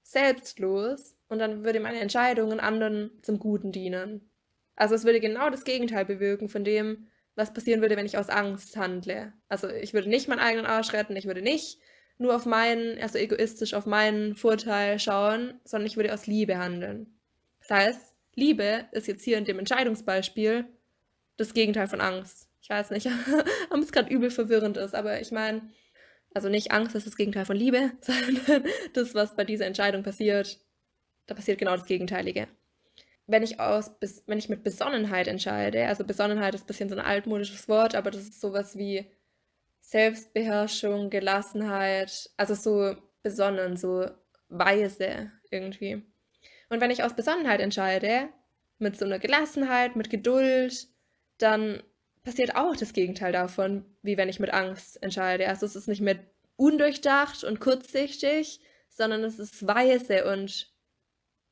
selbstlos 0.03 1.15
und 1.29 1.39
dann 1.39 1.63
würde 1.63 1.79
meine 1.79 1.99
Entscheidung 1.99 2.59
anderen 2.59 3.11
zum 3.21 3.39
Guten 3.39 3.71
dienen. 3.71 4.29
Also 4.75 4.93
es 4.95 5.05
würde 5.05 5.19
genau 5.19 5.49
das 5.49 5.63
Gegenteil 5.63 6.05
bewirken 6.05 6.49
von 6.49 6.63
dem, 6.63 7.07
was 7.35 7.53
passieren 7.53 7.81
würde, 7.81 7.97
wenn 7.97 8.05
ich 8.05 8.17
aus 8.17 8.29
Angst 8.29 8.77
handle. 8.77 9.33
Also 9.49 9.69
ich 9.69 9.93
würde 9.93 10.09
nicht 10.09 10.27
meinen 10.27 10.39
eigenen 10.39 10.65
Arsch 10.65 10.93
retten, 10.93 11.15
ich 11.15 11.25
würde 11.25 11.41
nicht 11.41 11.79
nur 12.17 12.35
auf 12.35 12.45
meinen, 12.45 13.01
also 13.01 13.17
egoistisch 13.17 13.73
auf 13.73 13.85
meinen 13.85 14.35
Vorteil 14.35 14.99
schauen, 14.99 15.59
sondern 15.65 15.87
ich 15.87 15.97
würde 15.97 16.13
aus 16.13 16.27
Liebe 16.27 16.57
handeln. 16.57 17.17
Das 17.59 17.71
heißt, 17.71 18.14
Liebe 18.35 18.85
ist 18.91 19.07
jetzt 19.07 19.23
hier 19.23 19.37
in 19.37 19.45
dem 19.45 19.59
Entscheidungsbeispiel 19.59 20.65
das 21.37 21.53
Gegenteil 21.53 21.87
von 21.87 22.01
Angst. 22.01 22.49
Ich 22.61 22.69
weiß 22.69 22.91
nicht, 22.91 23.07
ob 23.69 23.79
es 23.79 23.91
gerade 23.91 24.13
übel 24.13 24.29
verwirrend 24.29 24.77
ist, 24.77 24.95
aber 24.95 25.21
ich 25.21 25.31
meine, 25.31 25.69
also 26.33 26.49
nicht 26.49 26.71
Angst 26.71 26.95
ist 26.95 27.07
das 27.07 27.15
Gegenteil 27.15 27.45
von 27.45 27.55
Liebe, 27.55 27.91
sondern 28.01 28.65
das, 28.93 29.15
was 29.15 29.35
bei 29.35 29.43
dieser 29.43 29.65
Entscheidung 29.65 30.03
passiert, 30.03 30.59
da 31.27 31.35
passiert 31.35 31.59
genau 31.59 31.75
das 31.75 31.85
Gegenteilige. 31.85 32.47
Wenn 33.27 33.41
ich, 33.41 33.59
aus, 33.59 33.91
wenn 34.27 34.37
ich 34.37 34.49
mit 34.49 34.63
Besonnenheit 34.63 35.27
entscheide, 35.27 35.87
also 35.87 36.03
Besonnenheit 36.03 36.53
ist 36.53 36.65
ein 36.65 36.67
bisschen 36.67 36.89
so 36.89 36.95
ein 36.95 37.05
altmodisches 37.05 37.67
Wort, 37.67 37.95
aber 37.95 38.11
das 38.11 38.21
ist 38.21 38.39
sowas 38.39 38.77
wie 38.77 39.09
Selbstbeherrschung, 39.81 41.09
Gelassenheit, 41.09 42.29
also 42.37 42.53
so 42.53 42.95
besonnen, 43.23 43.77
so 43.77 44.07
weise 44.49 45.31
irgendwie. 45.49 46.03
Und 46.69 46.81
wenn 46.81 46.91
ich 46.91 47.03
aus 47.03 47.15
Besonnenheit 47.15 47.59
entscheide, 47.59 48.29
mit 48.77 48.97
so 48.97 49.05
einer 49.05 49.19
Gelassenheit, 49.19 49.95
mit 49.95 50.09
Geduld, 50.09 50.87
dann 51.37 51.81
passiert 52.23 52.55
auch 52.55 52.75
das 52.75 52.93
Gegenteil 52.93 53.31
davon, 53.31 53.85
wie 54.01 54.17
wenn 54.17 54.29
ich 54.29 54.39
mit 54.39 54.53
Angst 54.53 55.01
entscheide. 55.01 55.47
Also 55.47 55.65
es 55.65 55.75
ist 55.75 55.87
nicht 55.87 56.01
mehr 56.01 56.19
undurchdacht 56.57 57.43
und 57.43 57.59
kurzsichtig, 57.59 58.59
sondern 58.89 59.23
es 59.23 59.39
ist 59.39 59.67
weise 59.67 60.31
und 60.31 60.73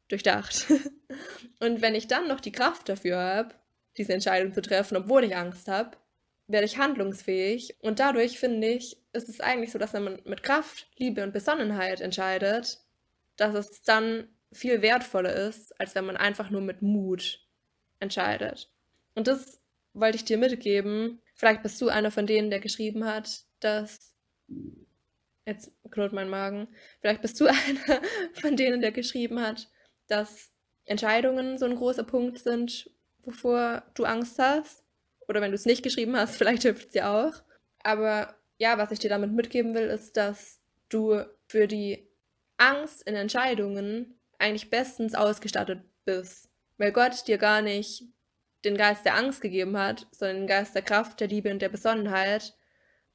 durchdacht. 0.08 0.66
und 1.60 1.82
wenn 1.82 1.96
ich 1.96 2.08
dann 2.08 2.28
noch 2.28 2.40
die 2.40 2.52
Kraft 2.52 2.90
dafür 2.90 3.18
habe, 3.18 3.56
diese 3.98 4.14
Entscheidung 4.14 4.54
zu 4.54 4.62
treffen, 4.62 4.98
obwohl 4.98 5.24
ich 5.24 5.36
Angst 5.36 5.68
habe, 5.68 5.98
werde 6.48 6.66
ich 6.66 6.78
handlungsfähig. 6.78 7.78
Und 7.82 8.00
dadurch 8.00 8.40
finde 8.40 8.68
ich, 8.68 8.98
ist 9.14 9.30
es 9.30 9.40
eigentlich 9.40 9.72
so, 9.72 9.80
dass 9.80 9.94
wenn 9.94 10.04
man 10.04 10.22
mit 10.26 10.44
Kraft, 10.44 10.88
Liebe 10.98 11.24
und 11.24 11.34
Besonnenheit 11.34 12.02
entscheidet, 12.02 12.80
dass 13.36 13.54
es 13.56 13.82
dann 13.84 14.28
viel 14.54 14.82
wertvoller 14.82 15.34
ist, 15.34 15.80
als 15.80 15.96
wenn 15.96 16.06
man 16.06 16.18
einfach 16.18 16.50
nur 16.50 16.62
mit 16.62 16.82
Mut 16.82 17.46
entscheidet. 18.00 18.70
Und 19.16 19.28
das 19.28 19.62
wollte 19.94 20.18
ich 20.18 20.26
dir 20.26 20.38
mitgeben. 20.38 21.22
Vielleicht 21.36 21.64
bist 21.64 21.82
du 21.82 21.90
einer 21.90 22.12
von 22.12 22.28
denen, 22.28 22.50
der 22.50 22.60
geschrieben 22.60 23.06
hat, 23.06 23.46
dass. 23.60 24.12
Jetzt 25.46 25.72
knurrt 25.92 26.14
mein 26.14 26.30
Magen. 26.30 26.70
Vielleicht 27.02 27.22
bist 27.22 27.40
du 27.42 27.46
einer 27.48 28.02
von 28.34 28.56
denen, 28.56 28.82
der 28.82 28.92
geschrieben 28.92 29.42
hat, 29.42 29.70
dass 30.08 30.52
Entscheidungen 30.86 31.58
so 31.58 31.66
ein 31.66 31.76
großer 31.76 32.04
Punkt 32.04 32.40
sind, 32.40 32.90
wovor 33.24 33.84
du 33.94 34.06
Angst 34.06 34.40
hast. 34.40 34.84
Oder 35.28 35.42
wenn 35.42 35.52
du 35.52 35.56
es 35.56 35.66
nicht 35.66 35.84
geschrieben 35.84 36.16
hast, 36.16 36.36
vielleicht 36.38 36.64
hilft 36.64 36.86
es 36.86 36.92
dir 36.92 37.10
auch. 37.10 37.34
Aber 37.84 38.36
ja, 38.58 38.78
was 38.78 38.92
ich 38.92 39.00
dir 39.00 39.10
damit 39.10 39.32
mitgeben 39.34 39.74
will, 39.74 39.88
ist, 39.88 40.16
dass 40.16 40.62
du 40.90 41.24
für 41.48 41.68
die 41.68 42.08
Angst 42.58 43.04
in 43.04 43.16
Entscheidungen 43.16 44.18
eigentlich 44.44 44.70
bestens 44.70 45.16
ausgestattet 45.16 45.82
bist. 46.06 46.50
Weil 46.78 46.92
Gott 46.92 47.28
dir 47.28 47.38
gar 47.38 47.62
nicht 47.62 48.04
den 48.66 48.78
Geist 48.78 49.06
der 49.06 49.16
Angst 49.16 49.42
gegeben 49.42 49.78
hat, 49.78 50.08
sondern 50.12 50.38
den 50.38 50.48
Geist 50.48 50.76
der 50.76 50.82
Kraft, 50.82 51.20
der 51.20 51.28
Liebe 51.28 51.52
und 51.52 51.62
der 51.62 51.70
Besonnenheit 51.70 52.54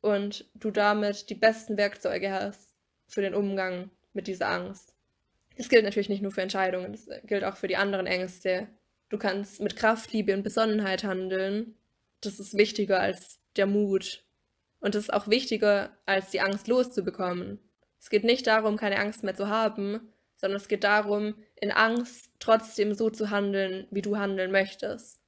und 0.01 0.49
du 0.55 0.71
damit 0.71 1.31
die 1.31 1.35
besten 1.35 1.77
Werkzeuge 1.77 2.31
hast 2.31 2.75
für 3.07 3.23
den 3.23 3.35
Umgang 3.35 3.91
mit 4.13 4.27
dieser 4.27 4.49
Angst. 4.49 4.95
Das 5.57 5.69
gilt 5.69 5.85
natürlich 5.85 6.09
nicht 6.09 6.23
nur 6.23 6.31
für 6.31 6.43
Entscheidungen, 6.43 6.93
das 6.93 7.09
gilt 7.25 7.45
auch 7.45 7.57
für 7.57 7.69
die 7.69 7.77
anderen 7.77 8.07
Ängste. 8.07 8.69
Du 9.09 9.19
kannst 9.19 9.61
mit 9.61 9.77
Kraft, 9.77 10.13
Liebe 10.13 10.35
und 10.35 10.43
Besonnenheit 10.43 11.03
handeln 11.03 11.79
das 12.21 12.41
ist 12.41 12.57
wichtiger 12.57 13.01
als 13.01 13.41
der 13.57 13.67
Mut. 13.67 14.25
Und 14.81 14.95
das 14.95 15.05
ist 15.05 15.13
auch 15.13 15.29
wichtiger, 15.29 15.97
als 16.07 16.31
die 16.31 16.41
Angst 16.41 16.69
loszubekommen. 16.69 17.59
Es 18.01 18.11
geht 18.11 18.25
nicht 18.25 18.47
darum, 18.47 18.77
keine 18.77 18.99
Angst 18.99 19.25
mehr 19.25 19.35
zu 19.35 19.49
haben, 19.49 20.13
sondern 20.39 20.57
es 20.57 20.69
geht 20.69 20.85
darum, 20.85 21.35
in 21.57 21.71
Angst 21.71 22.31
trotzdem 22.39 22.95
so 22.95 23.11
zu 23.11 23.31
handeln, 23.31 23.87
wie 23.91 24.03
du 24.03 24.17
handeln 24.17 24.51
möchtest. 24.51 25.21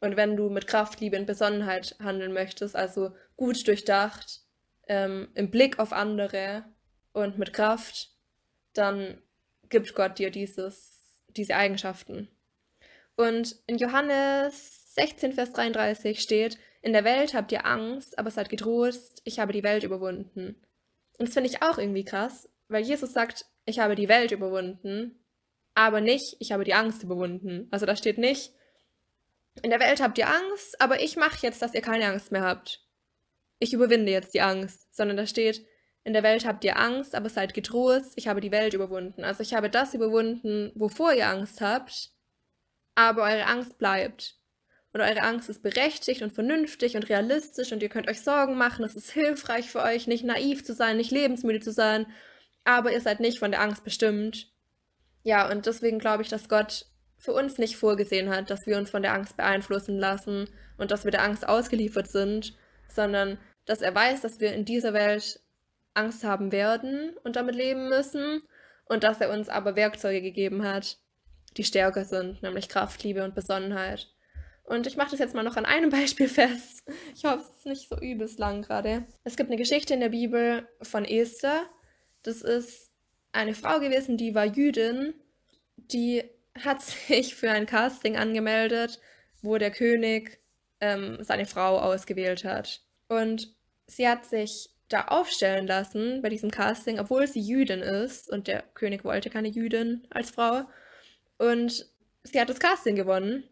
Und 0.00 0.16
wenn 0.16 0.36
du 0.36 0.50
mit 0.50 0.66
Kraft, 0.66 1.00
Liebe 1.00 1.18
und 1.18 1.26
Besonnenheit 1.26 1.96
handeln 2.02 2.32
möchtest, 2.32 2.74
also 2.74 3.12
gut 3.36 3.66
durchdacht, 3.66 4.40
ähm, 4.88 5.28
im 5.34 5.50
Blick 5.50 5.78
auf 5.78 5.92
andere 5.92 6.64
und 7.12 7.38
mit 7.38 7.52
Kraft, 7.52 8.10
dann 8.72 9.22
gibt 9.68 9.94
Gott 9.94 10.18
dir 10.18 10.30
dieses, 10.30 11.00
diese 11.28 11.56
Eigenschaften. 11.56 12.28
Und 13.16 13.56
in 13.66 13.78
Johannes 13.78 14.94
16, 14.94 15.32
Vers 15.32 15.52
33 15.52 16.20
steht, 16.20 16.58
in 16.82 16.92
der 16.92 17.04
Welt 17.04 17.34
habt 17.34 17.52
ihr 17.52 17.66
Angst, 17.66 18.18
aber 18.18 18.30
seid 18.30 18.48
getrost, 18.48 19.20
ich 19.24 19.40
habe 19.40 19.52
die 19.52 19.64
Welt 19.64 19.82
überwunden. 19.82 20.62
Und 21.18 21.28
das 21.28 21.34
finde 21.34 21.50
ich 21.50 21.62
auch 21.62 21.78
irgendwie 21.78 22.04
krass, 22.04 22.48
weil 22.68 22.84
Jesus 22.84 23.12
sagt, 23.12 23.46
ich 23.64 23.78
habe 23.78 23.94
die 23.94 24.08
Welt 24.08 24.32
überwunden, 24.32 25.24
aber 25.74 26.00
nicht, 26.00 26.36
ich 26.40 26.52
habe 26.52 26.64
die 26.64 26.74
Angst 26.74 27.02
überwunden. 27.02 27.68
Also 27.70 27.86
da 27.86 27.96
steht 27.96 28.18
nicht, 28.18 28.52
in 29.62 29.70
der 29.70 29.80
Welt 29.80 30.00
habt 30.00 30.18
ihr 30.18 30.28
Angst, 30.28 30.80
aber 30.80 31.00
ich 31.00 31.16
mache 31.16 31.38
jetzt, 31.42 31.62
dass 31.62 31.74
ihr 31.74 31.80
keine 31.80 32.06
Angst 32.06 32.32
mehr 32.32 32.42
habt. 32.42 32.82
Ich 33.58 33.72
überwinde 33.72 34.12
jetzt 34.12 34.34
die 34.34 34.40
Angst, 34.40 34.94
sondern 34.94 35.16
da 35.16 35.26
steht, 35.26 35.66
in 36.04 36.12
der 36.12 36.22
Welt 36.22 36.46
habt 36.46 36.62
ihr 36.64 36.78
Angst, 36.78 37.14
aber 37.14 37.28
seid 37.28 37.52
getrost, 37.52 38.12
ich 38.16 38.28
habe 38.28 38.40
die 38.40 38.52
Welt 38.52 38.74
überwunden. 38.74 39.24
Also 39.24 39.42
ich 39.42 39.54
habe 39.54 39.70
das 39.70 39.92
überwunden, 39.94 40.70
wovor 40.74 41.12
ihr 41.12 41.28
Angst 41.28 41.60
habt, 41.60 42.12
aber 42.94 43.22
eure 43.22 43.46
Angst 43.46 43.78
bleibt. 43.78 44.36
Und 44.92 45.00
eure 45.00 45.22
Angst 45.22 45.50
ist 45.50 45.62
berechtigt 45.62 46.22
und 46.22 46.32
vernünftig 46.32 46.96
und 46.96 47.08
realistisch 47.08 47.72
und 47.72 47.82
ihr 47.82 47.88
könnt 47.88 48.08
euch 48.08 48.22
Sorgen 48.22 48.56
machen, 48.56 48.84
es 48.84 48.94
ist 48.94 49.10
hilfreich 49.10 49.70
für 49.70 49.82
euch, 49.82 50.06
nicht 50.06 50.24
naiv 50.24 50.64
zu 50.64 50.72
sein, 50.72 50.96
nicht 50.96 51.10
lebensmüde 51.10 51.60
zu 51.60 51.72
sein, 51.72 52.06
aber 52.66 52.92
ihr 52.92 53.00
seid 53.00 53.20
nicht 53.20 53.38
von 53.38 53.50
der 53.50 53.60
Angst 53.60 53.84
bestimmt. 53.84 54.52
Ja, 55.22 55.50
und 55.50 55.66
deswegen 55.66 55.98
glaube 55.98 56.22
ich, 56.22 56.28
dass 56.28 56.48
Gott 56.48 56.86
für 57.18 57.32
uns 57.32 57.58
nicht 57.58 57.76
vorgesehen 57.76 58.28
hat, 58.28 58.50
dass 58.50 58.66
wir 58.66 58.76
uns 58.76 58.90
von 58.90 59.02
der 59.02 59.14
Angst 59.14 59.36
beeinflussen 59.36 59.98
lassen 59.98 60.48
und 60.76 60.90
dass 60.90 61.04
wir 61.04 61.10
der 61.10 61.22
Angst 61.22 61.48
ausgeliefert 61.48 62.08
sind, 62.08 62.54
sondern 62.88 63.38
dass 63.64 63.82
er 63.82 63.94
weiß, 63.94 64.20
dass 64.20 64.40
wir 64.40 64.52
in 64.52 64.64
dieser 64.64 64.92
Welt 64.92 65.40
Angst 65.94 66.24
haben 66.24 66.52
werden 66.52 67.16
und 67.24 67.36
damit 67.36 67.54
leben 67.54 67.88
müssen 67.88 68.42
und 68.84 69.02
dass 69.02 69.20
er 69.20 69.30
uns 69.30 69.48
aber 69.48 69.76
Werkzeuge 69.76 70.20
gegeben 70.20 70.64
hat, 70.64 70.98
die 71.56 71.64
stärker 71.64 72.04
sind, 72.04 72.42
nämlich 72.42 72.68
Kraft, 72.68 73.02
Liebe 73.02 73.24
und 73.24 73.34
Besonnenheit. 73.34 74.08
Und 74.64 74.86
ich 74.86 74.96
mache 74.96 75.12
das 75.12 75.20
jetzt 75.20 75.34
mal 75.34 75.42
noch 75.42 75.56
an 75.56 75.64
einem 75.64 75.90
Beispiel 75.90 76.28
fest. 76.28 76.84
Ich 77.14 77.24
hoffe, 77.24 77.42
es 77.42 77.56
ist 77.58 77.66
nicht 77.66 77.88
so 77.88 77.98
übelst 77.98 78.38
lang 78.38 78.62
gerade. 78.62 79.06
Es 79.24 79.36
gibt 79.36 79.48
eine 79.48 79.58
Geschichte 79.58 79.94
in 79.94 80.00
der 80.00 80.10
Bibel 80.10 80.68
von 80.82 81.04
Esther. 81.04 81.62
Das 82.26 82.42
ist 82.42 82.90
eine 83.32 83.54
Frau 83.54 83.78
gewesen, 83.78 84.16
die 84.16 84.34
war 84.34 84.44
Jüdin. 84.44 85.14
Die 85.76 86.24
hat 86.58 86.82
sich 86.82 87.34
für 87.34 87.50
ein 87.50 87.66
Casting 87.66 88.16
angemeldet, 88.16 89.00
wo 89.42 89.58
der 89.58 89.70
König 89.70 90.40
ähm, 90.80 91.18
seine 91.22 91.46
Frau 91.46 91.78
ausgewählt 91.78 92.44
hat. 92.44 92.82
Und 93.08 93.54
sie 93.86 94.08
hat 94.08 94.26
sich 94.26 94.70
da 94.88 95.06
aufstellen 95.06 95.66
lassen 95.66 96.22
bei 96.22 96.28
diesem 96.28 96.50
Casting, 96.50 96.98
obwohl 96.98 97.26
sie 97.26 97.40
Jüdin 97.40 97.80
ist 97.80 98.30
und 98.30 98.46
der 98.46 98.62
König 98.74 99.04
wollte 99.04 99.30
keine 99.30 99.48
Jüdin 99.48 100.06
als 100.10 100.30
Frau. 100.30 100.64
Und 101.38 101.86
sie 102.22 102.40
hat 102.40 102.48
das 102.48 102.60
Casting 102.60 102.96
gewonnen, 102.96 103.44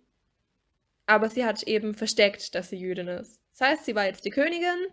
aber 1.07 1.29
sie 1.29 1.45
hat 1.45 1.63
eben 1.65 1.95
versteckt, 1.95 2.55
dass 2.55 2.71
sie 2.71 2.77
Jüdin 2.77 3.09
ist. 3.09 3.41
Das 3.53 3.69
heißt, 3.69 3.85
sie 3.85 3.95
war 3.95 4.07
jetzt 4.07 4.25
die 4.25 4.31
Königin, 4.31 4.87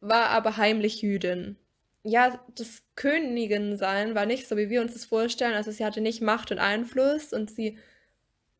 war 0.00 0.28
aber 0.28 0.56
heimlich 0.56 1.02
Jüdin. 1.02 1.56
Ja, 2.02 2.42
das 2.56 2.82
Königin 2.96 3.76
sein 3.76 4.14
war 4.14 4.24
nicht 4.24 4.48
so, 4.48 4.56
wie 4.56 4.70
wir 4.70 4.80
uns 4.80 4.94
das 4.94 5.04
vorstellen. 5.04 5.54
Also 5.54 5.70
sie 5.70 5.84
hatte 5.84 6.00
nicht 6.00 6.22
Macht 6.22 6.50
und 6.50 6.58
Einfluss 6.58 7.32
und 7.32 7.50
sie, 7.50 7.78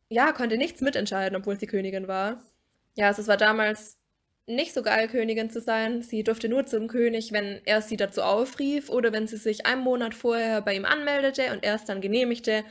ja, 0.09 0.31
konnte 0.33 0.57
nichts 0.57 0.81
mitentscheiden, 0.81 1.37
obwohl 1.37 1.59
sie 1.59 1.67
Königin 1.67 2.07
war. 2.07 2.43
Ja, 2.95 3.07
also 3.07 3.21
es 3.21 3.27
war 3.27 3.37
damals 3.37 3.97
nicht 4.47 4.73
so 4.73 4.83
geil, 4.83 5.07
Königin 5.07 5.49
zu 5.49 5.61
sein. 5.61 6.01
Sie 6.03 6.23
durfte 6.23 6.49
nur 6.49 6.65
zum 6.67 6.87
König, 6.87 7.31
wenn 7.31 7.61
er 7.65 7.81
sie 7.81 7.97
dazu 7.97 8.21
aufrief 8.23 8.89
oder 8.89 9.13
wenn 9.13 9.27
sie 9.27 9.37
sich 9.37 9.65
einen 9.65 9.81
Monat 9.81 10.13
vorher 10.13 10.61
bei 10.61 10.75
ihm 10.75 10.85
anmeldete 10.85 11.51
und 11.53 11.63
er 11.63 11.75
es 11.75 11.85
dann 11.85 12.01
genehmigte. 12.01 12.63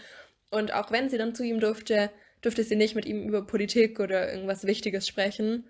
Und 0.50 0.72
auch 0.74 0.90
wenn 0.92 1.08
sie 1.10 1.18
dann 1.18 1.34
zu 1.34 1.42
ihm 1.44 1.60
durfte, 1.60 2.10
durfte 2.42 2.64
sie 2.64 2.76
nicht 2.76 2.94
mit 2.94 3.06
ihm 3.06 3.28
über 3.28 3.46
Politik 3.46 4.00
oder 4.00 4.32
irgendwas 4.32 4.64
Wichtiges 4.66 5.06
sprechen. 5.08 5.68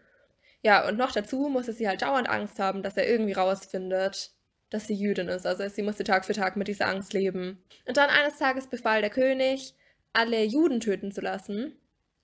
Ja, 0.62 0.86
und 0.88 0.98
noch 0.98 1.12
dazu 1.12 1.48
musste 1.48 1.72
sie 1.72 1.88
halt 1.88 2.02
dauernd 2.02 2.28
Angst 2.28 2.58
haben, 2.58 2.82
dass 2.82 2.96
er 2.96 3.08
irgendwie 3.08 3.32
rausfindet, 3.32 4.32
dass 4.70 4.86
sie 4.86 4.94
Jüdin 4.94 5.28
ist. 5.28 5.46
Also 5.46 5.68
sie 5.68 5.82
musste 5.82 6.04
Tag 6.04 6.24
für 6.24 6.32
Tag 6.32 6.56
mit 6.56 6.68
dieser 6.68 6.86
Angst 6.86 7.12
leben. 7.12 7.62
Und 7.86 7.96
dann 7.96 8.08
eines 8.08 8.38
Tages 8.38 8.66
befahl 8.66 9.00
der 9.00 9.10
König, 9.10 9.74
alle 10.12 10.42
Juden 10.44 10.80
töten 10.80 11.12
zu 11.12 11.20
lassen, 11.20 11.76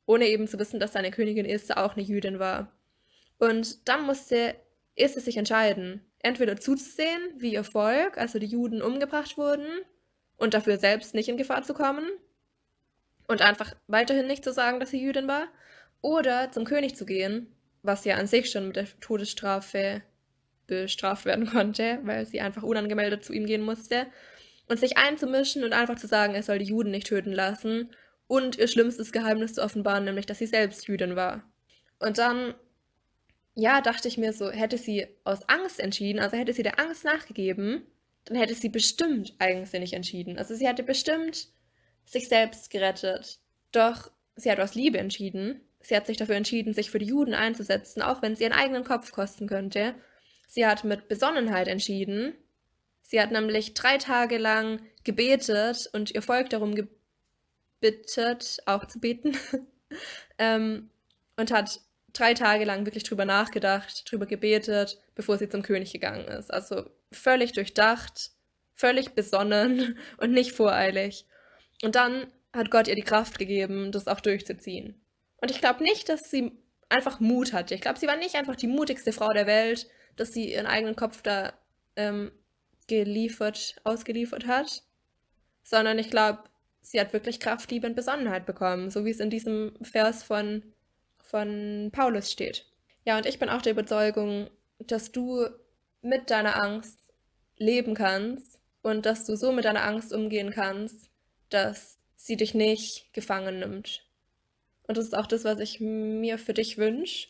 ohne 0.06 0.26
eben 0.26 0.48
zu 0.48 0.58
wissen, 0.58 0.80
dass 0.80 0.92
seine 0.92 1.10
Königin 1.10 1.44
Esther 1.44 1.84
auch 1.84 1.94
eine 1.94 2.04
Jüdin 2.04 2.38
war. 2.38 2.72
Und 3.38 3.88
dann 3.88 4.06
musste 4.06 4.54
Esther 4.94 5.20
sich 5.20 5.36
entscheiden, 5.36 6.00
entweder 6.20 6.56
zuzusehen, 6.56 7.20
wie 7.36 7.52
ihr 7.52 7.64
Volk, 7.64 8.16
also 8.16 8.38
die 8.38 8.46
Juden, 8.46 8.82
umgebracht 8.82 9.36
wurden 9.36 9.66
und 10.36 10.54
dafür 10.54 10.78
selbst 10.78 11.14
nicht 11.14 11.28
in 11.28 11.36
Gefahr 11.36 11.62
zu 11.62 11.74
kommen 11.74 12.06
und 13.28 13.42
einfach 13.42 13.74
weiterhin 13.86 14.26
nicht 14.26 14.44
zu 14.44 14.52
sagen, 14.52 14.80
dass 14.80 14.90
sie 14.90 15.02
Jüdin 15.02 15.28
war, 15.28 15.48
oder 16.00 16.52
zum 16.52 16.64
König 16.64 16.94
zu 16.94 17.04
gehen, 17.04 17.52
was 17.82 18.04
ja 18.04 18.16
an 18.16 18.26
sich 18.26 18.50
schon 18.50 18.68
mit 18.68 18.76
der 18.76 18.86
Todesstrafe 19.00 20.02
bestraft 20.66 21.24
werden 21.24 21.46
konnte, 21.50 22.00
weil 22.02 22.26
sie 22.26 22.40
einfach 22.40 22.62
unangemeldet 22.62 23.24
zu 23.24 23.32
ihm 23.32 23.46
gehen 23.46 23.62
musste, 23.62 24.06
und 24.68 24.80
sich 24.80 24.96
einzumischen 24.96 25.62
und 25.62 25.72
einfach 25.72 25.96
zu 25.96 26.08
sagen, 26.08 26.34
er 26.34 26.42
soll 26.42 26.58
die 26.58 26.64
Juden 26.64 26.90
nicht 26.90 27.06
töten 27.06 27.32
lassen 27.32 27.90
und 28.26 28.58
ihr 28.58 28.66
schlimmstes 28.66 29.12
Geheimnis 29.12 29.54
zu 29.54 29.62
offenbaren, 29.62 30.04
nämlich 30.04 30.26
dass 30.26 30.38
sie 30.38 30.46
selbst 30.46 30.88
Jüdin 30.88 31.14
war. 31.14 31.44
Und 32.00 32.18
dann 32.18 32.54
ja, 33.58 33.80
dachte 33.80 34.06
ich 34.06 34.18
mir 34.18 34.32
so, 34.34 34.50
hätte 34.50 34.76
sie 34.76 35.06
aus 35.24 35.48
Angst 35.48 35.80
entschieden, 35.80 36.20
also 36.20 36.36
hätte 36.36 36.52
sie 36.52 36.62
der 36.62 36.78
Angst 36.78 37.04
nachgegeben, 37.04 37.86
dann 38.26 38.36
hätte 38.36 38.54
sie 38.54 38.68
bestimmt 38.68 39.34
eigensinnig 39.38 39.94
entschieden. 39.94 40.36
Also 40.36 40.54
sie 40.54 40.68
hätte 40.68 40.82
bestimmt 40.82 41.48
sich 42.04 42.28
selbst 42.28 42.70
gerettet. 42.70 43.38
Doch 43.72 44.10
sie 44.34 44.50
hat 44.50 44.60
aus 44.60 44.74
Liebe 44.74 44.98
entschieden. 44.98 45.62
Sie 45.80 45.96
hat 45.96 46.06
sich 46.06 46.18
dafür 46.18 46.34
entschieden, 46.34 46.74
sich 46.74 46.90
für 46.90 46.98
die 46.98 47.06
Juden 47.06 47.32
einzusetzen, 47.32 48.02
auch 48.02 48.20
wenn 48.20 48.32
es 48.32 48.40
ihren 48.40 48.52
eigenen 48.52 48.84
Kopf 48.84 49.12
kosten 49.12 49.46
könnte. 49.46 49.94
Sie 50.46 50.66
hat 50.66 50.84
mit 50.84 51.08
Besonnenheit 51.08 51.68
entschieden. 51.68 52.34
Sie 53.02 53.20
hat 53.20 53.30
nämlich 53.30 53.74
drei 53.74 53.98
Tage 53.98 54.38
lang 54.38 54.80
gebetet 55.04 55.88
und 55.92 56.10
ihr 56.10 56.22
Volk 56.22 56.50
darum 56.50 56.74
gebittet, 56.74 58.58
auch 58.66 58.86
zu 58.86 59.00
beten. 59.00 59.36
ähm, 60.38 60.90
und 61.36 61.52
hat 61.52 61.80
drei 62.12 62.34
Tage 62.34 62.64
lang 62.64 62.86
wirklich 62.86 63.04
drüber 63.04 63.24
nachgedacht, 63.24 64.10
drüber 64.10 64.26
gebetet, 64.26 64.98
bevor 65.14 65.38
sie 65.38 65.48
zum 65.48 65.62
König 65.62 65.92
gegangen 65.92 66.26
ist. 66.28 66.52
Also 66.52 66.88
völlig 67.12 67.52
durchdacht, 67.52 68.30
völlig 68.74 69.10
besonnen 69.10 69.98
und 70.18 70.32
nicht 70.32 70.52
voreilig. 70.52 71.26
Und 71.82 71.94
dann 71.94 72.26
hat 72.52 72.70
Gott 72.70 72.88
ihr 72.88 72.94
die 72.94 73.02
Kraft 73.02 73.38
gegeben, 73.38 73.92
das 73.92 74.08
auch 74.08 74.20
durchzuziehen. 74.20 75.00
Und 75.38 75.50
ich 75.50 75.60
glaube 75.60 75.82
nicht, 75.82 76.08
dass 76.08 76.30
sie 76.30 76.52
einfach 76.88 77.20
Mut 77.20 77.52
hatte. 77.52 77.74
Ich 77.74 77.80
glaube, 77.80 77.98
sie 77.98 78.06
war 78.06 78.16
nicht 78.16 78.36
einfach 78.36 78.56
die 78.56 78.68
mutigste 78.68 79.12
Frau 79.12 79.32
der 79.32 79.46
Welt, 79.46 79.86
dass 80.16 80.32
sie 80.32 80.52
ihren 80.52 80.66
eigenen 80.66 80.96
Kopf 80.96 81.22
da 81.22 81.52
ähm, 81.96 82.32
geliefert, 82.88 83.76
ausgeliefert 83.84 84.46
hat, 84.46 84.82
sondern 85.62 85.98
ich 85.98 86.10
glaube, 86.10 86.44
sie 86.80 87.00
hat 87.00 87.12
wirklich 87.12 87.40
Kraft, 87.40 87.70
Liebe 87.70 87.86
und 87.86 87.96
Besonnenheit 87.96 88.46
bekommen, 88.46 88.90
so 88.90 89.04
wie 89.04 89.10
es 89.10 89.20
in 89.20 89.30
diesem 89.30 89.72
Vers 89.82 90.22
von 90.22 90.62
von 91.26 91.90
Paulus 91.92 92.30
steht. 92.30 92.64
Ja, 93.04 93.16
und 93.16 93.26
ich 93.26 93.38
bin 93.38 93.48
auch 93.48 93.62
der 93.62 93.72
Überzeugung, 93.72 94.48
dass 94.78 95.12
du 95.12 95.46
mit 96.02 96.30
deiner 96.30 96.62
Angst 96.62 96.98
leben 97.56 97.94
kannst 97.94 98.60
und 98.82 99.06
dass 99.06 99.26
du 99.26 99.36
so 99.36 99.52
mit 99.52 99.64
deiner 99.64 99.84
Angst 99.84 100.12
umgehen 100.12 100.50
kannst, 100.50 101.10
dass 101.50 101.98
sie 102.16 102.36
dich 102.36 102.54
nicht 102.54 103.12
gefangen 103.12 103.58
nimmt. 103.58 104.04
Und 104.86 104.96
das 104.96 105.06
ist 105.06 105.16
auch 105.16 105.26
das, 105.26 105.44
was 105.44 105.58
ich 105.58 105.80
mir 105.80 106.38
für 106.38 106.54
dich 106.54 106.78
wünsche 106.78 107.28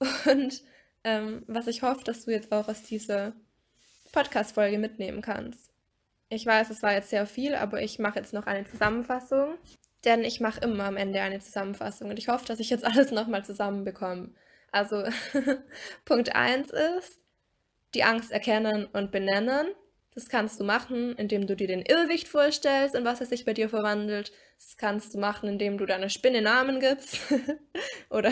und 0.30 0.62
ähm, 1.04 1.44
was 1.46 1.66
ich 1.66 1.82
hoffe, 1.82 2.04
dass 2.04 2.24
du 2.24 2.30
jetzt 2.30 2.52
auch 2.52 2.68
aus 2.68 2.82
dieser 2.82 3.32
Podcast-Folge 4.12 4.78
mitnehmen 4.78 5.22
kannst. 5.22 5.70
Ich 6.28 6.46
weiß, 6.46 6.70
es 6.70 6.82
war 6.82 6.92
jetzt 6.92 7.10
sehr 7.10 7.26
viel, 7.26 7.54
aber 7.54 7.82
ich 7.82 7.98
mache 7.98 8.18
jetzt 8.18 8.32
noch 8.32 8.46
eine 8.46 8.64
Zusammenfassung 8.64 9.58
denn 10.04 10.24
ich 10.24 10.40
mache 10.40 10.60
immer 10.60 10.84
am 10.84 10.96
Ende 10.96 11.20
eine 11.20 11.40
Zusammenfassung 11.40 12.10
und 12.10 12.18
ich 12.18 12.28
hoffe, 12.28 12.46
dass 12.46 12.60
ich 12.60 12.70
jetzt 12.70 12.84
alles 12.84 13.10
nochmal 13.10 13.44
zusammenbekomme. 13.44 14.30
Also 14.70 15.04
Punkt 16.04 16.34
1 16.34 16.70
ist, 16.70 17.22
die 17.94 18.04
Angst 18.04 18.32
erkennen 18.32 18.86
und 18.86 19.12
benennen. 19.12 19.68
Das 20.14 20.28
kannst 20.28 20.60
du 20.60 20.64
machen, 20.64 21.14
indem 21.16 21.46
du 21.46 21.56
dir 21.56 21.66
den 21.66 21.80
Irrwicht 21.80 22.28
vorstellst, 22.28 22.94
in 22.94 23.04
was 23.04 23.20
er 23.20 23.26
sich 23.26 23.46
bei 23.46 23.54
dir 23.54 23.70
verwandelt. 23.70 24.30
Das 24.58 24.76
kannst 24.76 25.14
du 25.14 25.18
machen, 25.18 25.48
indem 25.48 25.78
du 25.78 25.86
deiner 25.86 26.10
Spinne 26.10 26.42
Namen 26.42 26.80
gibst 26.80 27.18
oder 28.10 28.30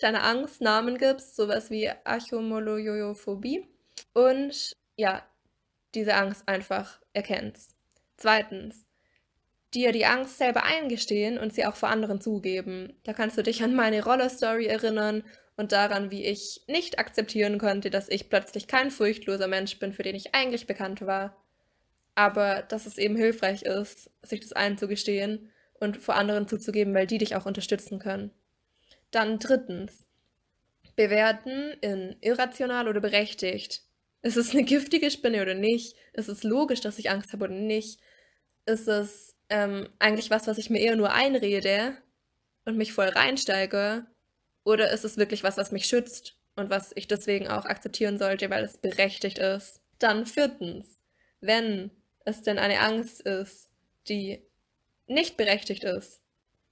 deiner 0.00 0.24
Angst 0.24 0.60
Namen 0.60 0.98
gibst, 0.98 1.34
sowas 1.34 1.70
wie 1.70 1.90
Archomoloyophobie. 2.04 3.66
Und 4.12 4.72
ja, 4.94 5.26
diese 5.94 6.14
Angst 6.14 6.46
einfach 6.46 7.00
erkennst. 7.12 7.74
Zweitens, 8.16 8.86
dir 9.74 9.90
die 9.90 10.06
Angst 10.06 10.38
selber 10.38 10.62
eingestehen 10.62 11.38
und 11.38 11.52
sie 11.52 11.66
auch 11.66 11.76
vor 11.76 11.88
anderen 11.88 12.20
zugeben. 12.20 12.98
Da 13.02 13.12
kannst 13.12 13.36
du 13.36 13.42
dich 13.42 13.64
an 13.64 13.74
meine 13.74 14.04
Roller-Story 14.04 14.66
erinnern 14.66 15.24
und 15.56 15.72
daran, 15.72 16.10
wie 16.10 16.24
ich 16.24 16.62
nicht 16.66 16.98
akzeptieren 16.98 17.58
konnte, 17.58 17.90
dass 17.90 18.08
ich 18.08 18.28
plötzlich 18.28 18.66
kein 18.66 18.90
furchtloser 18.90 19.48
Mensch 19.48 19.78
bin, 19.78 19.92
für 19.92 20.02
den 20.02 20.14
ich 20.14 20.34
eigentlich 20.34 20.66
bekannt 20.66 21.00
war. 21.00 21.36
Aber 22.14 22.62
dass 22.62 22.86
es 22.86 22.98
eben 22.98 23.16
hilfreich 23.16 23.62
ist, 23.62 24.10
sich 24.22 24.40
das 24.40 24.52
einzugestehen 24.52 25.50
und 25.74 25.98
vor 25.98 26.14
anderen 26.16 26.48
zuzugeben, 26.48 26.94
weil 26.94 27.06
die 27.06 27.18
dich 27.18 27.36
auch 27.36 27.46
unterstützen 27.46 27.98
können. 27.98 28.30
Dann 29.10 29.38
drittens, 29.38 30.06
bewerten 30.96 31.72
in 31.82 32.16
irrational 32.20 32.88
oder 32.88 33.00
berechtigt. 33.00 33.82
Ist 34.22 34.36
es 34.36 34.52
eine 34.52 34.64
giftige 34.64 35.10
Spinne 35.10 35.42
oder 35.42 35.54
nicht? 35.54 35.96
Ist 36.14 36.28
es 36.28 36.42
logisch, 36.42 36.80
dass 36.80 36.98
ich 36.98 37.10
Angst 37.10 37.32
habe 37.32 37.44
oder 37.44 37.54
nicht? 37.54 38.00
Ist 38.64 38.88
es 38.88 39.36
ähm, 39.48 39.88
eigentlich 39.98 40.30
was, 40.30 40.46
was 40.46 40.58
ich 40.58 40.70
mir 40.70 40.80
eher 40.80 40.96
nur 40.96 41.12
einrede 41.12 41.96
und 42.64 42.76
mich 42.76 42.92
voll 42.92 43.08
reinsteige? 43.08 44.06
Oder 44.66 44.90
ist 44.90 45.04
es 45.04 45.16
wirklich 45.16 45.44
was, 45.44 45.56
was 45.56 45.70
mich 45.70 45.86
schützt 45.86 46.36
und 46.56 46.70
was 46.70 46.90
ich 46.96 47.06
deswegen 47.06 47.46
auch 47.46 47.66
akzeptieren 47.66 48.18
sollte, 48.18 48.50
weil 48.50 48.64
es 48.64 48.76
berechtigt 48.76 49.38
ist? 49.38 49.80
Dann 50.00 50.26
viertens, 50.26 50.98
wenn 51.40 51.92
es 52.24 52.42
denn 52.42 52.58
eine 52.58 52.80
Angst 52.80 53.20
ist, 53.20 53.70
die 54.08 54.42
nicht 55.06 55.36
berechtigt 55.36 55.84
ist, 55.84 56.20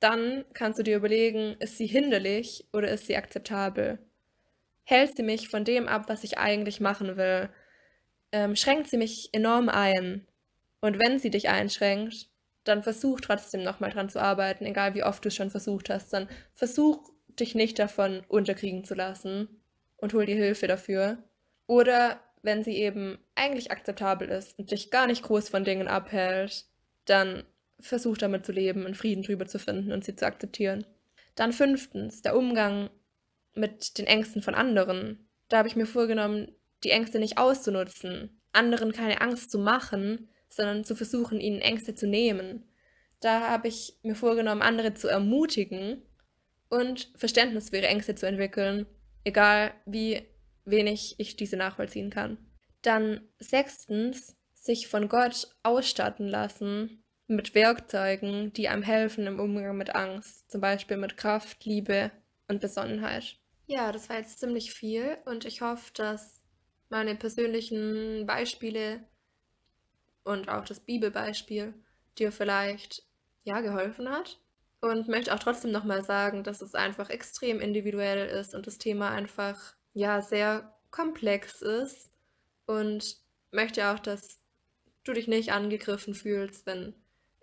dann 0.01 0.45
kannst 0.55 0.81
du 0.81 0.83
dir 0.83 0.97
überlegen, 0.97 1.55
ist 1.61 1.79
sie 1.79 1.87
hinderlich 1.87 2.67
oder 2.73 2.89
ist 2.89 3.07
sie 3.07 3.17
akzeptabel? 3.17 4.01
Hält 4.83 5.17
sie 5.17 5.23
mich 5.23 5.49
von 5.49 5.65
dem 5.65 5.87
ab, 5.87 6.09
was 6.09 6.25
ich 6.25 6.37
eigentlich 6.37 6.81
machen 6.81 7.17
will? 7.17 7.49
Ähm, 8.33 8.57
schränkt 8.57 8.91
sie 8.91 8.97
mich 8.99 9.29
enorm 9.31 9.69
ein? 9.69 10.27
Und 10.81 10.99
wenn 10.99 11.21
sie 11.21 11.31
dich 11.31 11.49
einschränkt, 11.49 12.29
dann 12.65 12.83
versuch 12.83 13.21
trotzdem 13.21 13.63
nochmal 13.63 13.91
dran 13.91 14.09
zu 14.09 14.21
arbeiten, 14.21 14.67
egal 14.67 14.97
wie 14.97 15.05
oft 15.05 15.25
du 15.25 15.29
es 15.29 15.37
schon 15.37 15.51
versucht 15.51 15.91
hast. 15.91 16.13
Dann 16.13 16.29
versuch 16.55 17.14
dich 17.41 17.55
nicht 17.55 17.79
davon 17.79 18.23
unterkriegen 18.29 18.85
zu 18.85 18.95
lassen 18.95 19.49
und 19.97 20.15
hol 20.15 20.27
dir 20.27 20.37
Hilfe 20.37 20.67
dafür. 20.67 21.19
Oder 21.67 22.21
wenn 22.43 22.63
sie 22.63 22.77
eben 22.77 23.19
eigentlich 23.35 23.71
akzeptabel 23.71 24.29
ist 24.29 24.59
und 24.59 24.71
dich 24.71 24.91
gar 24.91 25.07
nicht 25.07 25.23
groß 25.23 25.49
von 25.49 25.65
Dingen 25.65 25.89
abhält, 25.89 26.67
dann 27.07 27.45
versuch 27.81 28.19
damit 28.19 28.47
zu 28.47 28.53
leben 28.53 28.87
und 28.87 28.97
Frieden 28.97 29.23
drüber 29.23 29.47
zu 29.47 29.59
finden 29.59 29.93
und 29.93 30.05
sie 30.05 30.17
zu 30.17 30.27
akzeptieren. 30.27 30.87
Dann 31.35 31.53
fünftens, 31.53 32.23
der 32.23 32.37
Umgang 32.37 32.91
mit 33.55 33.99
den 33.99 34.07
Ängsten 34.07 34.43
von 34.43 34.55
anderen. 34.55 35.29
Da 35.49 35.59
habe 35.59 35.69
ich 35.69 35.77
mir 35.77 35.87
vorgenommen, 35.87 36.53
die 36.85 36.91
Ängste 36.91 37.19
nicht 37.19 37.39
auszunutzen, 37.39 38.41
anderen 38.53 38.93
keine 38.93 39.21
Angst 39.21 39.51
zu 39.51 39.59
machen, 39.59 40.29
sondern 40.49 40.85
zu 40.85 40.95
versuchen, 40.95 41.41
ihnen 41.41 41.61
Ängste 41.61 41.95
zu 41.95 42.07
nehmen. 42.07 42.65
Da 43.21 43.49
habe 43.49 43.69
ich 43.69 43.99
mir 44.03 44.15
vorgenommen, 44.15 44.63
andere 44.63 44.95
zu 44.95 45.09
ermutigen, 45.09 46.03
und 46.69 47.13
Verständnis 47.17 47.71
für 47.71 47.77
ihre 47.77 47.89
Ängste 47.89 48.15
zu 48.15 48.27
entwickeln, 48.27 48.87
egal 49.25 49.75
wie 49.87 50.23
wenig 50.65 51.17
ich 51.19 51.37
diese 51.37 51.57
nachvollziehen 51.57 52.11
kann. 52.11 52.39
Dann 52.83 53.29
sechstens, 53.39 54.37
sich 54.55 54.89
von 54.89 55.09
Gott 55.09 55.49
ausstatten 55.63 56.27
lassen 56.27 57.05
mit 57.27 57.55
Werkzeugen, 57.55 58.53
die 58.53 58.69
einem 58.69 58.83
helfen 58.83 59.27
im 59.27 59.41
Umgang 59.41 59.77
mit 59.77 59.95
Angst, 59.95 60.51
zum 60.51 60.61
Beispiel 60.61 60.97
mit 60.97 61.17
Kraft, 61.17 61.65
Liebe 61.65 62.11
und 62.49 62.61
Besonnenheit. 62.61 63.37
Ja, 63.67 63.93
das 63.93 64.09
war 64.09 64.19
jetzt 64.19 64.39
ziemlich 64.39 64.73
viel 64.73 65.19
und 65.25 65.45
ich 65.45 65.61
hoffe, 65.61 65.91
dass 65.95 66.43
meine 66.91 67.15
persönlichen 67.15 68.27
Beispiele 68.27 69.07
und 70.23 70.49
auch 70.49 70.65
das 70.65 70.81
Bibelbeispiel 70.81 71.75
dir 72.19 72.33
vielleicht 72.33 73.03
ja 73.45 73.61
geholfen 73.61 74.09
hat 74.09 74.39
und 74.85 75.09
möchte 75.09 75.35
auch 75.35 75.39
trotzdem 75.39 75.73
nochmal 75.73 76.05
sagen, 76.05 76.45
dass 76.45 76.61
es 76.61 76.75
einfach 76.75 77.09
extrem 77.09 77.61
individuell 77.61 78.29
ist 78.29 78.55
und 78.55 78.67
das 78.67 78.77
Thema 78.77 79.11
einfach 79.11 79.75
ja 79.95 80.21
sehr 80.21 80.77
komplex 80.91 81.63
ist 81.63 82.11
und 82.67 83.17
möchte 83.51 83.89
auch, 83.89 83.99
dass 83.99 84.41
du 85.05 85.15
dich 85.15 85.27
nicht 85.27 85.53
angegriffen 85.53 86.15
fühlst, 86.15 86.67
wenn 86.67 86.95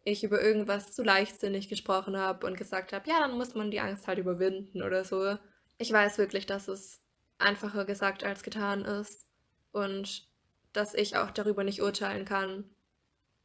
ich 0.03 0.23
über 0.23 0.39
irgendwas 0.41 0.91
zu 0.91 1.03
leichtsinnig 1.03 1.67
gesprochen 1.67 2.15
habe 2.15 2.45
und 2.45 2.57
gesagt 2.57 2.93
habe, 2.93 3.09
ja, 3.09 3.19
dann 3.19 3.37
muss 3.37 3.55
man 3.55 3.71
die 3.71 3.79
Angst 3.79 4.07
halt 4.07 4.19
überwinden 4.19 4.83
oder 4.83 5.03
so. 5.03 5.37
Ich 5.79 5.91
weiß 5.91 6.19
wirklich, 6.19 6.45
dass 6.45 6.67
es 6.67 7.01
einfacher 7.39 7.85
gesagt 7.85 8.23
als 8.23 8.43
getan 8.43 8.85
ist 8.85 9.25
und 9.71 10.27
dass 10.73 10.93
ich 10.93 11.17
auch 11.17 11.31
darüber 11.31 11.63
nicht 11.63 11.81
urteilen 11.81 12.25
kann, 12.25 12.69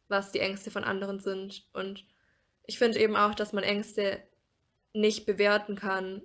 was 0.09 0.33
die 0.33 0.41
Ängste 0.41 0.71
von 0.71 0.85
anderen 0.85 1.19
sind 1.19 1.67
und 1.73 2.05
ich 2.67 2.79
finde 2.79 2.99
eben 2.99 3.17
auch, 3.17 3.35
dass 3.35 3.53
man 3.53 3.65
Ängste 3.65 4.23
nicht 4.93 5.27
bewerten 5.27 5.77
kann. 5.77 6.23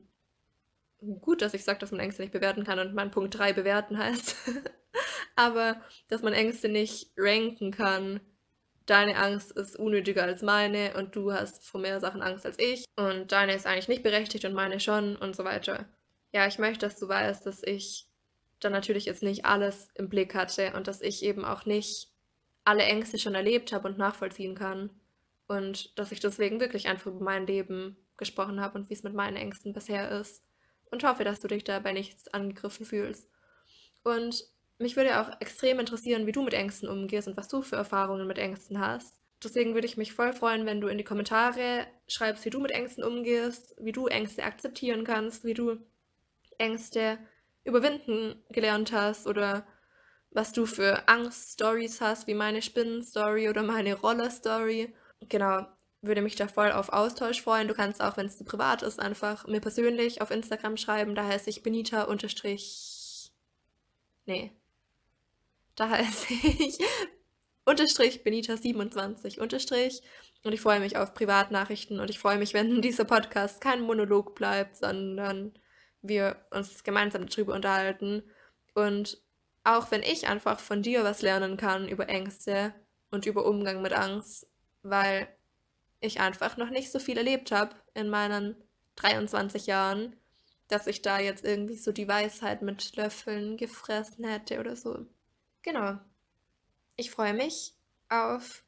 Gut, 1.22 1.42
dass 1.42 1.54
ich 1.54 1.64
sage, 1.64 1.80
dass 1.80 1.92
man 1.92 2.00
Ängste 2.00 2.22
nicht 2.22 2.34
bewerten 2.34 2.64
kann 2.64 2.80
und 2.80 2.94
mein 2.94 3.12
Punkt 3.12 3.38
3 3.38 3.54
bewerten 3.54 3.98
heißt. 3.98 4.36
Aber 5.36 5.82
dass 6.08 6.22
man 6.22 6.34
Ängste 6.34 6.70
nicht 6.70 7.12
ranken 7.18 7.72
kann. 7.72 8.20
Deine 8.86 9.18
Angst 9.18 9.52
ist 9.52 9.76
unnötiger 9.76 10.24
als 10.24 10.42
meine 10.42 10.96
und 10.96 11.16
du 11.16 11.32
hast 11.32 11.66
vor 11.68 11.82
mehr 11.82 12.00
Sachen 12.00 12.22
Angst 12.22 12.46
als 12.46 12.60
ich. 12.60 12.86
Und 12.96 13.32
deine 13.32 13.56
ist 13.56 13.66
eigentlich 13.66 13.88
nicht 13.88 14.04
berechtigt 14.04 14.46
und 14.46 14.54
meine 14.54 14.80
schon 14.80 15.16
und 15.16 15.36
so 15.36 15.44
weiter. 15.44 15.86
Ja, 16.34 16.48
ich 16.48 16.60
möchte, 16.60 16.86
dass 16.86 17.00
du 17.00 17.08
weißt, 17.08 17.46
dass 17.46 17.64
ich 17.64 18.08
dann 18.60 18.72
natürlich 18.72 19.06
jetzt 19.06 19.24
nicht 19.24 19.46
alles 19.46 19.90
im 19.96 20.10
Blick 20.10 20.36
hatte 20.36 20.74
und 20.76 20.88
dass 20.88 21.02
ich 21.02 21.24
eben 21.24 21.46
auch 21.46 21.66
nicht 21.66 22.12
alle 22.64 22.84
Ängste 22.84 23.18
schon 23.18 23.36
erlebt 23.36 23.74
habe 23.74 23.88
und 23.88 23.98
nachvollziehen 23.98 24.56
kann. 24.56 24.90
Und 25.52 26.00
dass 26.00 26.14
ich 26.14 26.22
deswegen 26.22 26.62
wirklich 26.62 26.88
einfach 26.88 27.08
über 27.08 27.22
mein 27.22 27.46
Leben 27.46 27.98
gesprochen 28.16 28.62
habe 28.62 28.80
und 28.80 28.90
wie 28.90 28.94
es 28.94 29.04
mit 29.04 29.14
meinen 29.14 29.36
Ängsten 29.36 29.74
bisher 29.74 30.10
ist. 30.10 30.46
Und 30.92 31.04
hoffe, 31.04 31.26
dass 31.26 31.42
du 31.42 31.50
dich 31.50 31.66
dabei 31.66 31.92
nichts 31.92 32.30
angegriffen 32.30 32.86
fühlst. 32.86 33.30
Und 34.04 34.46
mich 34.80 34.96
würde 34.96 35.20
auch 35.20 35.42
extrem 35.42 35.80
interessieren, 35.80 36.26
wie 36.26 36.32
du 36.32 36.42
mit 36.42 36.54
Ängsten 36.54 36.88
umgehst 36.88 37.28
und 37.28 37.36
was 37.36 37.50
du 37.50 37.62
für 37.64 37.76
Erfahrungen 37.76 38.28
mit 38.28 38.38
Ängsten 38.38 38.80
hast. 38.80 39.20
Deswegen 39.44 39.74
würde 39.74 39.88
ich 39.88 39.98
mich 39.98 40.14
voll 40.14 40.32
freuen, 40.32 40.66
wenn 40.66 40.80
du 40.80 40.88
in 40.88 40.98
die 40.98 41.04
Kommentare 41.04 41.86
schreibst, 42.08 42.46
wie 42.46 42.50
du 42.50 42.62
mit 42.62 42.72
Ängsten 42.72 43.04
umgehst, 43.04 43.76
wie 43.78 43.92
du 43.92 44.08
Ängste 44.08 44.44
akzeptieren 44.44 45.04
kannst, 45.04 45.44
wie 45.44 45.54
du 45.54 45.78
Ängste 46.60 47.20
überwinden 47.66 48.42
gelernt 48.52 48.94
hast 48.94 49.28
oder 49.28 49.68
was 50.30 50.54
du 50.54 50.66
für 50.66 51.10
Angst-Stories 51.10 52.00
hast, 52.00 52.28
wie 52.28 52.36
meine 52.36 52.62
Spinnen-Story 52.62 53.50
oder 53.50 53.64
meine 53.64 53.96
Roller-Story 53.96 54.94
genau, 55.30 55.66
würde 56.02 56.22
mich 56.22 56.36
da 56.36 56.48
voll 56.48 56.72
auf 56.72 56.90
Austausch 56.90 57.42
freuen. 57.42 57.68
Du 57.68 57.76
kannst 57.76 58.02
auch, 58.02 58.18
wenn 58.18 58.26
es 58.26 58.44
privat 58.44 58.82
ist, 58.82 59.00
einfach 59.00 59.46
mir 59.48 59.62
persönlich 59.62 60.22
auf 60.22 60.32
Instagram 60.32 60.78
schreiben. 60.78 61.16
Da 61.16 61.26
heiße 61.26 61.50
ich 61.50 61.64
Benita 61.64 62.04
unterstrich. 62.04 63.32
Nee. 64.26 64.52
Da 65.76 65.90
heiße 65.90 66.34
ich 66.34 66.80
unterstrich 67.66 68.24
Benita 68.24 68.58
27 68.58 69.40
unterstrich. 69.40 70.02
Und 70.44 70.54
ich 70.54 70.62
freue 70.62 70.80
mich 70.80 70.98
auf 70.98 71.14
Privatnachrichten 71.14 72.00
und 72.00 72.10
ich 72.10 72.18
freue 72.18 72.40
mich, 72.40 72.54
wenn 72.54 72.82
dieser 72.82 73.06
Podcast 73.06 73.62
kein 73.62 73.82
Monolog 73.82 74.34
bleibt, 74.34 74.78
sondern 74.78 75.54
wir 76.02 76.44
uns 76.50 76.84
gemeinsam 76.84 77.28
darüber 77.28 77.54
unterhalten. 77.54 78.24
Und 78.74 79.22
auch 79.64 79.92
wenn 79.92 80.02
ich 80.02 80.28
einfach 80.28 80.60
von 80.60 80.82
dir 80.82 81.04
was 81.04 81.22
lernen 81.22 81.58
kann 81.58 81.88
über 81.88 82.10
Ängste 82.10 82.74
und 83.12 83.28
über 83.28 83.46
Umgang 83.46 83.84
mit 83.84 83.94
Angst, 83.94 84.48
weil 84.84 85.28
ich 86.00 86.20
einfach 86.20 86.58
noch 86.58 86.70
nicht 86.70 86.92
so 86.92 87.00
viel 87.00 87.18
erlebt 87.18 87.52
habe 87.52 87.76
in 87.94 88.10
meinen 88.10 88.56
23 88.96 89.68
Jahren, 89.68 90.16
dass 90.68 90.88
ich 90.88 91.02
da 91.02 91.20
jetzt 91.20 91.46
irgendwie 91.46 91.78
so 91.78 91.92
die 91.92 92.08
Weisheit 92.08 92.62
mit 92.62 92.96
Löffeln 92.96 93.58
gefressen 93.58 94.26
hätte 94.26 94.60
oder 94.60 94.76
so. 94.76 95.06
Genau. 95.62 96.00
Ich 96.96 97.12
freue 97.12 97.34
mich 97.34 97.74
auf 98.10 98.64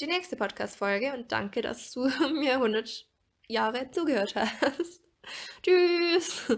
die 0.00 0.06
nächste 0.06 0.36
Podcast-Folge 0.36 1.14
und 1.14 1.32
danke, 1.32 1.62
dass 1.62 1.92
du 1.92 2.08
mir 2.32 2.54
100 2.54 3.06
Jahre 3.48 3.90
zugehört 3.90 4.34
hast. 4.34 5.02
Tschüss! 5.62 6.48